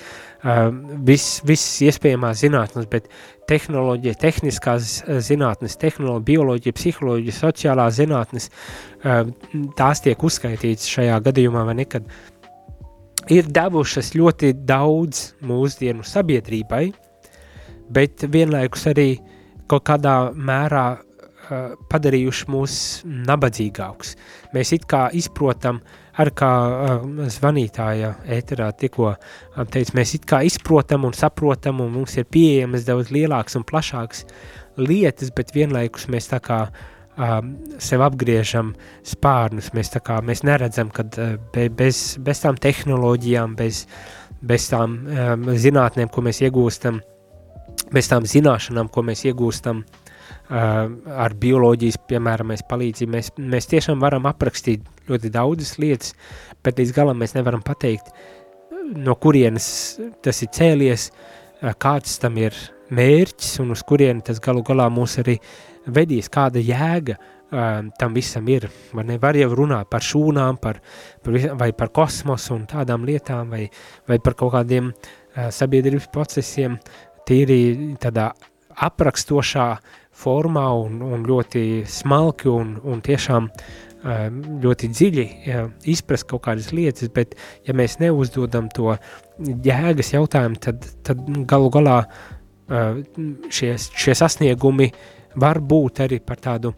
viss, 1.08 1.42
viss 1.48 1.82
iespējamās 1.88 2.44
zinātnes, 2.46 2.90
bet 2.92 3.10
tehnoloģija, 3.50 4.20
tehniskās 4.22 5.02
zinātnes, 5.26 5.80
tehnoloģija, 5.82 6.28
bioloģija, 6.28 6.78
psiholoģija, 6.78 7.38
sociālā 7.42 7.90
zinātnes, 7.96 8.52
tās 9.78 10.06
tiek 10.06 10.24
uzskaitītas 10.30 10.90
šajā 10.92 11.18
gadījumā 11.26 11.66
vai 11.66 11.80
nekad 11.82 12.06
ir 13.34 13.50
devušas 13.52 14.14
ļoti 14.16 14.54
daudz 14.68 15.24
mūsdienu 15.46 16.06
sabiedrībai, 16.08 16.86
bet 17.94 18.26
vienlaikus 18.32 18.88
arī 18.92 19.10
kaut 19.68 19.86
kādā 19.88 20.16
mērā 20.32 20.86
uh, 20.98 21.76
padarījuši 21.92 22.50
mūs 22.52 22.76
nabadzīgākus. 23.28 24.16
Mēs 24.56 24.74
it 24.78 24.88
kā 24.90 25.08
izprotam, 25.18 25.82
ar 26.18 26.32
kā 26.38 26.52
uh, 26.68 27.08
zvanītāja 27.32 28.14
ēterā 28.38 28.70
tikko 28.80 29.14
teica, 29.74 29.98
mēs 29.98 30.16
it 30.18 30.28
kā 30.30 30.42
izprotam 30.48 31.08
un 31.08 31.16
saprotam, 31.18 31.82
un 31.84 31.94
mums 32.00 32.18
ir 32.18 32.30
pieejamas 32.32 32.88
daudz 32.88 33.12
lielākas 33.16 33.60
un 33.60 33.66
plašākas 33.68 34.26
lietas, 34.78 35.34
bet 35.36 35.56
vienlaikus 35.56 36.08
mēs 36.14 36.30
tā 36.32 36.40
kā 36.44 36.62
um, 36.68 37.56
sev 37.82 38.06
apgriežam 38.06 38.76
spārnus, 39.08 39.74
mēs 39.76 39.92
kā 40.06 40.22
mēs 40.24 40.46
neredzam, 40.48 40.94
ka 40.94 41.08
be, 41.54 41.68
bez, 41.74 42.16
bez 42.24 42.44
tām 42.46 42.60
tehnoloģijām, 42.62 43.58
bez, 43.58 43.86
bez 44.42 44.72
tām 44.72 45.00
um, 45.08 45.48
zinātnēm, 45.58 46.12
ko 46.14 46.24
mēs 46.26 46.44
iegūstam, 46.46 47.02
uh, 47.02 47.17
bez 47.94 48.10
tām 48.12 48.28
zināšanām, 48.28 48.92
ko 48.92 49.04
mēs 49.08 49.26
iegūstam 49.28 49.84
ar 50.48 51.36
bioloģijas, 51.40 52.00
piemēram, 52.08 52.54
palīdzību, 52.70 53.12
mēs, 53.12 53.32
mēs 53.38 53.68
tiešām 53.72 54.00
varam 54.00 54.28
aprakstīt 54.30 54.86
ļoti 55.10 55.32
daudzas 55.34 55.76
lietas, 55.80 56.14
bet 56.64 56.80
līdz 56.80 56.94
galam 56.96 57.20
mēs 57.20 57.36
nevaram 57.36 57.64
pateikt, 57.66 58.12
no 58.96 59.16
kurienes 59.20 59.68
tas 60.24 60.40
ir 60.44 60.52
cēlies, 60.56 61.10
kāds 61.82 62.20
tam 62.24 62.40
ir 62.40 62.56
mērķis 62.96 63.58
un 63.64 63.74
uz 63.76 63.84
kurieni 63.88 64.24
tas 64.24 64.40
galu 64.44 64.64
galā 64.66 64.88
mūs 64.94 65.18
arī 65.24 65.38
vedīs, 65.92 66.30
kāda 66.32 66.62
jēga 66.64 67.18
uh, 67.18 67.88
tam 68.00 68.16
visam 68.16 68.48
ir. 68.52 68.70
Var, 68.94 69.08
ne, 69.08 69.18
var 69.22 69.38
jau 69.40 69.50
runāt 69.56 69.90
par 69.92 70.06
šūnām, 70.06 70.60
par, 70.64 70.80
par, 71.24 71.40
vai 71.60 71.72
par 71.76 71.92
kosmosu 71.96 72.56
un 72.56 72.68
tādām 72.70 73.08
lietām, 73.08 73.52
vai, 73.52 73.68
vai 74.08 74.20
par 74.24 74.38
kaut 74.40 74.54
kādiem 74.56 74.92
uh, 74.92 75.50
sabiedrības 75.54 76.10
procesiem, 76.14 76.78
tīri 77.28 77.60
tādā 78.02 78.32
aprakstošā 78.88 79.68
formā 80.18 80.68
un, 80.86 81.02
un 81.06 81.26
ļoti 81.28 81.84
smalki 81.90 82.50
un, 82.50 82.78
un 82.84 83.04
tiešām 83.06 83.50
ļoti 84.64 84.88
dziļi 84.94 85.26
izprast 85.90 86.28
kaut 86.30 86.46
kādas 86.46 86.70
lietas, 86.72 87.10
bet 87.14 87.34
ja 87.68 87.74
mēs 87.76 87.98
neuzdodam 88.00 88.70
to 88.74 88.94
jēgas 89.66 90.14
jautājumu, 90.14 90.60
tad, 90.64 90.86
tad 91.04 91.24
galu 91.50 91.72
galā 91.74 91.98
šie, 93.50 93.74
šie 93.76 94.16
sasniegumi 94.16 94.92
var 95.42 95.60
būt 95.60 96.06
arī 96.06 96.22
par 96.24 96.40
tādu 96.44 96.74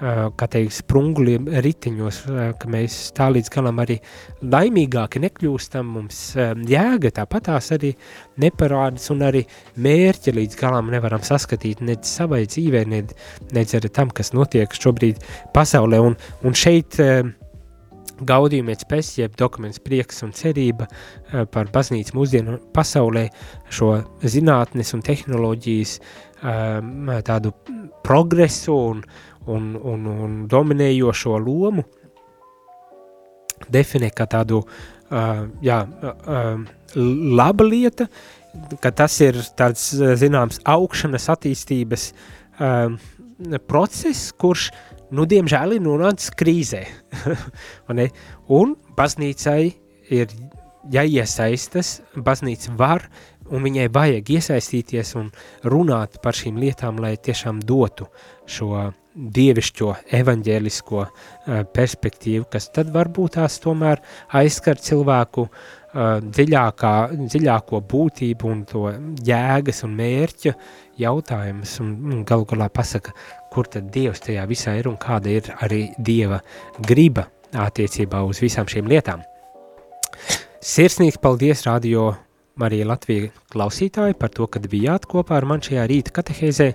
kā 0.00 0.48
teikt, 0.50 0.74
sprunguliem 0.80 1.48
ritiņos, 1.64 2.20
ka 2.60 2.70
mēs 2.72 2.98
tā 3.16 3.28
līdz 3.34 3.52
galam 3.52 3.82
arī 3.82 3.98
laimīgāki 4.40 5.20
nekļūstam, 5.26 5.90
mums 5.96 6.20
jēga 6.70 7.12
tāpatās 7.20 7.70
arī 7.76 7.92
neparādas 8.40 9.10
un 9.12 9.26
arī 9.28 9.44
mērķi 9.76 10.34
līdz 10.38 10.60
galam 10.60 10.90
nevaram 10.92 11.24
saskatīt 11.26 11.84
nec 11.84 12.08
savai 12.08 12.46
dzīvē, 12.48 12.84
nec, 12.88 13.12
nec 13.56 13.76
arī 13.76 13.92
tam, 13.92 14.12
kas 14.14 14.32
notiek 14.36 14.72
šobrīd 14.76 15.20
pasaulē. 15.54 16.00
Un, 16.10 16.16
un 16.44 16.56
šeit 16.56 16.96
gaudījumietis 18.26 18.88
pēc, 18.90 19.12
jeb 19.22 19.36
dokuments 19.40 19.80
prieks 19.82 20.22
un 20.26 20.34
cerība 20.36 20.88
par 21.52 21.70
baznīcu 21.72 22.16
mūsdienu 22.18 22.58
pasaulē 22.74 23.28
šo 23.72 23.92
zinātnes 24.22 24.94
un 24.96 25.04
tehnoloģijas 25.06 25.96
tādu 27.26 27.52
progresu 28.04 28.74
un, 28.74 29.02
un, 29.46 29.72
un, 29.76 30.06
un 30.26 30.36
dominējošo 30.50 31.38
lomu 31.44 31.84
definē 33.68 34.10
kā 34.16 34.26
tādu 34.30 34.62
uh, 34.62 35.46
jā, 35.64 35.80
uh, 35.84 36.62
laba 37.40 37.66
lieta, 37.66 38.08
ka 38.82 38.92
tas 38.94 39.18
ir 39.22 39.38
tāds 39.58 39.90
zināms 40.20 40.60
augšanas 40.68 41.28
attīstības 41.34 42.10
uh, 42.10 42.96
process, 43.70 44.30
kurš, 44.36 44.68
nu, 45.16 45.26
diemžēl 45.28 45.76
ir 45.76 45.84
nonācis 45.84 46.32
krīzē. 46.38 46.84
un 48.60 48.76
baznīcai 48.98 49.60
ir 50.10 50.32
jāiesaistas, 50.90 52.00
baznīca 52.16 52.74
var 52.78 53.06
un 53.50 53.66
viņai 53.66 53.88
vajag 53.92 54.30
iesaistīties 54.36 55.14
un 55.18 55.30
runāt 55.66 56.20
par 56.22 56.38
šīm 56.38 56.60
lietām, 56.62 57.00
lai 57.02 57.16
tiešām 57.18 57.60
dotu 57.66 58.08
šo 58.50 58.90
dievišķo, 59.10 59.90
evaņģēlisko 60.20 61.00
uh, 61.02 61.10
perspektīvu, 61.74 62.46
kas 62.50 62.70
tad 62.74 62.92
varbūt 62.94 63.36
tās 63.40 63.58
tomēr 63.62 63.98
aizskar 64.38 64.78
cilvēku 64.78 65.48
uh, 65.48 66.20
dziļākā, 66.22 66.92
dziļāko 67.18 67.82
būtību 67.90 68.52
un 68.52 68.62
to 68.70 68.84
jēgas 69.26 69.82
un 69.86 69.96
mērķa 69.98 70.54
jautājumus 71.02 71.74
un 71.82 72.22
galu 72.28 72.46
galā 72.52 72.70
pasaka, 72.70 73.16
kur 73.50 73.68
tad 73.70 73.90
Dievs 73.94 74.22
tajā 74.24 74.46
visā 74.50 74.76
ir 74.78 74.88
un 74.90 74.98
kāda 75.00 75.32
ir 75.32 75.50
arī 75.60 75.82
Dieva 75.98 76.40
griba 76.86 77.26
attiecībā 77.50 78.22
uz 78.26 78.42
visām 78.42 78.68
šīm 78.70 78.90
lietām. 78.90 79.24
Sirsnīgs 80.60 81.18
paldies 81.22 81.64
radio 81.66 82.10
Marija 82.60 82.86
Latvija 82.90 83.30
klausītāji 83.52 84.18
par 84.20 84.32
to, 84.34 84.46
kad 84.46 84.66
bijāt 84.70 85.06
kopā 85.08 85.38
ar 85.38 85.48
man 85.48 85.62
šajā 85.64 85.86
rīta 85.88 86.12
katehēzē, 86.18 86.70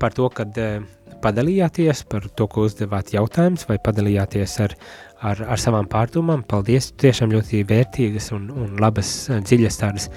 par 0.00 0.14
to, 0.16 0.28
kad 0.32 0.56
uh, 0.58 0.80
padalījāties, 1.22 2.04
par 2.10 2.26
to, 2.36 2.48
ko 2.50 2.66
uzdevāt 2.68 3.12
jautājumus 3.14 3.66
vai 3.68 3.78
padalījāties 3.82 4.56
ar, 4.64 4.74
ar, 5.20 5.42
ar 5.54 5.60
savām 5.60 5.88
pārdomām. 5.90 6.46
Paldies, 6.48 6.90
tiešām 7.00 7.34
ļoti 7.34 7.62
vērtīgas 7.68 8.32
un, 8.36 8.48
un 8.64 8.80
labas, 8.82 9.12
dziļas 9.30 9.78
tādas 9.82 10.08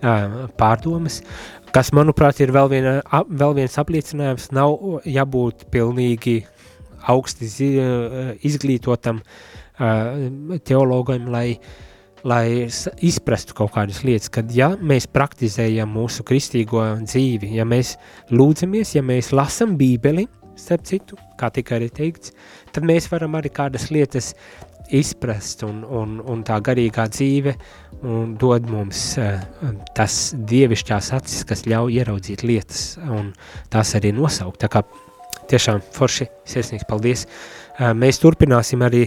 pārdomas, 0.00 1.22
kas, 1.74 1.92
manuprāt, 1.96 2.40
ir 2.44 2.52
vēl, 2.54 2.70
viena, 2.72 2.94
vēl 3.28 3.56
viens 3.58 3.78
apliecinājums, 3.80 4.50
nav 4.56 5.02
jābūt 5.08 5.68
pilnīgi 5.74 6.40
augsti 7.08 7.50
izglītotam 8.46 9.22
teologam, 10.68 11.28
lai 11.32 11.60
lai 12.26 12.66
izprastu 13.04 13.54
kaut 13.54 13.70
kādas 13.76 14.00
lietas, 14.02 14.30
kad 14.34 14.50
ja 14.50 14.72
mēs 14.74 15.06
praktizējam 15.06 15.92
mūsu 15.94 16.24
kristīgo 16.26 16.82
dzīvi, 17.04 17.52
ja 17.54 17.66
mēs 17.68 17.94
lūdzamies, 18.34 18.96
ja 18.96 19.04
mēs 19.06 19.30
lasam 19.30 19.76
bībeli, 19.78 20.26
starp 20.58 20.86
citu, 20.88 21.18
kā 21.38 21.50
tika 21.54 21.76
arī 21.76 21.88
teikts, 21.94 22.34
tad 22.74 22.86
mēs 22.88 23.06
varam 23.12 23.38
arī 23.38 23.52
kādas 23.54 23.88
lietas 23.94 24.32
izprast 24.94 25.62
un, 25.66 25.82
un, 25.84 26.18
un 26.24 26.42
tā 26.46 26.58
garīgā 26.64 27.08
dzīve 27.12 27.54
un 28.06 28.34
dod 28.38 28.68
mums 28.70 29.02
uh, 29.20 29.40
tas 29.96 30.18
dievišķās 30.48 31.10
acis, 31.18 31.44
kas 31.48 31.66
ļauj 31.68 31.98
ieraudzīt 32.00 32.44
lietas 32.46 32.98
un 33.02 33.32
tās 33.72 33.94
arī 33.98 34.12
nosaukt. 34.16 34.60
Tā 34.62 34.70
kā 34.72 34.84
tiešām 35.48 35.82
forši, 35.94 36.28
sirsnīgs 36.48 36.88
paldies. 36.88 37.26
Uh, 37.78 37.92
mēs 37.96 38.20
turpināsim 38.22 38.84
arī 38.86 39.06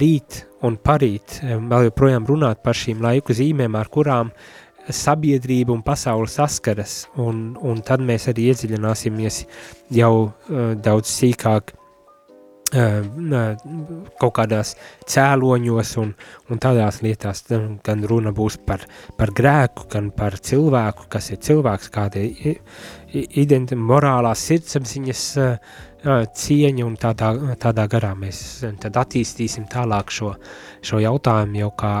rīt 0.00 0.44
un 0.64 0.78
parīt 0.80 1.40
eh, 1.42 1.56
vēl 1.60 1.90
joprojām 1.90 2.24
runāt 2.24 2.62
par 2.64 2.76
šīm 2.78 3.02
laiku 3.04 3.36
zīmēm, 3.36 3.76
ar 3.76 3.90
kurām 3.92 4.30
sabiedrība 4.88 5.72
un 5.72 5.82
pasaule 5.84 6.28
saskaras, 6.28 7.02
un, 7.20 7.50
un 7.60 7.80
tad 7.84 8.00
mēs 8.04 8.28
arī 8.32 8.50
iedziļināsimies 8.52 9.44
jau 9.96 10.12
uh, 10.24 10.72
daudz 10.80 11.12
sīkāk 11.12 11.72
uh, 11.72 11.83
kaut 12.72 14.32
kādās 14.34 14.74
cēloņos 15.10 15.90
un, 16.00 16.14
un 16.50 16.58
tādās 16.62 17.02
lietās, 17.04 17.44
gan 17.84 18.04
runa 18.08 18.32
būs 18.34 18.56
par, 18.66 18.86
par 19.18 19.30
grēku, 19.36 19.86
gan 19.92 20.10
par 20.10 20.38
cilvēku, 20.40 21.06
kas 21.12 21.30
ir 21.30 21.42
cilvēks, 21.44 21.92
kāda 21.94 22.24
ir 22.24 22.58
identi, 23.14 23.76
morālās 23.78 24.42
sirdsapziņas 24.48 25.24
uh, 25.40 25.74
cieņa 26.04 26.84
un 26.84 26.96
tādā, 27.00 27.30
tādā 27.60 27.86
garā 27.88 28.12
mēs 28.18 28.38
tad 28.82 28.96
attīstīsim 29.00 29.64
tālāk 29.72 30.12
šo, 30.12 30.34
šo 30.84 31.00
jautājumu 31.00 31.62
jau 31.62 31.70
kā 31.80 31.92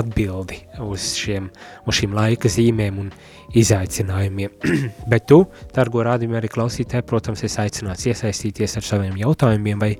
atbildi 0.00 0.58
uz, 0.82 1.12
šiem, 1.20 1.46
uz 1.86 2.00
šīm 2.00 2.16
laika 2.16 2.50
zīmēm 2.50 2.98
un 3.04 3.12
izaicinājumiem. 3.58 4.56
Bet 5.12 5.28
tu, 5.30 5.44
dargo 5.74 6.02
rādījumu 6.06 6.40
arī 6.40 6.50
klausītāji, 6.50 7.06
protams, 7.06 7.44
es 7.46 7.58
aicināts 7.62 8.08
iesaistīties 8.10 8.78
ar 8.80 8.88
saviem 8.88 9.16
jautājumiem 9.22 9.82
vai 9.82 9.92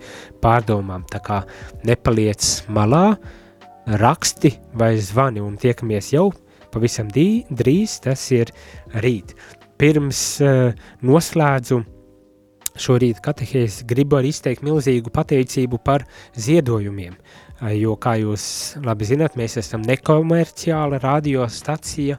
pārdomām, 0.43 1.07
tā 1.13 1.23
kā 1.23 1.43
nepaliec 1.87 2.51
malā, 2.73 3.13
raksti 3.87 4.57
vai 4.79 4.95
zvani 5.03 5.43
un 5.43 5.59
tiekamies 5.59 6.13
jau 6.15 6.31
pavisam 6.73 7.11
drīz, 7.13 7.99
tas 8.03 8.31
ir 8.35 8.51
rīt. 9.05 9.37
Pirms 9.83 10.19
uh, 10.47 10.71
noslēdzu 11.03 11.81
šorīt 12.79 13.19
katehēs 13.25 13.81
gribu 13.89 14.21
arī 14.21 14.31
izteikt 14.31 14.63
milzīgu 14.63 15.11
pateicību 15.13 15.81
par 15.85 16.05
ziedojumiem, 16.39 17.17
jo, 17.77 17.97
kā 18.01 18.15
jūs 18.21 18.45
labi 18.85 19.09
zināt, 19.11 19.35
mēs 19.39 19.59
esam 19.61 19.83
nekomerciāla 19.87 21.01
radiostacija, 21.03 22.17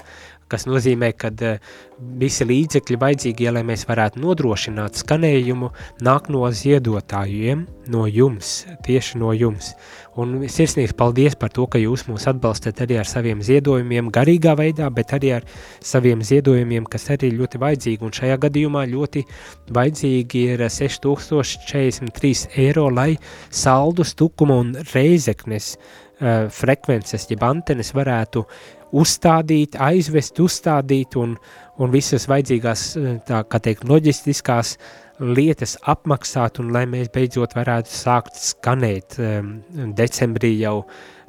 kas 0.53 0.67
nozīmē, 0.69 1.11
ka 1.17 1.33
uh, 1.33 1.73
visi 2.19 2.45
līdzekļi 2.47 2.99
vajadzīgie, 3.01 3.49
lai 3.53 3.63
mēs 3.67 3.85
varētu 3.89 4.21
nodrošināt 4.21 5.01
skanējumu, 5.01 5.69
nāk 6.05 6.29
no 6.33 6.45
ziedotājiem, 6.53 7.65
no 7.93 8.05
jums, 8.07 8.63
tieši 8.85 9.19
no 9.21 9.33
jums. 9.35 9.73
Un 10.19 10.43
sirsnīgs 10.51 10.93
paldies 10.97 11.35
par 11.39 11.49
to, 11.53 11.65
ka 11.65 11.79
jūs 11.81 12.05
mūs 12.05 12.27
atbalstat 12.29 12.83
arī 12.85 12.99
ar 13.01 13.09
saviem 13.09 13.41
ziedojumiem 13.45 14.11
garīgā 14.13 14.53
veidā, 14.59 14.89
bet 14.93 15.13
arī 15.17 15.31
ar 15.39 15.47
saviem 15.81 16.21
ziedojumiem, 16.25 16.85
kas 16.85 17.09
arī 17.15 17.31
ļoti 17.33 17.61
vajadzīgi. 17.63 18.05
Un 18.05 18.13
šajā 18.13 18.37
gadījumā 18.45 18.85
ļoti 18.91 19.25
vajadzīgi 19.73 20.45
ir 20.53 20.65
6043 20.69 22.53
eiro, 22.61 22.87
lai 22.93 23.17
saldus, 23.49 24.13
tukuma 24.19 24.59
un 24.61 24.75
reizeknes 24.93 25.73
uh, 25.73 26.45
frekvences, 26.53 27.25
jeb 27.31 27.41
antenes 27.49 27.93
varētu 27.97 28.45
uzstādīt, 28.93 29.77
aizvest, 29.81 30.39
uzstādīt 30.43 31.17
un, 31.19 31.35
un 31.81 31.93
visas 31.93 32.27
vajadzīgās, 32.29 32.85
tā 33.27 33.41
kā 33.49 33.61
teikt, 33.63 33.87
loģistiskās 33.89 34.75
lietas 35.23 35.77
apmaksāt 35.89 36.59
un 36.61 36.71
lai 36.73 36.85
mēs 36.89 37.11
beidzot 37.13 37.55
varētu 37.57 37.91
sākt 37.93 38.37
skanēt 38.39 39.17
um, 39.21 39.55
decembrī 39.97 40.55
jau 40.59 40.81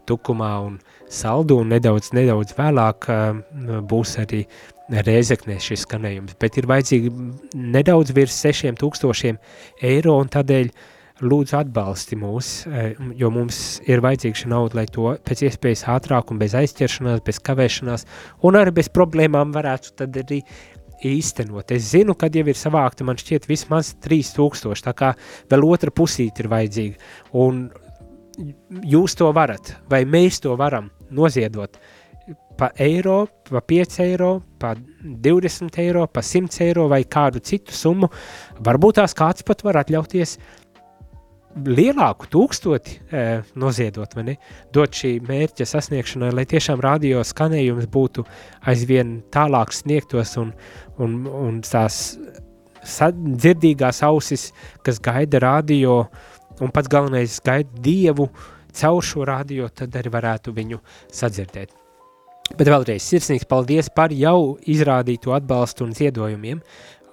tukumā 0.08 0.52
un 0.66 0.78
saldu 1.12 1.60
un 1.62 1.72
nedaudz, 1.72 2.12
nedaudz 2.16 2.56
vēlāk 2.58 3.10
um, 3.12 3.44
būs 3.88 4.18
arī 4.24 4.44
Rēzeknē 4.84 5.54
šis 5.64 5.86
skanējums, 5.86 6.34
bet 6.36 6.58
ir 6.60 6.66
vajadzīgi 6.68 7.08
nedaudz 7.56 8.10
virs 8.12 8.34
6000 8.44 9.38
eiro 9.88 10.18
un 10.20 10.28
tādēļ 10.28 10.68
uh, 10.68 10.82
lūdzu 11.22 11.58
atbalsti 11.60 12.16
mūs, 12.18 12.48
e, 12.66 12.84
jo 13.18 13.30
mums 13.30 13.58
ir 13.86 14.02
vajadzīga 14.02 14.40
šī 14.40 14.50
nauda, 14.50 14.80
lai 14.80 14.86
to 14.90 15.12
pēc 15.26 15.44
iespējas 15.46 15.86
ātrāk 15.94 16.32
un 16.34 16.40
bez 16.40 16.56
aizķeršanās, 16.58 17.22
bez 17.26 17.38
kavēšanās 17.46 18.06
un 18.42 18.58
arī 18.58 18.74
bez 18.80 18.90
problēmām 18.90 19.54
varētu 19.54 19.94
tad 20.00 20.18
arī 20.24 20.40
īstenot. 21.04 21.70
Es 21.74 21.92
zinu, 21.92 22.16
kad 22.18 22.34
jau 22.34 22.46
ir 22.48 22.58
savākta, 22.58 23.06
man 23.06 23.18
šķiet 23.20 23.46
vismaz 23.46 23.92
3000, 24.02 24.82
tā 24.88 24.94
kā 24.96 25.12
vēl 25.52 25.66
otra 25.68 25.94
pusīte 25.94 26.42
ir 26.42 26.50
vajadzīga, 26.50 27.12
un 27.38 27.68
jūs 28.82 29.14
to 29.18 29.30
varat, 29.36 29.76
vai 29.90 30.02
mēs 30.08 30.40
to 30.42 30.56
varam 30.58 30.90
noziedot? 31.14 31.78
Pa 32.58 32.70
eiro, 32.80 33.26
pa 33.50 33.60
5 33.60 33.96
eiro, 34.00 34.30
pa 34.62 34.72
20 35.04 35.78
eiro, 35.82 36.06
pa 36.06 36.22
100 36.22 36.62
eiro 36.64 36.86
vai 36.88 37.02
kādu 37.04 37.42
citu 37.42 37.74
summu, 37.74 38.08
varbūt 38.64 39.02
tās 39.02 39.14
kāds 39.18 39.44
pat 39.46 39.64
var 39.66 39.82
atļauties 39.82 40.36
uh, 40.38 40.63
lielāku 41.54 42.28
tūkstoti 42.32 42.96
e, 43.14 43.24
noziedot, 43.60 44.14
vai 44.16 44.24
ne? 44.26 44.34
Dot 44.74 44.96
šī 44.96 45.16
mērķa 45.26 45.66
sasniegšanai, 45.68 46.32
lai 46.34 46.46
tiešām 46.50 46.82
radio 46.82 47.22
skanējums 47.24 47.86
būtu 47.92 48.24
aizvien 48.70 49.20
tālāk 49.34 49.74
sniegtos 49.74 50.34
un, 50.40 50.50
un, 50.98 51.20
un 51.28 51.60
tās 51.64 52.16
dzirdīgās 52.84 54.02
ausis, 54.04 54.50
kas 54.84 55.00
gaida 55.02 55.40
radio 55.42 56.02
un 56.60 56.74
pats 56.74 56.90
galvenais 56.90 57.38
gaida 57.44 57.70
Dievu 57.82 58.28
caur 58.74 59.02
šo 59.02 59.24
radio, 59.28 59.68
tad 59.70 59.94
arī 59.96 60.10
varētu 60.12 60.52
viņu 60.54 60.80
sadzirdēt. 61.14 61.70
Bet 62.58 62.68
vēlreiz 62.68 63.06
sirsnīgs 63.08 63.48
paldies 63.48 63.88
par 63.94 64.12
jau 64.12 64.58
izrādīto 64.68 65.32
atbalstu 65.32 65.86
un 65.86 65.94
ziedojumiem, 65.96 66.60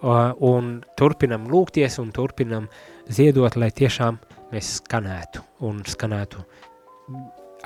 un 0.02 0.72
turpinam 0.98 1.46
lūgties 1.48 2.00
un 2.02 2.12
turpinam 2.12 2.68
ziedot, 3.12 3.56
lai 3.56 3.70
tiešām 3.72 4.18
mēs 4.52 4.78
skanētu 4.80 5.43
un 5.68 5.82
skanētu 5.88 6.43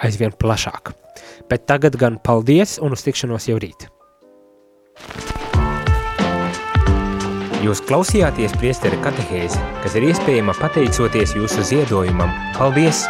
aizvien 0.06 0.34
plašāk. 0.40 0.94
Bet 1.50 1.68
tagad 1.70 1.98
gan 2.00 2.20
paldies 2.24 2.78
un 2.84 2.96
uz 2.96 3.06
tikšanos 3.06 3.50
jau 3.50 3.60
rīt. 3.62 3.88
Jūs 7.66 7.82
klausījāties 7.88 8.54
priesteri 8.62 9.00
katehēzi, 9.02 9.62
kas 9.82 9.96
ir 9.98 10.12
iespējama 10.12 10.54
pateicoties 10.60 11.34
jūsu 11.40 11.66
ziedojumam. 11.72 12.30
Paldies! 12.60 13.08